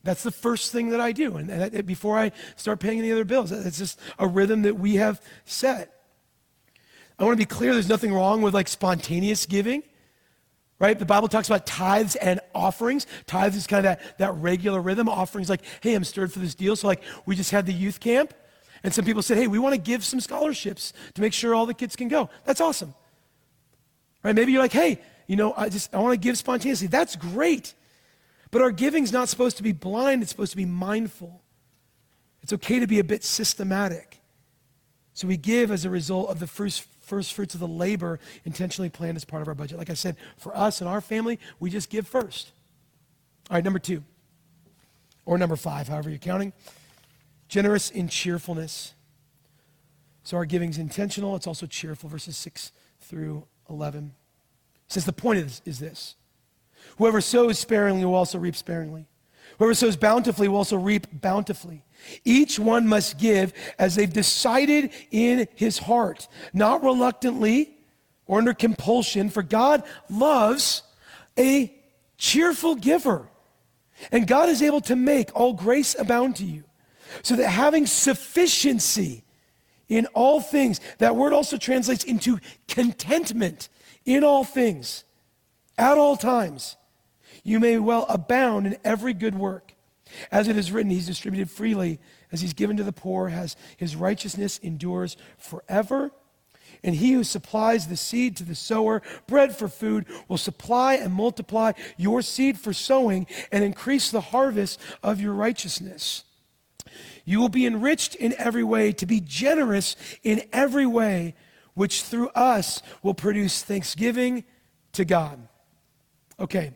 That's 0.04 0.24
the 0.24 0.32
first 0.32 0.72
thing 0.72 0.90
that 0.90 1.02
I 1.02 1.12
do. 1.12 1.36
And 1.36 1.86
before 1.86 2.18
I 2.18 2.32
start 2.56 2.80
paying 2.80 3.00
any 3.00 3.12
other 3.12 3.26
bills, 3.26 3.52
it's 3.52 3.78
just 3.78 4.00
a 4.18 4.28
rhythm 4.28 4.62
that 4.62 4.80
we 4.80 4.96
have 4.96 5.22
set. 5.46 5.94
I 7.18 7.26
want 7.26 7.34
to 7.34 7.38
be 7.38 7.46
clear 7.46 7.74
there's 7.74 7.90
nothing 7.90 8.14
wrong 8.14 8.42
with 8.42 8.54
like 8.54 8.70
spontaneous 8.70 9.46
giving, 9.46 9.84
right? 10.80 10.98
The 10.98 11.06
Bible 11.06 11.28
talks 11.28 11.50
about 11.50 11.66
tithes 11.66 12.16
and 12.16 12.40
offerings. 12.56 13.08
Tithes 13.28 13.58
is 13.58 13.68
kind 13.68 13.86
of 13.86 13.98
that, 13.98 14.18
that 14.20 14.34
regular 14.36 14.80
rhythm. 14.80 15.10
Offerings 15.10 15.50
like, 15.50 15.62
hey, 15.82 15.96
I'm 15.96 16.06
stirred 16.06 16.32
for 16.32 16.40
this 16.40 16.56
deal. 16.56 16.78
So, 16.78 16.88
like, 16.88 17.04
we 17.26 17.36
just 17.36 17.52
had 17.52 17.66
the 17.66 17.74
youth 17.74 18.00
camp, 18.00 18.34
and 18.84 18.94
some 18.94 19.04
people 19.04 19.22
said, 19.22 19.38
hey, 19.38 19.48
we 19.48 19.60
want 19.60 19.76
to 19.76 19.82
give 19.82 20.06
some 20.06 20.22
scholarships 20.22 20.94
to 21.16 21.22
make 21.22 21.34
sure 21.34 21.54
all 21.54 21.66
the 21.66 21.74
kids 21.74 21.98
can 21.98 22.08
go. 22.08 22.30
That's 22.46 22.62
awesome. 22.62 22.96
Right? 24.24 24.34
Maybe 24.34 24.54
you're 24.54 24.62
like, 24.62 24.72
hey, 24.72 25.02
you 25.28 25.36
know, 25.36 25.54
I 25.58 25.68
just 25.68 25.94
I 25.94 26.00
want 26.00 26.14
to 26.14 26.18
give 26.18 26.38
spontaneously. 26.38 26.88
That's 26.88 27.18
great. 27.18 27.74
But 28.52 28.62
our 28.62 28.72
giving's 28.72 29.12
not 29.12 29.30
supposed 29.30 29.58
to 29.58 29.64
be 29.64 29.72
blind, 29.72 30.22
it's 30.22 30.32
supposed 30.32 30.52
to 30.52 30.58
be 30.58 30.66
mindful. 30.66 31.42
It's 32.42 32.54
okay 32.54 32.80
to 32.80 32.88
be 32.88 33.00
a 33.00 33.04
bit 33.04 33.24
systematic. 33.24 34.22
So 35.14 35.28
we 35.28 35.38
give 35.38 35.72
as 35.72 35.86
a 35.86 35.90
result 35.90 36.30
of 36.30 36.40
the 36.40 36.48
first, 36.48 36.86
first 37.02 37.34
fruits 37.34 37.54
of 37.54 37.60
the 37.60 37.68
labor 37.68 38.20
intentionally 38.46 38.90
planned 38.90 39.18
as 39.18 39.26
part 39.26 39.42
of 39.42 39.48
our 39.48 39.54
budget. 39.54 39.78
Like 39.78 39.90
I 39.90 39.94
said, 39.94 40.16
for 40.38 40.56
us 40.56 40.82
and 40.82 40.90
our 40.90 41.02
family, 41.02 41.40
we 41.60 41.70
just 41.70 41.90
give 41.90 42.08
first. 42.08 42.52
All 43.50 43.56
right, 43.56 43.64
number 43.64 43.80
two, 43.80 44.04
or 45.26 45.38
number 45.38 45.56
five, 45.56 45.88
however 45.88 46.10
you're 46.10 46.20
counting. 46.20 46.54
Generous 47.50 47.90
in 47.90 48.08
cheerfulness. 48.08 48.94
So 50.24 50.38
our 50.38 50.46
giving's 50.46 50.78
intentional, 50.78 51.36
it's 51.36 51.48
also 51.48 51.66
cheerful, 51.66 52.10
verses 52.10 52.38
6 52.38 52.72
through 53.02 53.46
11. 53.70 54.14
It 54.86 54.94
says 54.94 55.06
the 55.06 55.14
point 55.14 55.40
is, 55.40 55.62
is 55.66 55.80
this 55.80 56.16
Whoever 57.00 57.22
sows 57.22 57.58
sparingly 57.58 58.04
will 58.04 58.14
also 58.14 58.38
reap 58.38 58.58
sparingly. 58.58 59.08
Whoever 59.58 59.74
sows 59.74 59.96
bountifully 59.96 60.50
will 60.50 60.58
also 60.58 60.76
reap 60.76 61.08
bountifully. 61.22 61.86
Each 62.26 62.60
one 62.60 62.88
must 62.88 63.18
give 63.18 63.54
as 63.80 63.96
they've 63.96 64.12
decided 64.12 64.92
in 65.10 65.48
his 65.56 65.78
heart, 65.78 66.28
not 66.54 66.84
reluctantly 66.84 67.72
or 68.26 68.38
under 68.38 68.54
compulsion, 68.54 69.30
for 69.30 69.42
God 69.42 69.84
loves 70.10 70.84
a 71.38 71.74
cheerful 72.18 72.76
giver. 72.76 73.30
And 74.12 74.28
God 74.28 74.50
is 74.50 74.62
able 74.62 74.82
to 74.82 74.96
make 74.98 75.34
all 75.34 75.54
grace 75.54 75.96
abound 75.98 76.36
to 76.38 76.46
you, 76.46 76.66
so 77.24 77.38
that 77.38 77.48
having 77.48 77.88
sufficiency 77.88 79.24
in 79.88 80.06
all 80.08 80.42
things, 80.42 80.82
that 80.98 81.16
word 81.16 81.32
also 81.32 81.56
translates 81.56 82.04
into 82.04 82.40
contentment 82.68 83.70
in 84.06 84.26
all 84.26 84.44
things, 84.44 85.06
at 85.78 85.98
all 85.98 86.18
times 86.18 86.76
you 87.44 87.60
may 87.60 87.78
well 87.80 88.06
abound 88.10 88.68
in 88.68 88.78
every 88.84 89.14
good 89.14 89.36
work. 89.36 89.74
As 90.32 90.48
it 90.48 90.58
is 90.58 90.72
written, 90.72 90.92
he's 90.92 91.08
distributed 91.08 91.50
freely, 91.50 92.00
as 92.32 92.42
he's 92.42 92.54
given 92.54 92.78
to 92.78 92.84
the 92.84 92.92
poor, 92.92 93.30
has 93.30 93.56
his 93.78 93.96
righteousness 93.96 94.60
endures 94.60 95.18
forever. 95.38 96.12
And 96.84 96.96
he 96.96 97.12
who 97.12 97.24
supplies 97.24 97.88
the 97.88 97.98
seed 97.98 98.38
to 98.38 98.44
the 98.44 98.56
sower, 98.56 99.02
bread 99.28 99.56
for 99.56 99.68
food, 99.68 100.06
will 100.28 100.38
supply 100.38 100.96
and 100.96 101.14
multiply 101.14 101.74
your 101.98 102.22
seed 102.22 102.58
for 102.58 102.74
sowing 102.74 103.28
and 103.52 103.64
increase 103.64 104.12
the 104.12 104.22
harvest 104.22 104.80
of 105.04 105.20
your 105.20 105.34
righteousness. 105.34 106.24
You 107.26 107.40
will 107.40 107.50
be 107.50 107.66
enriched 107.66 108.16
in 108.16 108.34
every 108.38 108.64
way, 108.64 108.92
to 108.94 109.06
be 109.06 109.20
generous 109.20 109.96
in 110.24 110.42
every 110.54 110.86
way, 110.86 111.36
which 111.74 112.04
through 112.04 112.30
us 112.30 112.82
will 113.04 113.14
produce 113.14 113.62
thanksgiving 113.62 114.44
to 114.94 115.06
God. 115.06 115.48
Okay, 116.40 116.72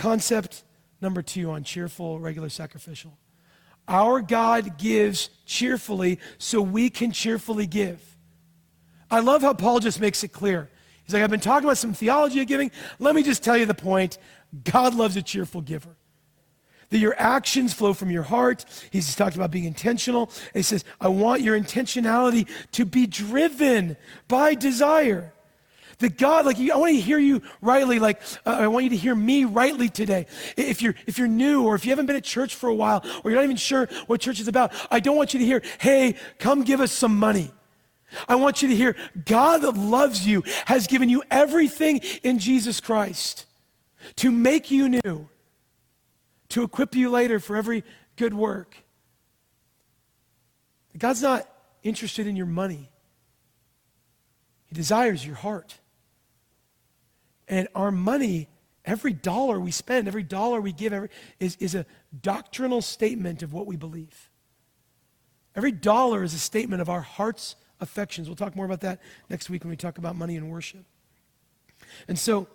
concept 0.00 0.64
number 1.02 1.20
two 1.20 1.50
on 1.50 1.62
cheerful, 1.62 2.18
regular, 2.18 2.48
sacrificial. 2.48 3.18
Our 3.86 4.22
God 4.22 4.78
gives 4.78 5.28
cheerfully 5.44 6.18
so 6.38 6.62
we 6.62 6.88
can 6.88 7.12
cheerfully 7.12 7.66
give. 7.66 8.02
I 9.10 9.20
love 9.20 9.42
how 9.42 9.52
Paul 9.52 9.78
just 9.78 10.00
makes 10.00 10.24
it 10.24 10.28
clear. 10.28 10.70
He's 11.04 11.12
like, 11.12 11.22
I've 11.22 11.30
been 11.30 11.40
talking 11.40 11.64
about 11.64 11.76
some 11.76 11.92
theology 11.92 12.40
of 12.40 12.46
giving. 12.46 12.70
Let 12.98 13.14
me 13.14 13.22
just 13.22 13.42
tell 13.44 13.58
you 13.58 13.66
the 13.66 13.74
point 13.74 14.16
God 14.64 14.94
loves 14.94 15.16
a 15.16 15.22
cheerful 15.22 15.60
giver. 15.60 15.96
That 16.88 16.98
your 16.98 17.14
actions 17.18 17.74
flow 17.74 17.92
from 17.92 18.10
your 18.10 18.22
heart. 18.22 18.64
He's 18.90 19.14
talked 19.14 19.36
about 19.36 19.50
being 19.50 19.64
intentional. 19.64 20.30
He 20.54 20.62
says, 20.62 20.84
I 20.98 21.08
want 21.08 21.42
your 21.42 21.60
intentionality 21.60 22.48
to 22.72 22.86
be 22.86 23.06
driven 23.06 23.98
by 24.28 24.54
desire. 24.54 25.34
That 26.00 26.18
God, 26.18 26.46
like, 26.46 26.58
I 26.58 26.76
want 26.76 26.94
to 26.94 27.00
hear 27.00 27.18
you 27.18 27.42
rightly, 27.60 27.98
like, 27.98 28.20
uh, 28.44 28.50
I 28.50 28.66
want 28.68 28.84
you 28.84 28.90
to 28.90 28.96
hear 28.96 29.14
me 29.14 29.44
rightly 29.44 29.88
today. 29.88 30.26
If 30.56 30.82
you're, 30.82 30.94
if 31.06 31.18
you're 31.18 31.28
new 31.28 31.64
or 31.64 31.74
if 31.74 31.84
you 31.84 31.90
haven't 31.90 32.06
been 32.06 32.16
at 32.16 32.24
church 32.24 32.54
for 32.54 32.68
a 32.68 32.74
while 32.74 33.04
or 33.22 33.30
you're 33.30 33.38
not 33.38 33.44
even 33.44 33.56
sure 33.56 33.86
what 34.06 34.20
church 34.20 34.40
is 34.40 34.48
about, 34.48 34.72
I 34.90 35.00
don't 35.00 35.16
want 35.16 35.34
you 35.34 35.40
to 35.40 35.46
hear, 35.46 35.62
hey, 35.78 36.16
come 36.38 36.64
give 36.64 36.80
us 36.80 36.90
some 36.90 37.18
money. 37.18 37.52
I 38.28 38.36
want 38.36 38.62
you 38.62 38.68
to 38.68 38.76
hear 38.76 38.96
God 39.24 39.58
that 39.58 39.76
loves 39.76 40.26
you 40.26 40.42
has 40.66 40.86
given 40.86 41.08
you 41.08 41.22
everything 41.30 42.00
in 42.22 42.38
Jesus 42.38 42.80
Christ 42.80 43.46
to 44.16 44.30
make 44.30 44.70
you 44.70 44.88
new, 44.88 45.28
to 46.48 46.62
equip 46.62 46.94
you 46.94 47.10
later 47.10 47.38
for 47.38 47.56
every 47.56 47.84
good 48.16 48.34
work. 48.34 48.74
God's 50.96 51.22
not 51.22 51.48
interested 51.82 52.26
in 52.26 52.36
your 52.36 52.46
money, 52.46 52.90
He 54.64 54.74
desires 54.74 55.24
your 55.24 55.36
heart. 55.36 55.76
And 57.50 57.66
our 57.74 57.90
money, 57.90 58.48
every 58.84 59.12
dollar 59.12 59.58
we 59.60 59.72
spend, 59.72 60.06
every 60.06 60.22
dollar 60.22 60.60
we 60.60 60.72
give, 60.72 60.92
every, 60.92 61.08
is, 61.40 61.56
is 61.56 61.74
a 61.74 61.84
doctrinal 62.22 62.80
statement 62.80 63.42
of 63.42 63.52
what 63.52 63.66
we 63.66 63.76
believe. 63.76 64.30
Every 65.56 65.72
dollar 65.72 66.22
is 66.22 66.32
a 66.32 66.38
statement 66.38 66.80
of 66.80 66.88
our 66.88 67.00
heart's 67.00 67.56
affections. 67.80 68.28
We'll 68.28 68.36
talk 68.36 68.54
more 68.54 68.66
about 68.66 68.82
that 68.82 69.00
next 69.28 69.50
week 69.50 69.64
when 69.64 69.70
we 69.70 69.76
talk 69.76 69.98
about 69.98 70.14
money 70.14 70.36
and 70.36 70.48
worship. 70.48 70.84
And 72.06 72.16
so 72.16 72.46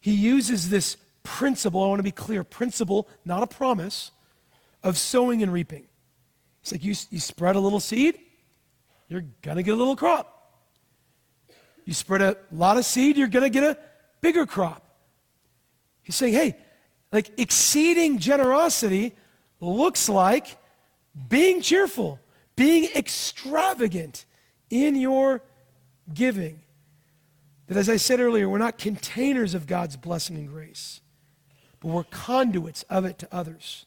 he 0.00 0.12
uses 0.12 0.68
this 0.68 0.98
principle, 1.22 1.82
I 1.82 1.86
want 1.86 2.00
to 2.00 2.04
be 2.04 2.12
clear 2.12 2.44
principle, 2.44 3.08
not 3.24 3.42
a 3.42 3.46
promise, 3.46 4.10
of 4.82 4.98
sowing 4.98 5.42
and 5.42 5.50
reaping. 5.50 5.86
It's 6.60 6.72
like, 6.72 6.84
you, 6.84 6.94
you 7.08 7.20
spread 7.20 7.56
a 7.56 7.60
little 7.60 7.80
seed, 7.80 8.18
you're 9.08 9.24
going 9.40 9.56
to 9.56 9.62
get 9.62 9.72
a 9.72 9.76
little 9.76 9.96
crop. 9.96 10.34
You 11.84 11.92
spread 11.92 12.22
a 12.22 12.36
lot 12.50 12.76
of 12.76 12.84
seed, 12.84 13.16
you're 13.16 13.28
going 13.28 13.44
to 13.44 13.50
get 13.50 13.64
a 13.64 13.78
bigger 14.24 14.46
crop. 14.46 14.82
He's 16.02 16.16
saying, 16.16 16.32
hey, 16.32 16.56
like 17.12 17.30
exceeding 17.38 18.18
generosity 18.18 19.14
looks 19.60 20.08
like 20.08 20.56
being 21.28 21.60
cheerful, 21.60 22.18
being 22.56 22.88
extravagant 22.96 24.24
in 24.70 24.96
your 24.96 25.42
giving. 26.14 26.62
That, 27.66 27.76
as 27.76 27.90
I 27.90 27.96
said 27.96 28.18
earlier, 28.18 28.48
we're 28.48 28.56
not 28.56 28.78
containers 28.78 29.52
of 29.52 29.66
God's 29.66 29.98
blessing 29.98 30.36
and 30.36 30.48
grace, 30.48 31.02
but 31.80 31.88
we're 31.88 32.04
conduits 32.04 32.82
of 32.84 33.04
it 33.04 33.18
to 33.18 33.28
others. 33.30 33.84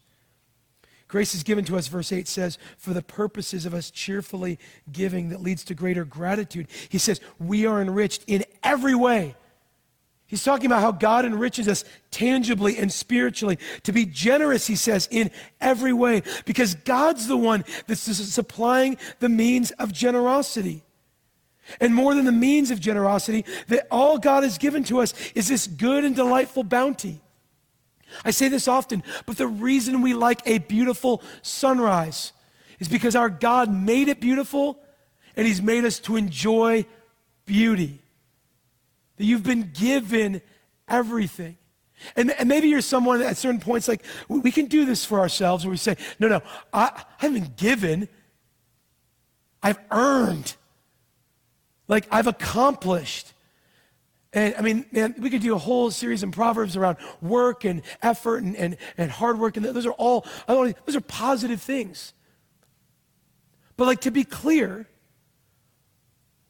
Grace 1.07 1.33
is 1.33 1.41
given 1.41 1.65
to 1.65 1.77
us, 1.77 1.87
verse 1.87 2.11
8 2.11 2.27
says, 2.27 2.59
for 2.77 2.93
the 2.93 3.01
purposes 3.01 3.65
of 3.65 3.73
us 3.73 3.89
cheerfully 3.89 4.59
giving 4.91 5.29
that 5.29 5.41
leads 5.41 5.63
to 5.63 5.73
greater 5.73 6.05
gratitude. 6.05 6.67
He 6.89 6.99
says, 6.99 7.19
we 7.39 7.65
are 7.65 7.81
enriched 7.81 8.23
in 8.27 8.45
every 8.61 8.93
way 8.93 9.35
He's 10.27 10.43
talking 10.43 10.65
about 10.65 10.81
how 10.81 10.91
God 10.91 11.23
enriches 11.23 11.69
us 11.69 11.85
tangibly 12.11 12.77
and 12.77 12.91
spiritually. 12.91 13.57
To 13.83 13.93
be 13.93 14.05
generous, 14.05 14.67
he 14.67 14.75
says, 14.75 15.07
in 15.09 15.31
every 15.61 15.93
way, 15.93 16.21
because 16.45 16.75
God's 16.75 17.27
the 17.27 17.37
one 17.37 17.63
that's 17.87 18.01
supplying 18.01 18.97
the 19.19 19.29
means 19.29 19.71
of 19.71 19.93
generosity. 19.93 20.83
And 21.79 21.95
more 21.95 22.13
than 22.13 22.25
the 22.25 22.33
means 22.33 22.71
of 22.71 22.79
generosity, 22.81 23.45
that 23.69 23.87
all 23.89 24.17
God 24.17 24.43
has 24.43 24.57
given 24.57 24.83
to 24.85 24.99
us 24.99 25.13
is 25.33 25.47
this 25.47 25.65
good 25.65 26.03
and 26.03 26.15
delightful 26.15 26.63
bounty. 26.63 27.21
I 28.25 28.31
say 28.31 28.49
this 28.49 28.67
often, 28.67 29.03
but 29.25 29.37
the 29.37 29.47
reason 29.47 30.01
we 30.01 30.13
like 30.13 30.41
a 30.45 30.59
beautiful 30.59 31.21
sunrise 31.41 32.33
is 32.79 32.89
because 32.89 33.15
our 33.15 33.29
God 33.29 33.71
made 33.71 34.09
it 34.09 34.19
beautiful 34.19 34.79
and 35.37 35.47
He's 35.47 35.61
made 35.61 35.85
us 35.85 35.99
to 35.99 36.17
enjoy 36.17 36.85
beauty 37.45 38.01
that 39.17 39.25
you've 39.25 39.43
been 39.43 39.71
given 39.73 40.41
everything. 40.87 41.57
And, 42.15 42.31
and 42.31 42.47
maybe 42.47 42.69
you're 42.69 42.81
someone 42.81 43.21
at 43.21 43.37
certain 43.37 43.59
points 43.59 43.87
like, 43.87 44.03
we 44.29 44.51
can 44.51 44.65
do 44.65 44.85
this 44.85 45.03
for 45.03 45.19
ourselves 45.19 45.65
where 45.65 45.71
we 45.71 45.77
say, 45.77 45.97
no, 46.19 46.27
no, 46.27 46.41
I, 46.71 46.91
I 46.95 47.03
haven't 47.17 47.41
been 47.41 47.53
given, 47.57 48.07
I've 49.63 49.79
earned. 49.91 50.55
Like, 51.87 52.07
I've 52.11 52.27
accomplished. 52.27 53.33
And 54.33 54.53
I 54.55 54.61
mean, 54.61 54.85
man, 54.91 55.15
we 55.17 55.29
could 55.29 55.41
do 55.41 55.55
a 55.55 55.57
whole 55.57 55.89
series 55.89 56.21
in 56.21 56.31
Proverbs 56.31 56.75
around 56.77 56.97
work 57.21 57.65
and 57.65 57.81
effort 58.03 58.43
and, 58.43 58.55
and, 58.55 58.77
and 58.97 59.09
hard 59.09 59.39
work. 59.39 59.57
And 59.57 59.65
those 59.65 59.85
are 59.85 59.93
all, 59.93 60.25
those 60.47 60.95
are 60.95 61.01
positive 61.01 61.61
things. 61.61 62.13
But 63.77 63.85
like 63.85 64.01
to 64.01 64.11
be 64.11 64.23
clear, 64.23 64.87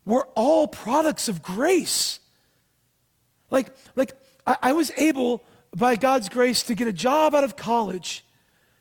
we're 0.06 0.26
all 0.36 0.68
products 0.68 1.30
of 1.30 1.42
grace. 1.42 2.20
Like, 3.50 3.76
like 3.96 4.14
I, 4.46 4.58
I 4.62 4.74
was 4.74 4.92
able, 4.98 5.44
by 5.76 5.96
God's 5.96 6.30
grace, 6.30 6.64
to 6.64 6.76
get 6.76 6.88
a 6.88 6.94
job 6.94 7.36
out 7.36 7.44
of 7.44 7.56
college 7.56 8.26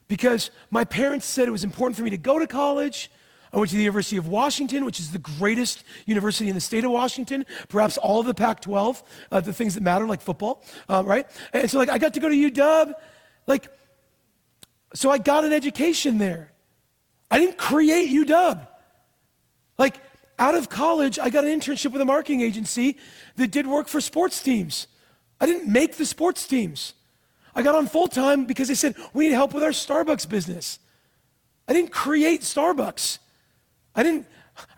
because 0.08 0.50
my 0.70 0.84
parents 0.84 1.26
said 1.26 1.48
it 1.48 1.52
was 1.52 1.64
important 1.64 1.96
for 1.96 2.02
me 2.02 2.10
to 2.10 2.18
go 2.18 2.38
to 2.38 2.46
college. 2.46 3.10
I 3.52 3.58
went 3.58 3.70
to 3.70 3.76
the 3.76 3.82
University 3.82 4.16
of 4.16 4.28
Washington, 4.28 4.84
which 4.84 5.00
is 5.00 5.12
the 5.12 5.18
greatest 5.18 5.84
university 6.04 6.48
in 6.48 6.54
the 6.54 6.60
state 6.60 6.84
of 6.84 6.90
Washington, 6.90 7.46
perhaps 7.68 7.96
all 7.96 8.20
of 8.20 8.26
the 8.26 8.34
Pac 8.34 8.60
12, 8.60 9.02
uh, 9.32 9.40
the 9.40 9.52
things 9.52 9.74
that 9.74 9.82
matter, 9.82 10.06
like 10.06 10.20
football, 10.20 10.62
uh, 10.88 11.02
right? 11.06 11.26
And 11.52 11.70
so, 11.70 11.78
like, 11.78 11.88
I 11.88 11.98
got 11.98 12.14
to 12.14 12.20
go 12.20 12.28
to 12.28 12.34
UW. 12.34 12.92
Like, 13.46 13.68
so 14.94 15.10
I 15.10 15.18
got 15.18 15.44
an 15.44 15.52
education 15.52 16.18
there. 16.18 16.52
I 17.30 17.38
didn't 17.38 17.58
create 17.58 18.10
UW. 18.10 18.66
Like, 19.78 20.00
out 20.38 20.54
of 20.54 20.68
college, 20.68 21.18
I 21.18 21.30
got 21.30 21.44
an 21.44 21.58
internship 21.58 21.92
with 21.92 22.00
a 22.00 22.04
marketing 22.04 22.42
agency 22.42 22.98
that 23.36 23.50
did 23.50 23.66
work 23.66 23.88
for 23.88 24.00
sports 24.00 24.42
teams. 24.42 24.86
I 25.40 25.46
didn't 25.46 25.70
make 25.70 25.96
the 25.96 26.06
sports 26.06 26.46
teams. 26.46 26.94
I 27.54 27.62
got 27.62 27.74
on 27.74 27.86
full 27.86 28.08
time 28.08 28.44
because 28.44 28.68
they 28.68 28.74
said, 28.74 28.94
we 29.14 29.28
need 29.28 29.34
help 29.34 29.54
with 29.54 29.62
our 29.62 29.70
Starbucks 29.70 30.28
business. 30.28 30.78
I 31.66 31.72
didn't 31.72 31.90
create 31.90 32.42
Starbucks. 32.42 33.18
I 33.94 34.02
didn't, 34.02 34.26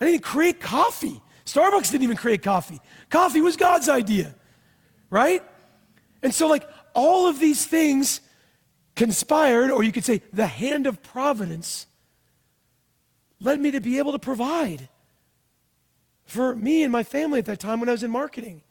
I 0.00 0.04
didn't 0.04 0.22
create 0.22 0.61
coffee. 0.61 1.20
Starbucks 1.44 1.90
didn't 1.90 2.04
even 2.04 2.16
create 2.16 2.42
coffee. 2.42 2.80
Coffee 3.11 3.40
was 3.40 3.56
God's 3.56 3.88
idea, 3.88 4.34
right? 5.11 5.42
And 6.22 6.32
so, 6.32 6.46
like, 6.46 6.68
all 6.94 7.26
of 7.26 7.40
these 7.40 7.66
things 7.66 8.20
conspired, 8.94 9.70
or 9.70 9.82
you 9.82 9.92
could 9.92 10.04
say 10.04 10.22
the 10.32 10.46
hand 10.46 10.86
of 10.86 11.02
providence, 11.02 11.86
led 13.40 13.61
me 13.61 13.70
to 13.72 13.80
be 13.80 13.98
able 13.98 14.12
to 14.12 14.18
provide 14.18 14.88
for 16.28 16.54
me 16.54 16.82
and 16.82 16.92
my 16.92 17.02
family 17.02 17.38
at 17.38 17.46
that 17.46 17.58
time 17.58 17.80
when 17.80 17.88
I 17.88 17.92
was 17.92 18.02
in 18.02 18.10
marketing. 18.10 18.62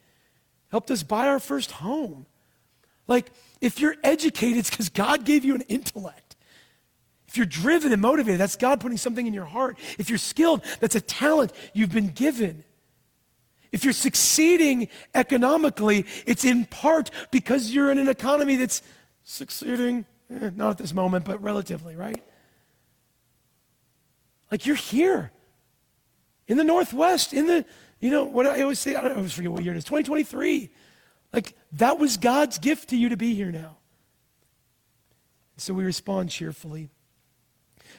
Helped 0.70 0.92
us 0.92 1.02
buy 1.02 1.28
our 1.28 1.40
first 1.40 1.72
home. 1.72 2.28
Like, 3.08 3.32
if 3.62 3.80
you're 3.80 3.96
educated, 4.04 4.58
it's 4.58 4.70
because 4.70 4.90
God 4.90 5.26
gave 5.26 5.44
you 5.44 5.56
an 5.56 5.62
intellect. 5.62 6.36
If 7.28 7.36
you're 7.36 7.48
driven 7.48 7.92
and 7.92 8.02
motivated, 8.02 8.40
that's 8.40 8.56
God 8.56 8.80
putting 8.80 8.98
something 8.98 9.26
in 9.26 9.34
your 9.34 9.46
heart. 9.46 9.78
If 9.98 10.10
you're 10.10 10.20
skilled, 10.20 10.64
that's 10.80 10.96
a 10.96 11.02
talent 11.02 11.52
you've 11.74 11.92
been 11.92 12.10
given. 12.10 12.64
If 13.72 13.84
you're 13.84 13.94
succeeding 13.94 14.88
economically, 15.16 16.06
it's 16.26 16.46
in 16.46 16.66
part 16.66 17.10
because 17.32 17.74
you're 17.74 17.92
in 17.92 17.98
an 17.98 18.08
economy 18.08 18.56
that's 18.56 18.82
succeeding, 19.24 20.06
eh, 20.30 20.52
not 20.56 20.72
at 20.72 20.78
this 20.78 20.94
moment, 20.94 21.26
but 21.26 21.42
relatively, 21.42 21.96
right? 21.96 22.24
Like 24.52 24.66
you're 24.66 24.76
here 24.76 25.32
in 26.48 26.58
the 26.58 26.64
Northwest, 26.64 27.34
in 27.34 27.48
the, 27.48 27.66
you 28.00 28.10
know, 28.10 28.24
what 28.24 28.48
I 28.48 28.62
always 28.62 28.80
say, 28.80 28.96
I 28.96 29.14
always 29.14 29.34
forget 29.34 29.52
what 29.52 29.64
year 29.64 29.74
it 29.74 29.78
is, 29.78 29.84
2023. 29.84 30.70
Like, 31.34 31.56
that 31.74 32.00
was 32.00 32.18
God's 32.18 32.58
gift 32.58 32.90
to 32.90 32.98
you 32.98 33.10
to 33.10 33.18
be 33.18 33.34
here 33.34 33.52
now. 33.52 33.78
So 35.58 35.74
we 35.74 35.84
respond 35.84 36.30
cheerfully. 36.30 36.90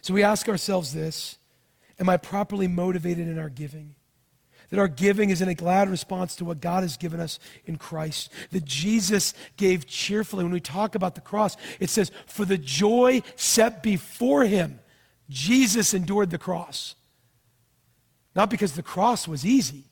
So 0.00 0.14
we 0.14 0.22
ask 0.22 0.48
ourselves 0.48 0.92
this 0.94 1.38
Am 1.98 2.08
I 2.08 2.16
properly 2.16 2.68
motivated 2.68 3.28
in 3.28 3.38
our 3.38 3.48
giving? 3.48 3.94
That 4.70 4.78
our 4.78 4.88
giving 4.88 5.30
is 5.30 5.40
in 5.40 5.48
a 5.48 5.54
glad 5.54 5.88
response 5.88 6.36
to 6.36 6.44
what 6.44 6.60
God 6.60 6.82
has 6.82 6.98
given 6.98 7.20
us 7.20 7.38
in 7.64 7.76
Christ. 7.76 8.30
That 8.50 8.66
Jesus 8.66 9.32
gave 9.56 9.86
cheerfully. 9.86 10.44
When 10.44 10.52
we 10.52 10.60
talk 10.60 10.94
about 10.94 11.14
the 11.14 11.22
cross, 11.22 11.56
it 11.80 11.88
says, 11.88 12.12
For 12.26 12.44
the 12.44 12.58
joy 12.58 13.22
set 13.34 13.82
before 13.82 14.44
him, 14.44 14.80
Jesus 15.30 15.94
endured 15.94 16.30
the 16.30 16.38
cross. 16.38 16.96
Not 18.38 18.50
because 18.50 18.74
the 18.74 18.84
cross 18.84 19.26
was 19.26 19.44
easy, 19.44 19.82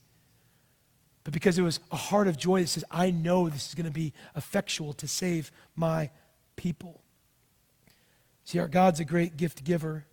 but 1.25 1.35
because 1.35 1.59
it 1.59 1.63
was 1.63 1.81
a 1.91 1.97
heart 1.97 2.29
of 2.29 2.37
joy 2.37 2.61
that 2.61 2.69
says, 2.69 2.85
I 2.93 3.11
know 3.11 3.49
this 3.49 3.67
is 3.67 3.75
going 3.75 3.87
to 3.87 3.93
be 3.93 4.13
effectual 4.37 4.93
to 4.93 5.09
save 5.09 5.51
my 5.75 6.11
people. 6.55 7.03
See, 8.45 8.61
our 8.61 8.69
God's 8.69 9.01
a 9.01 9.05
great 9.05 9.37
gift 9.37 9.65
giver. 9.65 10.07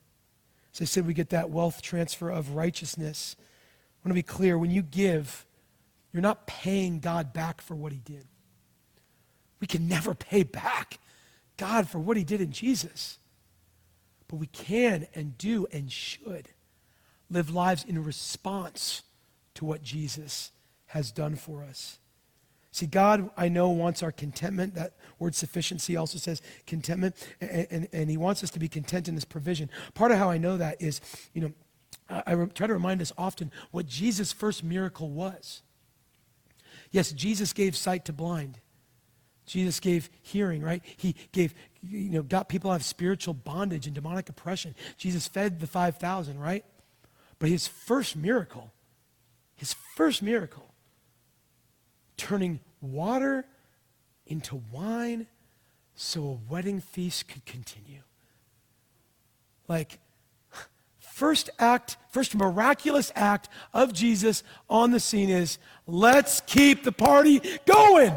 As 0.73 0.81
I 0.81 0.85
said, 0.85 1.05
we 1.05 1.13
get 1.13 1.29
that 1.29 1.51
wealth 1.51 1.83
transfer 1.83 2.31
of 2.31 2.55
righteousness. 2.55 3.35
I 3.39 4.07
want 4.07 4.13
to 4.13 4.15
be 4.15 4.23
clear 4.23 4.57
when 4.57 4.71
you 4.71 4.81
give, 4.81 5.45
you're 6.11 6.23
not 6.23 6.47
paying 6.47 7.01
God 7.01 7.33
back 7.33 7.61
for 7.61 7.75
what 7.75 7.91
he 7.91 7.99
did. 7.99 8.25
We 9.59 9.67
can 9.67 9.87
never 9.87 10.15
pay 10.15 10.41
back 10.41 10.97
God 11.57 11.87
for 11.87 11.99
what 11.99 12.17
he 12.17 12.23
did 12.23 12.41
in 12.41 12.51
Jesus. 12.51 13.19
But 14.27 14.37
we 14.37 14.47
can 14.47 15.05
and 15.13 15.37
do 15.37 15.67
and 15.71 15.91
should 15.91 16.49
live 17.33 17.49
lives 17.49 17.83
in 17.83 18.03
response 18.03 19.01
to 19.55 19.65
what 19.65 19.81
Jesus 19.81 20.51
has 20.87 21.11
done 21.11 21.35
for 21.35 21.63
us. 21.63 21.97
See, 22.71 22.87
God, 22.87 23.29
I 23.37 23.49
know, 23.49 23.69
wants 23.69 24.01
our 24.01 24.11
contentment. 24.11 24.73
That 24.75 24.93
word 25.19 25.35
sufficiency 25.35 25.95
also 25.95 26.17
says 26.17 26.41
contentment, 26.65 27.15
and, 27.39 27.67
and, 27.69 27.87
and, 27.93 28.09
He 28.09 28.17
wants 28.17 28.43
us 28.43 28.49
to 28.51 28.59
be 28.59 28.67
content 28.67 29.07
in 29.07 29.13
His 29.13 29.25
provision. 29.25 29.69
Part 29.93 30.11
of 30.11 30.17
how 30.17 30.31
I 30.31 30.39
know 30.39 30.57
that 30.57 30.81
is, 30.81 30.99
you 31.33 31.41
know, 31.41 31.51
I, 32.09 32.33
I 32.33 32.45
try 32.45 32.65
to 32.65 32.73
remind 32.73 32.99
us 33.01 33.13
often 33.15 33.51
what 33.69 33.85
Jesus' 33.85 34.31
first 34.31 34.63
miracle 34.63 35.09
was. 35.09 35.61
Yes, 36.89 37.11
Jesus 37.11 37.53
gave 37.53 37.75
sight 37.75 38.05
to 38.05 38.13
blind. 38.13 38.59
Jesus 39.45 39.79
gave 39.79 40.09
hearing, 40.21 40.63
right? 40.63 40.81
He 40.97 41.15
gave, 41.31 41.53
you 41.81 42.09
know, 42.09 42.23
got 42.23 42.49
people 42.49 42.71
out 42.71 42.77
of 42.77 42.85
spiritual 42.85 43.33
bondage 43.33 43.85
and 43.85 43.93
demonic 43.93 44.29
oppression. 44.29 44.73
Jesus 44.97 45.27
fed 45.27 45.59
the 45.59 45.67
5,000, 45.67 46.39
right? 46.39 46.65
But 47.39 47.49
his 47.49 47.67
first 47.67 48.15
miracle, 48.15 48.71
his 49.55 49.73
first 49.95 50.21
miracle, 50.21 50.73
turning 52.17 52.59
water 52.81 53.45
into 54.25 54.61
wine 54.71 55.27
so 55.95 56.23
a 56.23 56.51
wedding 56.51 56.79
feast 56.79 57.27
could 57.27 57.45
continue. 57.45 58.01
Like, 59.67 59.99
first 60.99 61.49
act, 61.59 61.97
first 62.09 62.35
miraculous 62.35 63.11
act 63.15 63.49
of 63.73 63.93
Jesus 63.93 64.43
on 64.69 64.91
the 64.91 64.99
scene 64.99 65.29
is 65.29 65.57
let's 65.85 66.41
keep 66.41 66.83
the 66.83 66.91
party 66.91 67.41
going. 67.65 68.13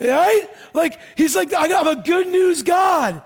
Right? 0.00 0.48
Like, 0.74 0.98
he's 1.16 1.36
like, 1.36 1.52
I 1.52 1.68
have 1.68 1.86
a 1.86 1.96
good 1.96 2.28
news 2.28 2.62
God. 2.62 3.22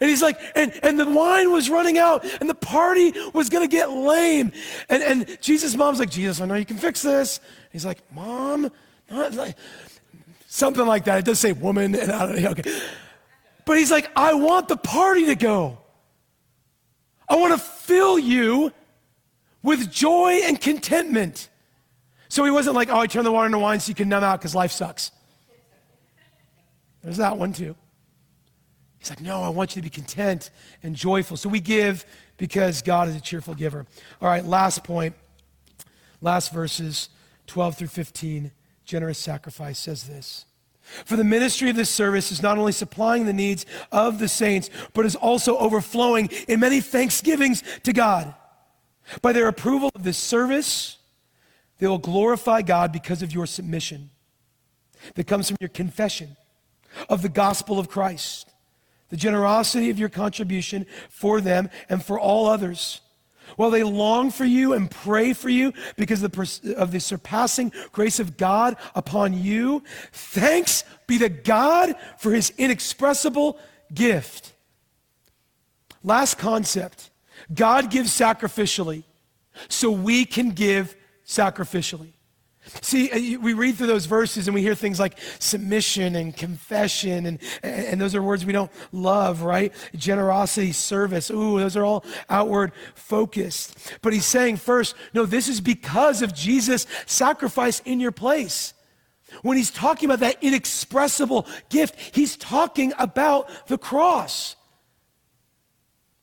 And 0.00 0.08
he's 0.08 0.22
like, 0.22 0.40
and, 0.54 0.72
and 0.82 0.98
the 0.98 1.08
wine 1.08 1.52
was 1.52 1.68
running 1.68 1.98
out 1.98 2.24
and 2.40 2.48
the 2.48 2.54
party 2.54 3.12
was 3.34 3.50
going 3.50 3.68
to 3.68 3.70
get 3.70 3.90
lame. 3.90 4.50
And, 4.88 5.02
and 5.02 5.38
Jesus' 5.42 5.76
mom's 5.76 5.98
like, 5.98 6.10
Jesus, 6.10 6.40
I 6.40 6.46
know 6.46 6.54
you 6.54 6.64
can 6.64 6.78
fix 6.78 7.02
this. 7.02 7.38
He's 7.70 7.84
like, 7.84 7.98
Mom, 8.12 8.70
like, 9.10 9.56
something 10.46 10.86
like 10.86 11.04
that. 11.04 11.18
It 11.18 11.24
does 11.26 11.38
say 11.38 11.52
woman, 11.52 11.94
and 11.94 12.10
I 12.10 12.26
don't 12.26 12.42
know. 12.42 12.50
Okay. 12.50 12.80
But 13.66 13.78
he's 13.78 13.90
like, 13.90 14.10
I 14.16 14.34
want 14.34 14.68
the 14.68 14.76
party 14.76 15.26
to 15.26 15.34
go. 15.34 15.78
I 17.28 17.36
want 17.36 17.52
to 17.52 17.58
fill 17.58 18.18
you 18.18 18.72
with 19.62 19.90
joy 19.90 20.40
and 20.44 20.60
contentment. 20.60 21.48
So 22.28 22.44
he 22.44 22.50
wasn't 22.50 22.74
like, 22.74 22.88
oh, 22.88 22.98
I 22.98 23.06
turned 23.06 23.26
the 23.26 23.32
water 23.32 23.46
into 23.46 23.58
wine 23.58 23.80
so 23.80 23.90
you 23.90 23.94
can 23.94 24.08
numb 24.08 24.24
out 24.24 24.40
because 24.40 24.54
life 24.54 24.72
sucks. 24.72 25.12
There's 27.02 27.18
that 27.18 27.36
one 27.36 27.52
too. 27.52 27.76
He's 29.00 29.10
like, 29.10 29.20
no, 29.20 29.42
I 29.42 29.48
want 29.48 29.74
you 29.74 29.82
to 29.82 29.86
be 29.86 29.90
content 29.90 30.50
and 30.82 30.94
joyful. 30.94 31.36
So 31.36 31.48
we 31.48 31.58
give 31.58 32.04
because 32.36 32.82
God 32.82 33.08
is 33.08 33.16
a 33.16 33.20
cheerful 33.20 33.54
giver. 33.54 33.86
All 34.20 34.28
right, 34.28 34.44
last 34.44 34.84
point, 34.84 35.14
last 36.20 36.52
verses 36.52 37.08
12 37.46 37.78
through 37.78 37.88
15 37.88 38.52
generous 38.84 39.18
sacrifice 39.18 39.78
says 39.78 40.06
this 40.06 40.44
For 40.82 41.16
the 41.16 41.24
ministry 41.24 41.70
of 41.70 41.76
this 41.76 41.90
service 41.90 42.30
is 42.30 42.42
not 42.42 42.58
only 42.58 42.72
supplying 42.72 43.24
the 43.24 43.32
needs 43.32 43.64
of 43.90 44.18
the 44.18 44.28
saints, 44.28 44.68
but 44.92 45.06
is 45.06 45.16
also 45.16 45.56
overflowing 45.56 46.28
in 46.46 46.60
many 46.60 46.80
thanksgivings 46.80 47.62
to 47.84 47.92
God. 47.92 48.34
By 49.22 49.32
their 49.32 49.48
approval 49.48 49.90
of 49.94 50.04
this 50.04 50.18
service, 50.18 50.98
they 51.78 51.86
will 51.86 51.98
glorify 51.98 52.62
God 52.62 52.92
because 52.92 53.22
of 53.22 53.32
your 53.32 53.46
submission 53.46 54.10
that 55.14 55.26
comes 55.26 55.48
from 55.48 55.56
your 55.60 55.68
confession 55.68 56.36
of 57.08 57.22
the 57.22 57.28
gospel 57.28 57.78
of 57.78 57.88
Christ, 57.88 58.49
the 59.10 59.16
generosity 59.16 59.90
of 59.90 59.98
your 59.98 60.08
contribution 60.08 60.86
for 61.08 61.40
them 61.40 61.68
and 61.88 62.04
for 62.04 62.18
all 62.18 62.46
others 62.46 63.00
while 63.56 63.70
they 63.70 63.82
long 63.82 64.30
for 64.30 64.44
you 64.44 64.72
and 64.72 64.90
pray 64.90 65.32
for 65.32 65.48
you 65.48 65.72
because 65.96 66.22
of 66.22 66.32
the, 66.32 66.74
of 66.76 66.92
the 66.92 67.00
surpassing 67.00 67.72
grace 67.92 68.18
of 68.20 68.36
God 68.36 68.76
upon 68.94 69.32
you, 69.32 69.82
thanks 70.12 70.84
be 71.06 71.18
to 71.18 71.28
God 71.28 71.94
for 72.18 72.32
his 72.32 72.52
inexpressible 72.58 73.58
gift. 73.92 74.52
Last 76.02 76.38
concept 76.38 77.10
God 77.52 77.90
gives 77.90 78.10
sacrificially, 78.10 79.04
so 79.68 79.90
we 79.90 80.24
can 80.24 80.50
give 80.50 80.96
sacrificially. 81.26 82.12
See, 82.82 83.10
uh, 83.10 83.40
we 83.40 83.52
read 83.52 83.76
through 83.76 83.88
those 83.88 84.06
verses 84.06 84.46
and 84.46 84.54
we 84.54 84.62
hear 84.62 84.74
things 84.74 85.00
like 85.00 85.18
submission 85.38 86.16
and 86.16 86.36
confession, 86.36 87.26
and, 87.26 87.38
and 87.62 88.00
those 88.00 88.14
are 88.14 88.22
words 88.22 88.46
we 88.46 88.52
don't 88.52 88.70
love, 88.92 89.42
right? 89.42 89.72
Generosity, 89.94 90.72
service. 90.72 91.30
Ooh, 91.30 91.58
those 91.58 91.76
are 91.76 91.84
all 91.84 92.04
outward 92.28 92.72
focused. 92.94 93.92
But 94.02 94.12
he's 94.12 94.24
saying 94.24 94.58
first, 94.58 94.94
no, 95.14 95.26
this 95.26 95.48
is 95.48 95.60
because 95.60 96.22
of 96.22 96.34
Jesus' 96.34 96.86
sacrifice 97.06 97.80
in 97.84 98.00
your 98.00 98.12
place. 98.12 98.74
When 99.42 99.56
he's 99.56 99.70
talking 99.70 100.06
about 100.08 100.20
that 100.20 100.42
inexpressible 100.42 101.46
gift, 101.68 101.96
he's 102.14 102.36
talking 102.36 102.92
about 102.98 103.48
the 103.68 103.78
cross. 103.78 104.56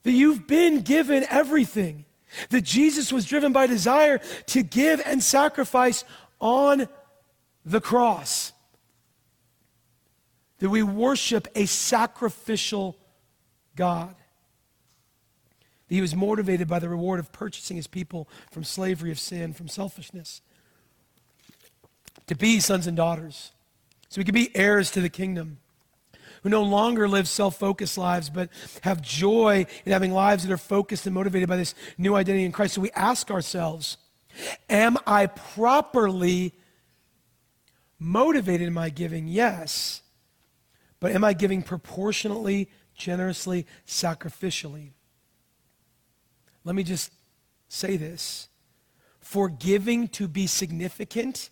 That 0.04 0.12
you've 0.12 0.48
been 0.48 0.82
given 0.82 1.26
everything. 1.30 2.06
That 2.50 2.64
Jesus 2.64 3.12
was 3.12 3.26
driven 3.26 3.54
by 3.54 3.68
desire 3.68 4.20
to 4.48 4.64
give 4.64 5.02
and 5.06 5.24
sacrifice 5.24 6.04
on 6.40 6.88
the 7.66 7.82
cross 7.82 8.54
that 10.60 10.70
we 10.70 10.84
worship 10.84 11.48
a 11.56 11.66
sacrificial 11.66 12.98
God. 13.76 14.16
That 15.88 15.96
he 15.96 16.02
was 16.02 16.16
motivated 16.16 16.68
by 16.68 16.80
the 16.80 16.90
reward 16.90 17.20
of 17.20 17.32
purchasing 17.32 17.78
his 17.78 17.88
people 17.88 18.28
from 18.52 18.64
slavery 18.64 19.12
of 19.12 19.20
sin, 19.20 19.54
from 19.54 19.68
selfishness, 19.68 20.42
to 22.28 22.36
be 22.36 22.60
sons 22.60 22.88
and 22.88 22.98
daughters, 22.98 23.52
so 24.10 24.20
we 24.20 24.26
could 24.26 24.34
be 24.34 24.56
heirs 24.56 24.92
to 24.92 25.02
the 25.02 25.10
kingdom, 25.10 25.60
who 26.44 26.50
no 26.50 26.64
longer 26.64 27.08
live 27.08 27.28
self 27.28 27.58
focused 27.58 27.98
lives, 27.98 28.30
but 28.30 28.50
have 28.82 29.02
joy 29.02 29.66
in 29.86 29.92
having 29.92 30.12
lives 30.12 30.44
that 30.44 30.52
are 30.52 30.58
focused 30.58 31.06
and 31.06 31.14
motivated 31.14 31.48
by 31.48 31.58
this 31.58 31.76
new 31.98 32.16
identity 32.16 32.46
in 32.46 32.52
Christ. 32.52 32.74
So 32.76 32.82
we 32.82 32.92
ask 32.92 33.32
ourselves, 33.32 33.98
Am 34.70 34.98
I 35.06 35.28
properly 35.28 36.54
motivated 38.00 38.68
in 38.68 38.74
my 38.74 38.90
giving? 38.90 39.28
Yes. 39.28 40.02
But 41.00 41.12
am 41.12 41.24
I 41.24 41.34
giving 41.34 41.64
proportionately, 41.64 42.70
generously, 42.96 43.66
sacrificially? 43.86 44.92
Let 46.64 46.76
me 46.76 46.84
just 46.84 47.12
say 47.68 47.98
this. 47.98 48.50
For 49.20 49.50
giving 49.50 50.08
to 50.10 50.28
be 50.28 50.48
significant, 50.48 51.50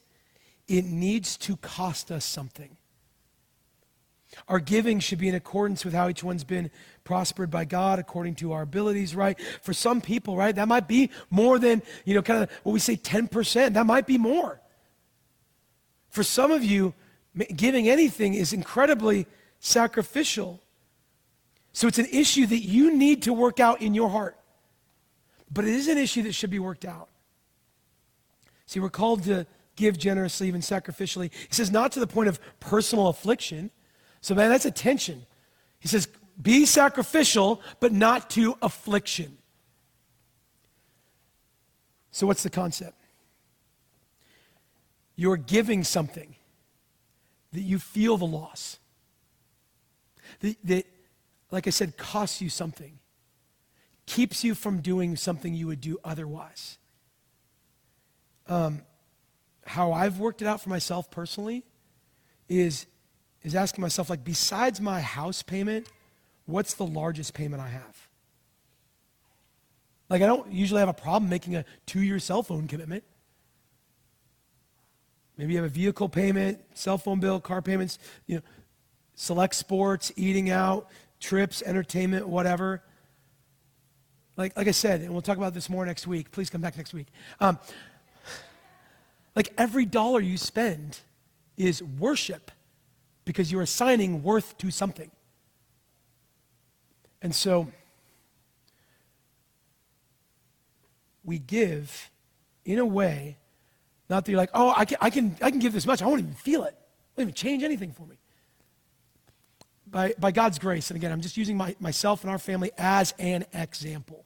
it 0.67 0.85
needs 0.85 1.37
to 1.37 1.57
cost 1.57 2.11
us 2.11 2.25
something. 2.25 2.77
Our 4.47 4.59
giving 4.59 4.99
should 4.99 5.19
be 5.19 5.27
in 5.27 5.35
accordance 5.35 5.83
with 5.85 5.93
how 5.93 6.09
each 6.09 6.23
one's 6.23 6.43
been 6.43 6.69
prospered 7.03 7.49
by 7.49 7.65
God 7.65 7.99
according 7.99 8.35
to 8.35 8.51
our 8.51 8.61
abilities, 8.63 9.15
right? 9.15 9.39
For 9.61 9.73
some 9.73 10.01
people, 10.01 10.35
right, 10.35 10.55
that 10.55 10.67
might 10.67 10.87
be 10.87 11.09
more 11.29 11.59
than, 11.59 11.81
you 12.05 12.13
know, 12.13 12.21
kind 12.21 12.43
of 12.43 12.51
what 12.63 12.73
we 12.73 12.79
say 12.79 12.95
10%. 12.95 13.73
That 13.73 13.85
might 13.85 14.07
be 14.07 14.17
more. 14.17 14.61
For 16.09 16.23
some 16.23 16.51
of 16.51 16.63
you, 16.63 16.93
giving 17.55 17.89
anything 17.89 18.33
is 18.33 18.53
incredibly 18.53 19.27
sacrificial. 19.59 20.61
So 21.73 21.87
it's 21.87 21.99
an 21.99 22.07
issue 22.11 22.45
that 22.45 22.59
you 22.59 22.95
need 22.95 23.23
to 23.23 23.33
work 23.33 23.59
out 23.59 23.81
in 23.81 23.93
your 23.93 24.09
heart. 24.09 24.37
But 25.51 25.65
it 25.65 25.73
is 25.73 25.87
an 25.87 25.97
issue 25.97 26.23
that 26.23 26.33
should 26.33 26.49
be 26.49 26.59
worked 26.59 26.85
out. 26.85 27.09
See, 28.65 28.79
we're 28.79 28.89
called 28.89 29.23
to 29.23 29.45
give 29.75 29.97
generously, 29.97 30.47
even 30.47 30.61
sacrificially. 30.61 31.31
He 31.33 31.53
says, 31.53 31.69
not 31.69 31.91
to 31.91 31.99
the 31.99 32.07
point 32.07 32.29
of 32.29 32.39
personal 32.59 33.07
affliction. 33.07 33.71
So, 34.25 34.33
man, 34.33 34.49
that's 34.49 34.65
a 34.65 34.71
tension. 34.71 35.25
He 35.79 35.87
says, 35.87 36.07
be 36.41 36.65
sacrificial, 36.65 37.61
but 37.79 37.91
not 37.91 38.29
to 38.31 38.57
affliction. 38.61 39.37
So, 42.11 42.27
what's 42.27 42.43
the 42.43 42.49
concept? 42.49 42.97
you're 45.15 45.37
giving 45.37 45.83
something 45.83 46.35
that 47.53 47.61
you 47.61 47.79
feel 47.79 48.17
the 48.17 48.25
loss, 48.25 48.79
that, 50.41 50.57
that 50.65 50.85
like 51.51 51.67
I 51.67 51.69
said, 51.69 51.97
costs 51.97 52.41
you 52.41 52.49
something, 52.49 52.99
keeps 54.05 54.43
you 54.43 54.53
from 54.53 54.81
doing 54.81 55.15
something 55.15 55.53
you 55.53 55.67
would 55.67 55.81
do 55.81 55.97
otherwise. 56.03 56.77
Um, 58.47 58.81
how 59.65 59.93
I've 59.93 60.19
worked 60.19 60.41
it 60.41 60.47
out 60.47 60.61
for 60.61 60.69
myself 60.69 61.09
personally 61.09 61.63
is, 62.49 62.85
is 63.45 63.53
asking 63.53 63.83
myself, 63.83 64.09
like, 64.09 64.23
besides 64.23 64.81
my 64.81 64.99
house 64.99 65.43
payment, 65.43 65.87
what's 66.47 66.73
the 66.73 66.85
largest 66.85 67.35
payment 67.35 67.61
I 67.61 67.69
have? 67.69 68.09
Like, 70.09 70.23
I 70.23 70.25
don't 70.25 70.51
usually 70.51 70.79
have 70.79 70.89
a 70.89 70.93
problem 70.93 71.29
making 71.29 71.55
a 71.55 71.63
two 71.85 72.01
year 72.01 72.17
cell 72.17 72.41
phone 72.41 72.67
commitment. 72.67 73.03
Maybe 75.37 75.53
you 75.53 75.59
have 75.59 75.65
a 75.65 75.73
vehicle 75.73 76.09
payment, 76.09 76.59
cell 76.73 76.97
phone 76.97 77.19
bill, 77.19 77.39
car 77.39 77.61
payments, 77.61 77.99
you 78.25 78.37
know, 78.37 78.41
select 79.13 79.53
sports, 79.53 80.11
eating 80.15 80.49
out, 80.49 80.87
trips, 81.19 81.61
entertainment, 81.61 82.27
whatever. 82.27 82.81
Like, 84.37 84.57
like 84.57 84.67
I 84.67 84.71
said, 84.71 85.01
and 85.01 85.11
we'll 85.11 85.21
talk 85.21 85.37
about 85.37 85.53
this 85.53 85.69
more 85.69 85.85
next 85.85 86.07
week. 86.07 86.31
Please 86.31 86.49
come 86.49 86.61
back 86.61 86.77
next 86.77 86.93
week. 86.93 87.07
Um, 87.39 87.59
like 89.35 89.53
every 89.57 89.85
dollar 89.85 90.19
you 90.19 90.37
spend 90.37 90.99
is 91.57 91.83
worship 91.83 92.51
because 93.25 93.51
you're 93.51 93.63
assigning 93.63 94.23
worth 94.23 94.57
to 94.59 94.71
something. 94.71 95.11
And 97.21 97.33
so 97.33 97.71
we 101.23 101.39
give 101.39 102.11
in 102.63 102.79
a 102.79 102.85
way, 102.85 103.37
not 104.09 104.25
that 104.25 104.31
you're 104.31 104.39
like, 104.39 104.51
oh, 104.53 104.73
I 104.75 104.85
can, 104.85 104.97
I 105.01 105.09
can, 105.09 105.35
I 105.41 105.49
can 105.49 105.59
give 105.59 105.73
this 105.73 105.85
much. 105.87 106.01
I 106.01 106.05
won't 106.05 106.19
even 106.19 106.33
feel 106.33 106.63
it. 106.63 106.69
It 106.69 107.17
won't 107.17 107.29
even 107.29 107.33
change 107.33 107.63
anything 107.63 107.91
for 107.91 108.05
me. 108.05 108.17
By, 109.87 110.13
by 110.19 110.31
God's 110.31 110.59
grace, 110.59 110.89
and 110.89 110.97
again, 110.97 111.11
I'm 111.11 111.21
just 111.21 111.37
using 111.37 111.57
my, 111.57 111.75
myself 111.79 112.23
and 112.23 112.31
our 112.31 112.37
family 112.37 112.71
as 112.77 113.13
an 113.17 113.45
example. 113.53 114.25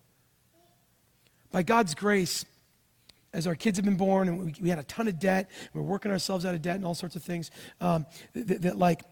By 1.52 1.64
God's 1.64 1.96
grace, 1.96 2.46
as 3.34 3.48
our 3.48 3.56
kids 3.56 3.78
have 3.78 3.86
been 3.86 3.98
born 3.98 4.28
and 4.28 4.46
we, 4.46 4.56
we 4.62 4.70
had 4.70 4.80
a 4.80 4.84
ton 4.84 5.08
of 5.08 5.20
debt, 5.20 5.50
we're 5.74 5.82
working 5.82 6.12
ourselves 6.12 6.46
out 6.46 6.56
of 6.56 6.62
debt 6.62 6.76
and 6.76 6.86
all 6.86 6.96
sorts 6.96 7.16
of 7.16 7.24
things, 7.24 7.52
um, 7.82 8.06
that, 8.34 8.62
that, 8.62 8.78
like, 8.78 9.04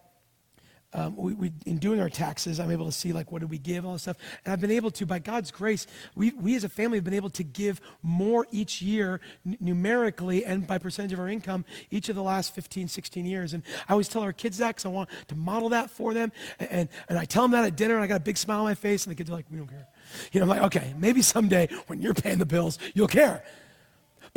um, 0.94 1.16
we, 1.18 1.34
we, 1.34 1.52
in 1.66 1.80
doing 1.80 2.00
our 2.00 2.10
taxes, 2.10 2.60
I'm 2.60 2.72
able 2.72 2.86
to 2.86 2.94
see 2.94 3.12
like 3.12 3.30
what 3.32 3.42
did 3.42 3.50
we 3.50 3.58
give, 3.58 3.86
all 3.86 3.94
this 3.94 4.04
stuff. 4.04 4.18
And 4.46 4.54
I've 4.54 4.62
been 4.62 4.72
able 4.72 4.90
to, 4.92 5.06
by 5.06 5.20
God's 5.20 5.52
grace, 5.52 5.86
we, 6.16 6.32
we 6.32 6.56
as 6.56 6.64
a 6.64 6.70
family 6.70 6.98
have 6.98 7.04
been 7.04 7.14
able 7.14 7.30
to 7.32 7.44
give 7.44 7.82
more 8.02 8.48
each 8.52 8.82
year 8.82 9.20
n- 9.46 9.58
numerically 9.60 10.46
and 10.46 10.66
by 10.66 10.78
percentage 10.78 11.12
of 11.12 11.20
our 11.20 11.28
income 11.28 11.66
each 11.92 12.08
of 12.08 12.16
the 12.16 12.24
last 12.24 12.56
15, 12.56 12.88
16 12.88 13.26
years. 13.26 13.54
And 13.54 13.64
I 13.90 13.92
always 13.92 14.08
tell 14.08 14.22
our 14.22 14.32
kids 14.32 14.60
that 14.60 14.70
because 14.70 14.86
I 14.86 14.90
want 14.90 15.10
to 15.28 15.36
model 15.36 15.70
that 15.70 15.90
for 15.90 16.14
them. 16.14 16.32
And, 16.58 16.72
and, 16.72 16.90
and 17.10 17.20
I 17.20 17.26
tell 17.26 17.44
them 17.44 17.52
that 17.52 17.66
at 17.66 17.76
dinner 17.76 17.96
and 17.96 18.04
I 18.04 18.08
got 18.08 18.18
a 18.18 18.24
big 18.24 18.38
smile 18.38 18.60
on 18.60 18.66
my 18.66 18.76
face 18.76 19.06
and 19.06 19.12
the 19.12 19.16
kids 19.16 19.30
are 19.30 19.34
like, 19.34 19.46
we 19.52 19.58
don't 19.58 19.68
care. 19.68 19.88
You 20.32 20.40
know, 20.40 20.46
I'm 20.46 20.50
like, 20.50 20.62
okay, 20.76 20.94
maybe 20.98 21.22
someday 21.22 21.68
when 21.88 22.02
you're 22.02 22.14
paying 22.14 22.38
the 22.38 22.46
bills, 22.46 22.80
you'll 22.94 23.10
care. 23.10 23.44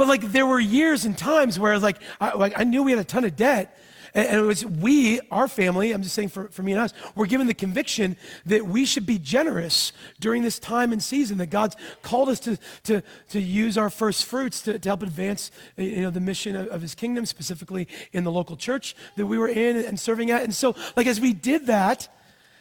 But 0.00 0.08
like 0.08 0.32
there 0.32 0.46
were 0.46 0.58
years 0.58 1.04
and 1.04 1.18
times 1.18 1.58
where 1.58 1.78
like 1.78 1.98
I, 2.22 2.32
like, 2.32 2.58
I 2.58 2.64
knew 2.64 2.82
we 2.82 2.92
had 2.92 3.00
a 3.00 3.04
ton 3.04 3.22
of 3.24 3.36
debt. 3.36 3.78
And, 4.14 4.34
it 4.34 4.40
was 4.40 4.64
we, 4.64 5.20
our 5.30 5.46
family, 5.46 5.92
I'm 5.92 6.00
just 6.02 6.14
saying 6.14 6.30
for, 6.30 6.48
for 6.48 6.62
me 6.62 6.72
and 6.72 6.80
us, 6.80 6.94
we're 7.14 7.26
given 7.26 7.46
the 7.46 7.52
conviction 7.52 8.16
that 8.46 8.66
we 8.66 8.86
should 8.86 9.04
be 9.04 9.18
generous 9.18 9.92
during 10.18 10.42
this 10.42 10.58
time 10.58 10.92
and 10.92 11.02
season, 11.02 11.36
that 11.36 11.50
God's 11.50 11.76
called 12.00 12.30
us 12.30 12.40
to, 12.40 12.56
to, 12.84 13.02
to 13.28 13.40
use 13.40 13.76
our 13.76 13.90
first 13.90 14.24
fruits 14.24 14.62
to, 14.62 14.78
to 14.78 14.88
help 14.88 15.02
advance 15.02 15.50
you 15.76 16.00
know, 16.00 16.08
the 16.08 16.18
mission 16.18 16.56
of, 16.56 16.68
of 16.68 16.80
his 16.80 16.94
kingdom, 16.94 17.26
specifically 17.26 17.86
in 18.14 18.24
the 18.24 18.32
local 18.32 18.56
church 18.56 18.96
that 19.16 19.26
we 19.26 19.36
were 19.36 19.48
in 19.48 19.76
and 19.76 20.00
serving 20.00 20.30
at. 20.30 20.42
And 20.42 20.54
so, 20.54 20.74
like, 20.96 21.08
as 21.08 21.20
we 21.20 21.34
did 21.34 21.66
that, 21.66 22.08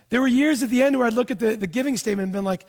there 0.09 0.19
were 0.19 0.27
years 0.27 0.61
at 0.61 0.69
the 0.69 0.83
end 0.83 0.97
where 0.97 1.07
I'd 1.07 1.13
look 1.13 1.31
at 1.31 1.39
the, 1.39 1.55
the 1.55 1.67
giving 1.67 1.95
statement 1.95 2.25
and 2.25 2.33
been 2.33 2.43
like, 2.43 2.65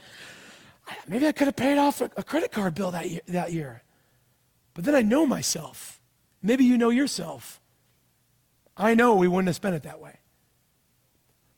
maybe 1.09 1.27
I 1.27 1.33
could 1.33 1.49
have 1.49 1.57
paid 1.57 1.77
off 1.77 2.01
a, 2.01 2.09
a 2.16 2.23
credit 2.23 2.53
card 2.53 2.77
bill 2.77 2.93
that 2.93 3.11
year, 3.11 3.21
that 3.27 3.53
year. 3.53 3.83
But 4.75 4.85
then 4.85 4.95
I 4.95 5.03
know 5.03 5.27
myself. 5.27 6.01
Maybe 6.43 6.64
you 6.64 6.79
know 6.79 6.91
yourself. 6.91 7.61
I 8.77 8.95
know 8.95 9.14
we 9.14 9.29
wouldn't 9.29 9.49
have 9.49 9.57
spent 9.57 9.75
it 9.75 9.83
that 9.83 10.01
way. 10.01 10.18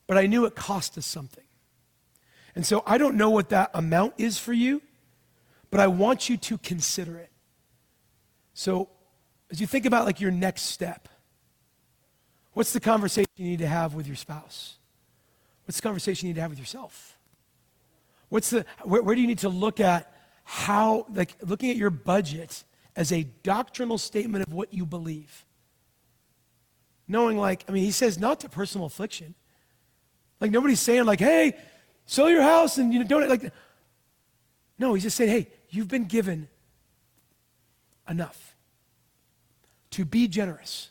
But 0.07 0.17
I 0.17 0.27
knew 0.27 0.45
it 0.45 0.55
cost 0.55 0.97
us 0.97 1.05
something. 1.05 1.43
And 2.55 2.65
so 2.65 2.83
I 2.85 2.97
don't 2.97 3.15
know 3.15 3.29
what 3.29 3.49
that 3.49 3.71
amount 3.73 4.15
is 4.17 4.37
for 4.37 4.53
you, 4.53 4.81
but 5.71 5.79
I 5.79 5.87
want 5.87 6.29
you 6.29 6.37
to 6.37 6.57
consider 6.57 7.17
it. 7.17 7.31
So 8.53 8.89
as 9.49 9.59
you 9.59 9.67
think 9.67 9.85
about 9.85 10.05
like 10.05 10.21
your 10.21 10.31
next 10.31 10.63
step, 10.63 11.07
what's 12.53 12.73
the 12.73 12.79
conversation 12.79 13.29
you 13.37 13.45
need 13.45 13.59
to 13.59 13.67
have 13.67 13.95
with 13.95 14.05
your 14.05 14.15
spouse? 14.15 14.77
What's 15.65 15.77
the 15.77 15.83
conversation 15.83 16.27
you 16.27 16.33
need 16.33 16.35
to 16.35 16.41
have 16.41 16.51
with 16.51 16.59
yourself? 16.59 17.17
What's 18.29 18.49
the 18.49 18.65
where, 18.83 19.01
where 19.01 19.15
do 19.15 19.21
you 19.21 19.27
need 19.27 19.39
to 19.39 19.49
look 19.49 19.79
at 19.79 20.11
how 20.43 21.05
like 21.13 21.35
looking 21.41 21.69
at 21.69 21.77
your 21.77 21.89
budget 21.89 22.63
as 22.95 23.11
a 23.11 23.23
doctrinal 23.43 23.97
statement 23.97 24.45
of 24.45 24.53
what 24.53 24.73
you 24.73 24.85
believe? 24.85 25.45
knowing 27.07 27.37
like, 27.37 27.63
I 27.67 27.71
mean, 27.71 27.83
he 27.83 27.91
says 27.91 28.19
not 28.19 28.39
to 28.41 28.49
personal 28.49 28.85
affliction. 28.85 29.35
Like 30.39 30.51
nobody's 30.51 30.79
saying 30.79 31.05
like, 31.05 31.19
hey, 31.19 31.55
sell 32.05 32.29
your 32.29 32.41
house 32.41 32.77
and 32.77 32.93
you 32.93 32.99
know, 32.99 33.05
don't 33.05 33.29
like. 33.29 33.51
No, 34.77 34.93
he's 34.93 35.03
just 35.03 35.15
saying, 35.15 35.29
hey, 35.29 35.47
you've 35.69 35.87
been 35.87 36.05
given 36.05 36.49
enough 38.09 38.55
to 39.91 40.03
be 40.03 40.27
generous. 40.27 40.89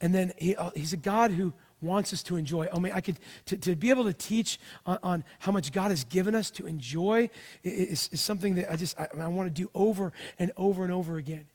And 0.00 0.14
then 0.14 0.32
he, 0.38 0.56
uh, 0.56 0.70
he's 0.74 0.92
a 0.92 0.96
God 0.96 1.32
who 1.32 1.52
wants 1.80 2.12
us 2.12 2.22
to 2.24 2.36
enjoy. 2.36 2.68
I 2.72 2.78
mean, 2.78 2.92
I 2.92 3.00
could 3.00 3.18
to, 3.46 3.56
to 3.56 3.76
be 3.76 3.90
able 3.90 4.04
to 4.04 4.12
teach 4.12 4.58
on, 4.86 4.98
on, 5.02 5.24
how 5.38 5.52
much 5.52 5.72
God 5.72 5.90
has 5.90 6.04
given 6.04 6.34
us 6.34 6.50
to 6.52 6.66
enjoy 6.66 7.30
is, 7.62 8.08
is 8.12 8.20
something 8.20 8.56
that 8.56 8.72
I 8.72 8.76
just 8.76 8.98
I, 8.98 9.08
I 9.18 9.28
want 9.28 9.54
to 9.54 9.62
do 9.62 9.70
over 9.74 10.12
and 10.38 10.52
over 10.56 10.84
and 10.84 10.92
over 10.92 11.16
again. 11.16 11.46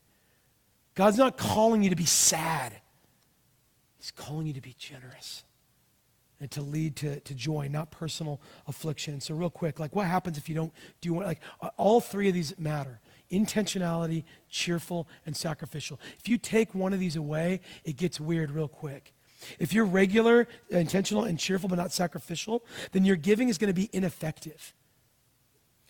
God's 0.96 1.18
not 1.18 1.38
calling 1.38 1.84
you 1.84 1.90
to 1.90 1.96
be 1.96 2.06
sad. 2.06 2.74
He's 3.98 4.12
calling 4.12 4.48
you 4.48 4.54
to 4.54 4.62
be 4.62 4.76
generous 4.78 5.44
and 6.40 6.52
to 6.52 6.62
lead 6.62 6.98
to, 6.98 7.20
to 7.22 7.34
joy, 7.34 7.70
not 7.72 7.90
personal 7.90 8.42
affliction. 8.68 9.22
So, 9.22 9.34
real 9.34 9.50
quick, 9.50 9.80
like 9.80 9.96
what 9.96 10.08
happens 10.08 10.38
if 10.38 10.50
you 10.50 10.56
don't 10.56 10.74
do 11.00 11.22
like 11.22 11.40
uh, 11.62 11.70
all 11.78 12.02
three 12.02 12.28
of 12.28 12.34
these 12.34 12.58
matter 12.60 13.00
intentionality, 13.32 14.24
cheerful, 14.50 15.08
and 15.26 15.36
sacrificial. 15.36 16.00
If 16.20 16.30
you 16.30 16.38
take 16.38 16.76
one 16.76 16.94
of 16.94 17.00
these 17.00 17.16
away, 17.16 17.62
it 17.84 17.98
gets 17.98 18.20
weird 18.20 18.52
real 18.52 18.68
quick. 18.68 19.14
If 19.60 19.74
you're 19.74 19.86
regular, 19.86 20.48
intentional, 20.70 21.24
and 21.24 21.40
cheerful, 21.40 21.70
but 21.70 21.76
not 21.76 21.92
sacrificial, 21.92 22.64
then 22.92 23.06
your 23.06 23.16
giving 23.16 23.50
is 23.50 23.58
going 23.58 23.70
to 23.70 23.74
be 23.74 23.90
ineffective. 23.94 24.74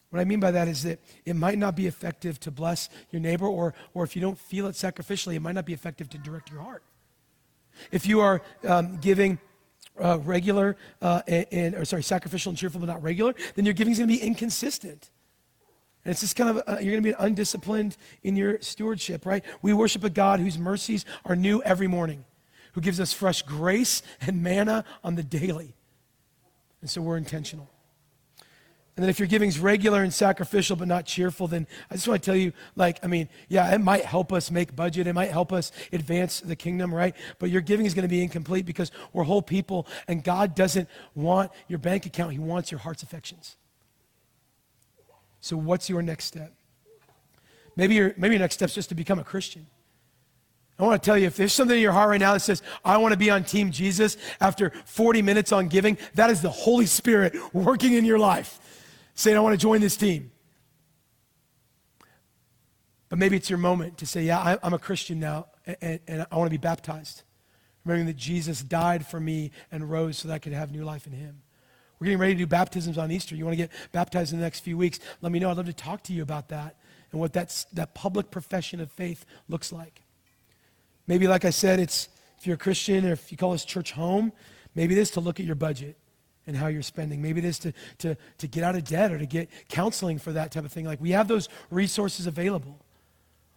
What 0.09 0.19
I 0.19 0.25
mean 0.25 0.39
by 0.39 0.51
that 0.51 0.67
is 0.67 0.83
that 0.83 0.99
it 1.25 1.35
might 1.35 1.57
not 1.57 1.75
be 1.75 1.87
effective 1.87 2.39
to 2.41 2.51
bless 2.51 2.89
your 3.11 3.19
neighbor, 3.19 3.47
or, 3.47 3.73
or 3.93 4.03
if 4.03 4.15
you 4.15 4.21
don't 4.21 4.37
feel 4.37 4.67
it 4.67 4.75
sacrificially, 4.75 5.35
it 5.35 5.41
might 5.41 5.55
not 5.55 5.65
be 5.65 5.73
effective 5.73 6.07
to 6.09 6.17
direct 6.19 6.51
your 6.51 6.61
heart. 6.61 6.83
If 7.91 8.05
you 8.05 8.19
are 8.19 8.41
um, 8.67 8.97
giving 8.97 9.39
uh, 9.99 10.19
regular 10.19 10.77
uh, 11.01 11.21
and, 11.27 11.45
and, 11.51 11.75
or 11.75 11.85
sorry, 11.85 12.03
sacrificial 12.03 12.51
and 12.51 12.57
cheerful, 12.57 12.79
but 12.79 12.85
not 12.85 13.01
regular, 13.01 13.33
then 13.55 13.65
your 13.65 13.73
giving 13.73 13.91
is 13.91 13.97
going 13.97 14.07
to 14.07 14.15
be 14.15 14.21
inconsistent. 14.21 15.09
And 16.05 16.11
it's 16.11 16.21
just 16.21 16.35
kind 16.35 16.49
of, 16.49 16.57
uh, 16.67 16.77
you're 16.79 16.91
going 16.91 17.03
to 17.03 17.09
be 17.09 17.15
undisciplined 17.17 17.97
in 18.23 18.35
your 18.35 18.59
stewardship, 18.61 19.25
right? 19.25 19.43
We 19.61 19.73
worship 19.73 20.03
a 20.03 20.09
God 20.09 20.39
whose 20.39 20.57
mercies 20.57 21.05
are 21.25 21.35
new 21.35 21.63
every 21.63 21.87
morning, 21.87 22.25
who 22.73 22.81
gives 22.81 22.99
us 22.99 23.13
fresh 23.13 23.41
grace 23.41 24.03
and 24.21 24.43
manna 24.43 24.85
on 25.03 25.15
the 25.15 25.23
daily. 25.23 25.75
And 26.81 26.89
so 26.89 27.01
we're 27.01 27.17
intentional. 27.17 27.69
And 28.95 29.03
then 29.03 29.09
if 29.09 29.17
your 29.17 29.27
giving 29.27 29.49
is 29.49 29.57
regular 29.57 30.03
and 30.03 30.13
sacrificial 30.13 30.75
but 30.75 30.87
not 30.87 31.05
cheerful, 31.05 31.47
then 31.47 31.65
I 31.89 31.95
just 31.95 32.07
want 32.07 32.21
to 32.21 32.25
tell 32.25 32.35
you, 32.35 32.53
like, 32.75 32.99
I 33.03 33.07
mean, 33.07 33.27
yeah, 33.49 33.73
it 33.73 33.79
might 33.79 34.05
help 34.05 34.31
us 34.31 34.51
make 34.51 34.75
budget. 34.75 35.07
It 35.07 35.13
might 35.13 35.31
help 35.31 35.51
us 35.51 35.71
advance 35.91 36.41
the 36.41 36.55
kingdom, 36.55 36.93
right? 36.93 37.15
But 37.39 37.49
your 37.49 37.61
giving 37.61 37.87
is 37.87 37.95
going 37.95 38.03
to 38.03 38.09
be 38.09 38.21
incomplete 38.21 38.67
because 38.67 38.91
we're 39.11 39.23
whole 39.23 39.41
people 39.41 39.87
and 40.07 40.23
God 40.23 40.53
doesn't 40.53 40.87
want 41.15 41.51
your 41.67 41.79
bank 41.79 42.05
account. 42.05 42.33
He 42.33 42.39
wants 42.39 42.69
your 42.69 42.79
heart's 42.79 43.01
affections. 43.01 43.55
So 45.39 45.57
what's 45.57 45.89
your 45.89 46.03
next 46.03 46.25
step? 46.25 46.53
Maybe 47.75 47.95
your, 47.95 48.13
maybe 48.15 48.35
your 48.35 48.41
next 48.41 48.55
step 48.55 48.69
is 48.69 48.75
just 48.75 48.89
to 48.89 48.95
become 48.95 49.17
a 49.17 49.23
Christian. 49.23 49.65
I 50.79 50.83
want 50.83 51.01
to 51.01 51.05
tell 51.05 51.17
you, 51.17 51.27
if 51.27 51.37
there's 51.37 51.53
something 51.53 51.77
in 51.77 51.81
your 51.81 51.91
heart 51.91 52.09
right 52.09 52.19
now 52.19 52.33
that 52.33 52.39
says, 52.39 52.63
I 52.83 52.97
want 52.97 53.13
to 53.13 53.17
be 53.17 53.29
on 53.29 53.43
Team 53.43 53.71
Jesus 53.71 54.17
after 54.41 54.71
40 54.85 55.21
minutes 55.21 55.51
on 55.51 55.67
giving, 55.67 55.97
that 56.15 56.29
is 56.29 56.41
the 56.41 56.49
Holy 56.49 56.87
Spirit 56.87 57.35
working 57.53 57.93
in 57.93 58.05
your 58.05 58.17
life 58.17 58.59
saying, 59.15 59.37
I 59.37 59.39
want 59.39 59.53
to 59.53 59.61
join 59.61 59.81
this 59.81 59.95
team. 59.95 60.31
But 63.09 63.19
maybe 63.19 63.37
it's 63.37 63.49
your 63.49 63.59
moment 63.59 63.99
to 63.99 64.07
say, 64.07 64.23
Yeah, 64.23 64.57
I'm 64.63 64.73
a 64.73 64.79
Christian 64.79 65.19
now, 65.19 65.47
and, 65.79 65.99
and 66.07 66.25
I 66.31 66.35
want 66.35 66.47
to 66.47 66.51
be 66.51 66.57
baptized. 66.57 67.21
Remembering 67.85 68.07
that 68.07 68.17
Jesus 68.17 68.63
died 68.63 69.05
for 69.05 69.19
me 69.19 69.51
and 69.71 69.89
rose 69.89 70.17
so 70.17 70.29
that 70.29 70.33
I 70.33 70.39
could 70.39 70.53
have 70.53 70.71
new 70.71 70.83
life 70.83 71.05
in 71.05 71.13
Him. 71.13 71.43
We're 71.99 72.05
getting 72.05 72.19
ready 72.19 72.33
to 72.33 72.39
do 72.39 72.47
baptisms 72.47 72.97
on 72.97 73.11
Easter. 73.11 73.35
You 73.35 73.45
want 73.45 73.53
to 73.53 73.63
get 73.63 73.71
baptized 73.91 74.33
in 74.33 74.39
the 74.39 74.43
next 74.43 74.61
few 74.61 74.77
weeks? 74.77 74.99
Let 75.21 75.31
me 75.31 75.39
know. 75.39 75.51
I'd 75.51 75.57
love 75.57 75.67
to 75.67 75.73
talk 75.73 76.01
to 76.03 76.13
you 76.13 76.23
about 76.23 76.49
that 76.49 76.75
and 77.11 77.21
what 77.21 77.33
that's, 77.33 77.65
that 77.65 77.93
public 77.93 78.31
profession 78.31 78.81
of 78.81 78.91
faith 78.91 79.25
looks 79.47 79.71
like. 79.71 80.02
Maybe, 81.07 81.27
like 81.27 81.45
I 81.45 81.49
said, 81.49 81.79
it's 81.79 82.09
if 82.37 82.47
you're 82.47 82.55
a 82.55 82.59
Christian 82.59 83.05
or 83.05 83.13
if 83.13 83.31
you 83.31 83.37
call 83.37 83.51
this 83.51 83.65
church 83.65 83.91
home, 83.91 84.31
maybe 84.75 84.95
it 84.95 84.99
is 84.99 85.11
to 85.11 85.19
look 85.19 85.39
at 85.39 85.45
your 85.45 85.55
budget 85.55 85.97
and 86.45 86.57
how 86.57 86.67
you're 86.67 86.81
spending. 86.81 87.21
Maybe 87.21 87.39
it 87.39 87.45
is 87.45 87.59
to, 87.59 87.73
to, 87.99 88.17
to 88.37 88.47
get 88.47 88.63
out 88.63 88.75
of 88.75 88.83
debt 88.83 89.11
or 89.11 89.17
to 89.17 89.25
get 89.25 89.49
counseling 89.69 90.19
for 90.19 90.31
that 90.33 90.51
type 90.51 90.65
of 90.65 90.71
thing. 90.71 90.85
Like 90.85 90.99
we 91.01 91.11
have 91.11 91.27
those 91.27 91.49
resources 91.69 92.27
available. 92.27 92.79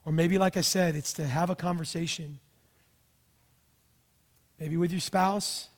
Or 0.05 0.13
maybe, 0.13 0.39
like 0.39 0.57
I 0.57 0.61
said, 0.61 0.95
it's 0.95 1.13
to 1.15 1.27
have 1.27 1.51
a 1.51 1.57
conversation. 1.57 2.39
Maybe 4.61 4.77
with 4.77 4.93
your 4.93 5.01
spouse, 5.01 5.69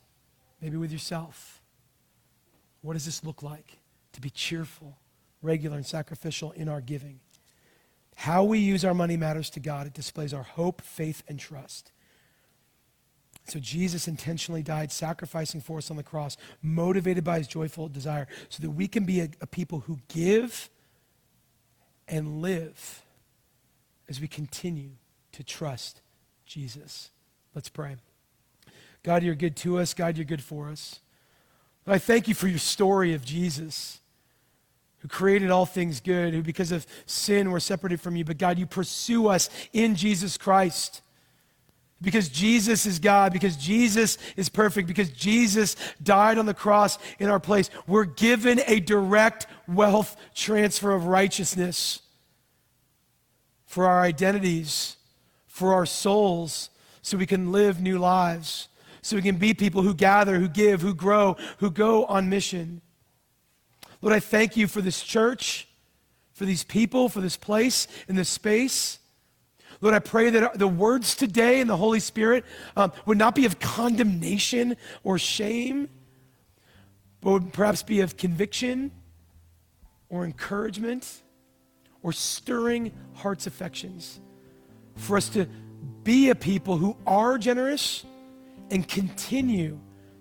maybe 0.61 0.77
with 0.77 0.93
yourself. 0.93 1.63
What 2.83 2.93
does 2.93 3.07
this 3.07 3.25
look 3.25 3.43
like? 3.43 3.79
To 4.13 4.21
be 4.21 4.31
cheerful, 4.31 4.99
regular, 5.41 5.77
and 5.77 5.87
sacrificial 5.87 6.53
in 6.53 6.69
our 6.69 6.83
giving. 6.83 7.21
How 8.19 8.43
we 8.43 8.59
use 8.59 8.85
our 8.85 8.95
money 8.95 9.17
matters 9.17 9.49
to 9.51 9.61
God. 9.61 9.87
It 9.87 9.95
displays 9.95 10.35
our 10.35 10.43
hope, 10.43 10.83
faith, 10.83 11.23
and 11.29 11.39
trust. 11.39 11.93
So 13.45 13.61
Jesus 13.61 14.09
intentionally 14.09 14.65
died, 14.65 14.91
sacrificing 14.91 15.61
for 15.61 15.79
us 15.79 15.89
on 15.89 15.97
the 15.97 16.03
cross, 16.03 16.37
motivated 16.61 17.23
by 17.23 17.39
his 17.39 17.47
joyful 17.47 17.87
desire, 17.87 18.27
so 18.49 18.61
that 18.61 18.71
we 18.71 18.89
can 18.89 19.05
be 19.05 19.21
a, 19.21 19.29
a 19.41 19.47
people 19.47 19.85
who 19.87 20.01
give 20.09 20.69
and 22.09 22.43
live 22.43 23.03
as 24.09 24.21
we 24.21 24.27
continue 24.27 24.91
to 25.31 25.45
trust 25.45 26.01
Jesus. 26.45 27.11
Let's 27.55 27.69
pray. 27.69 27.99
God, 29.05 29.23
you're 29.23 29.37
good 29.37 29.55
to 29.59 29.79
us. 29.79 29.95
God, 29.95 30.17
you're 30.17 30.25
good 30.25 30.43
for 30.43 30.69
us. 30.71 30.99
I 31.87 31.99
thank 31.99 32.27
you 32.27 32.35
for 32.35 32.49
your 32.49 32.59
story 32.59 33.15
of 33.15 33.25
Jesus 33.25 34.01
who 34.99 35.09
created 35.09 35.51
all 35.51 35.67
things 35.67 36.01
good, 36.01 36.35
who 36.35 36.43
because 36.43 36.73
of 36.73 36.87
sin 37.07 37.51
were 37.51 37.61
separated 37.61 38.01
from 38.01 38.17
you. 38.17 38.25
But 38.25 38.39
God, 38.39 38.59
you 38.59 38.67
pursue 38.67 39.29
us 39.29 39.49
in 39.73 39.95
Jesus 39.95 40.37
Christ. 40.37 41.03
Because 42.01 42.29
Jesus 42.29 42.87
is 42.87 43.01
God, 43.01 43.33
because 43.33 43.57
Jesus 43.57 44.19
is 44.37 44.49
perfect, 44.49 44.87
because 44.87 45.11
Jesus 45.11 45.75
died 46.01 46.39
on 46.39 46.47
the 46.47 46.55
cross 46.55 46.97
in 47.19 47.29
our 47.29 47.41
place, 47.41 47.71
we're 47.89 48.05
given 48.05 48.61
a 48.67 48.79
direct 48.79 49.49
wealth 49.67 50.17
transfer 50.33 50.93
of 50.93 51.07
righteousness 51.07 52.01
for 53.67 53.85
our 53.87 54.01
identities, 54.01 54.97
for 55.49 55.75
our 55.75 55.87
souls, 55.87 56.71
so 57.03 57.17
we 57.17 57.27
can 57.27 57.51
live 57.51 57.81
new 57.81 57.99
lives, 57.99 58.69
so 59.03 59.17
we 59.17 59.23
can 59.23 59.37
be 59.37 59.53
people 59.53 59.83
who 59.83 59.93
gather, 59.93 60.39
who 60.39 60.49
give, 60.49 60.81
who 60.81 60.95
grow, 60.95 61.37
who 61.59 61.71
go 61.71 62.05
on 62.05 62.29
mission. 62.29 62.81
Lord, 64.01 64.15
I 64.15 64.21
thank 64.21 64.57
you 64.57 64.67
for 64.67 64.81
this 64.81 65.03
church, 65.03 65.69
for 66.33 66.45
these 66.45 66.65
people, 66.65 67.09
for 67.09 67.21
this 67.21 67.37
place 67.37 67.89
and 68.09 68.17
this 68.17 68.29
space. 68.29 68.99
Lord, 69.81 69.95
I 69.95 69.99
pray 69.99 70.31
that 70.31 70.59
the 70.59 70.69
words 70.69 71.15
today 71.15 71.61
and 71.61 71.69
the 71.69 71.77
Holy 71.77 72.01
Spirit 72.01 72.45
um, 72.77 72.93
would 73.07 73.19
not 73.19 73.35
be 73.35 73.45
of 73.45 73.61
condemnation 73.61 74.77
or 75.05 75.19
shame, 75.19 75.89
but 77.21 77.31
would 77.31 77.53
perhaps 77.53 77.83
be 77.83 78.01
of 78.01 78.17
conviction 78.17 78.91
or 80.09 80.25
encouragement 80.25 81.23
or 82.03 82.13
stirring 82.13 82.93
hearts' 83.15 83.47
affections 83.47 84.21
for 84.97 85.17
us 85.17 85.29
to 85.31 85.47
be 86.03 86.31
a 86.31 86.35
people 86.35 86.77
who 86.77 86.97
are 87.07 87.39
generous 87.39 88.05
and 88.71 88.87
continue 88.87 89.79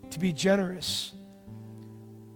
to 0.09 0.19
be 0.19 0.31
generous 0.31 1.13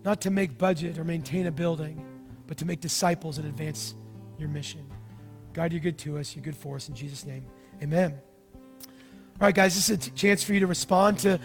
not 0.04 0.22
to 0.22 0.32
make 0.32 0.58
budget 0.58 0.97
or 0.97 1.04
maintain 1.04 1.47
a 1.47 1.52
building, 1.52 2.06
but 2.47 2.58
to 2.58 2.66
make 2.66 2.82
disciples 2.82 3.38
and 3.38 3.47
advance 3.47 3.95
your 4.38 4.49
mission. 4.49 4.86
God, 5.54 5.72
you're 5.72 5.82
good 5.82 5.97
to 5.99 6.18
us. 6.18 6.36
You're 6.36 6.43
good 6.43 6.56
for 6.56 6.76
us. 6.76 6.89
In 6.89 6.95
Jesus' 6.95 7.26
name, 7.26 7.45
amen. 7.82 8.20
All 9.41 9.47
right, 9.47 9.56
guys, 9.56 9.76
this 9.76 9.89
is 9.89 10.08
a 10.08 10.12
chance 10.12 10.43
for 10.43 10.54
you 10.54 10.60
to 10.60 10.68
respond 10.68 11.20
to 11.20 11.39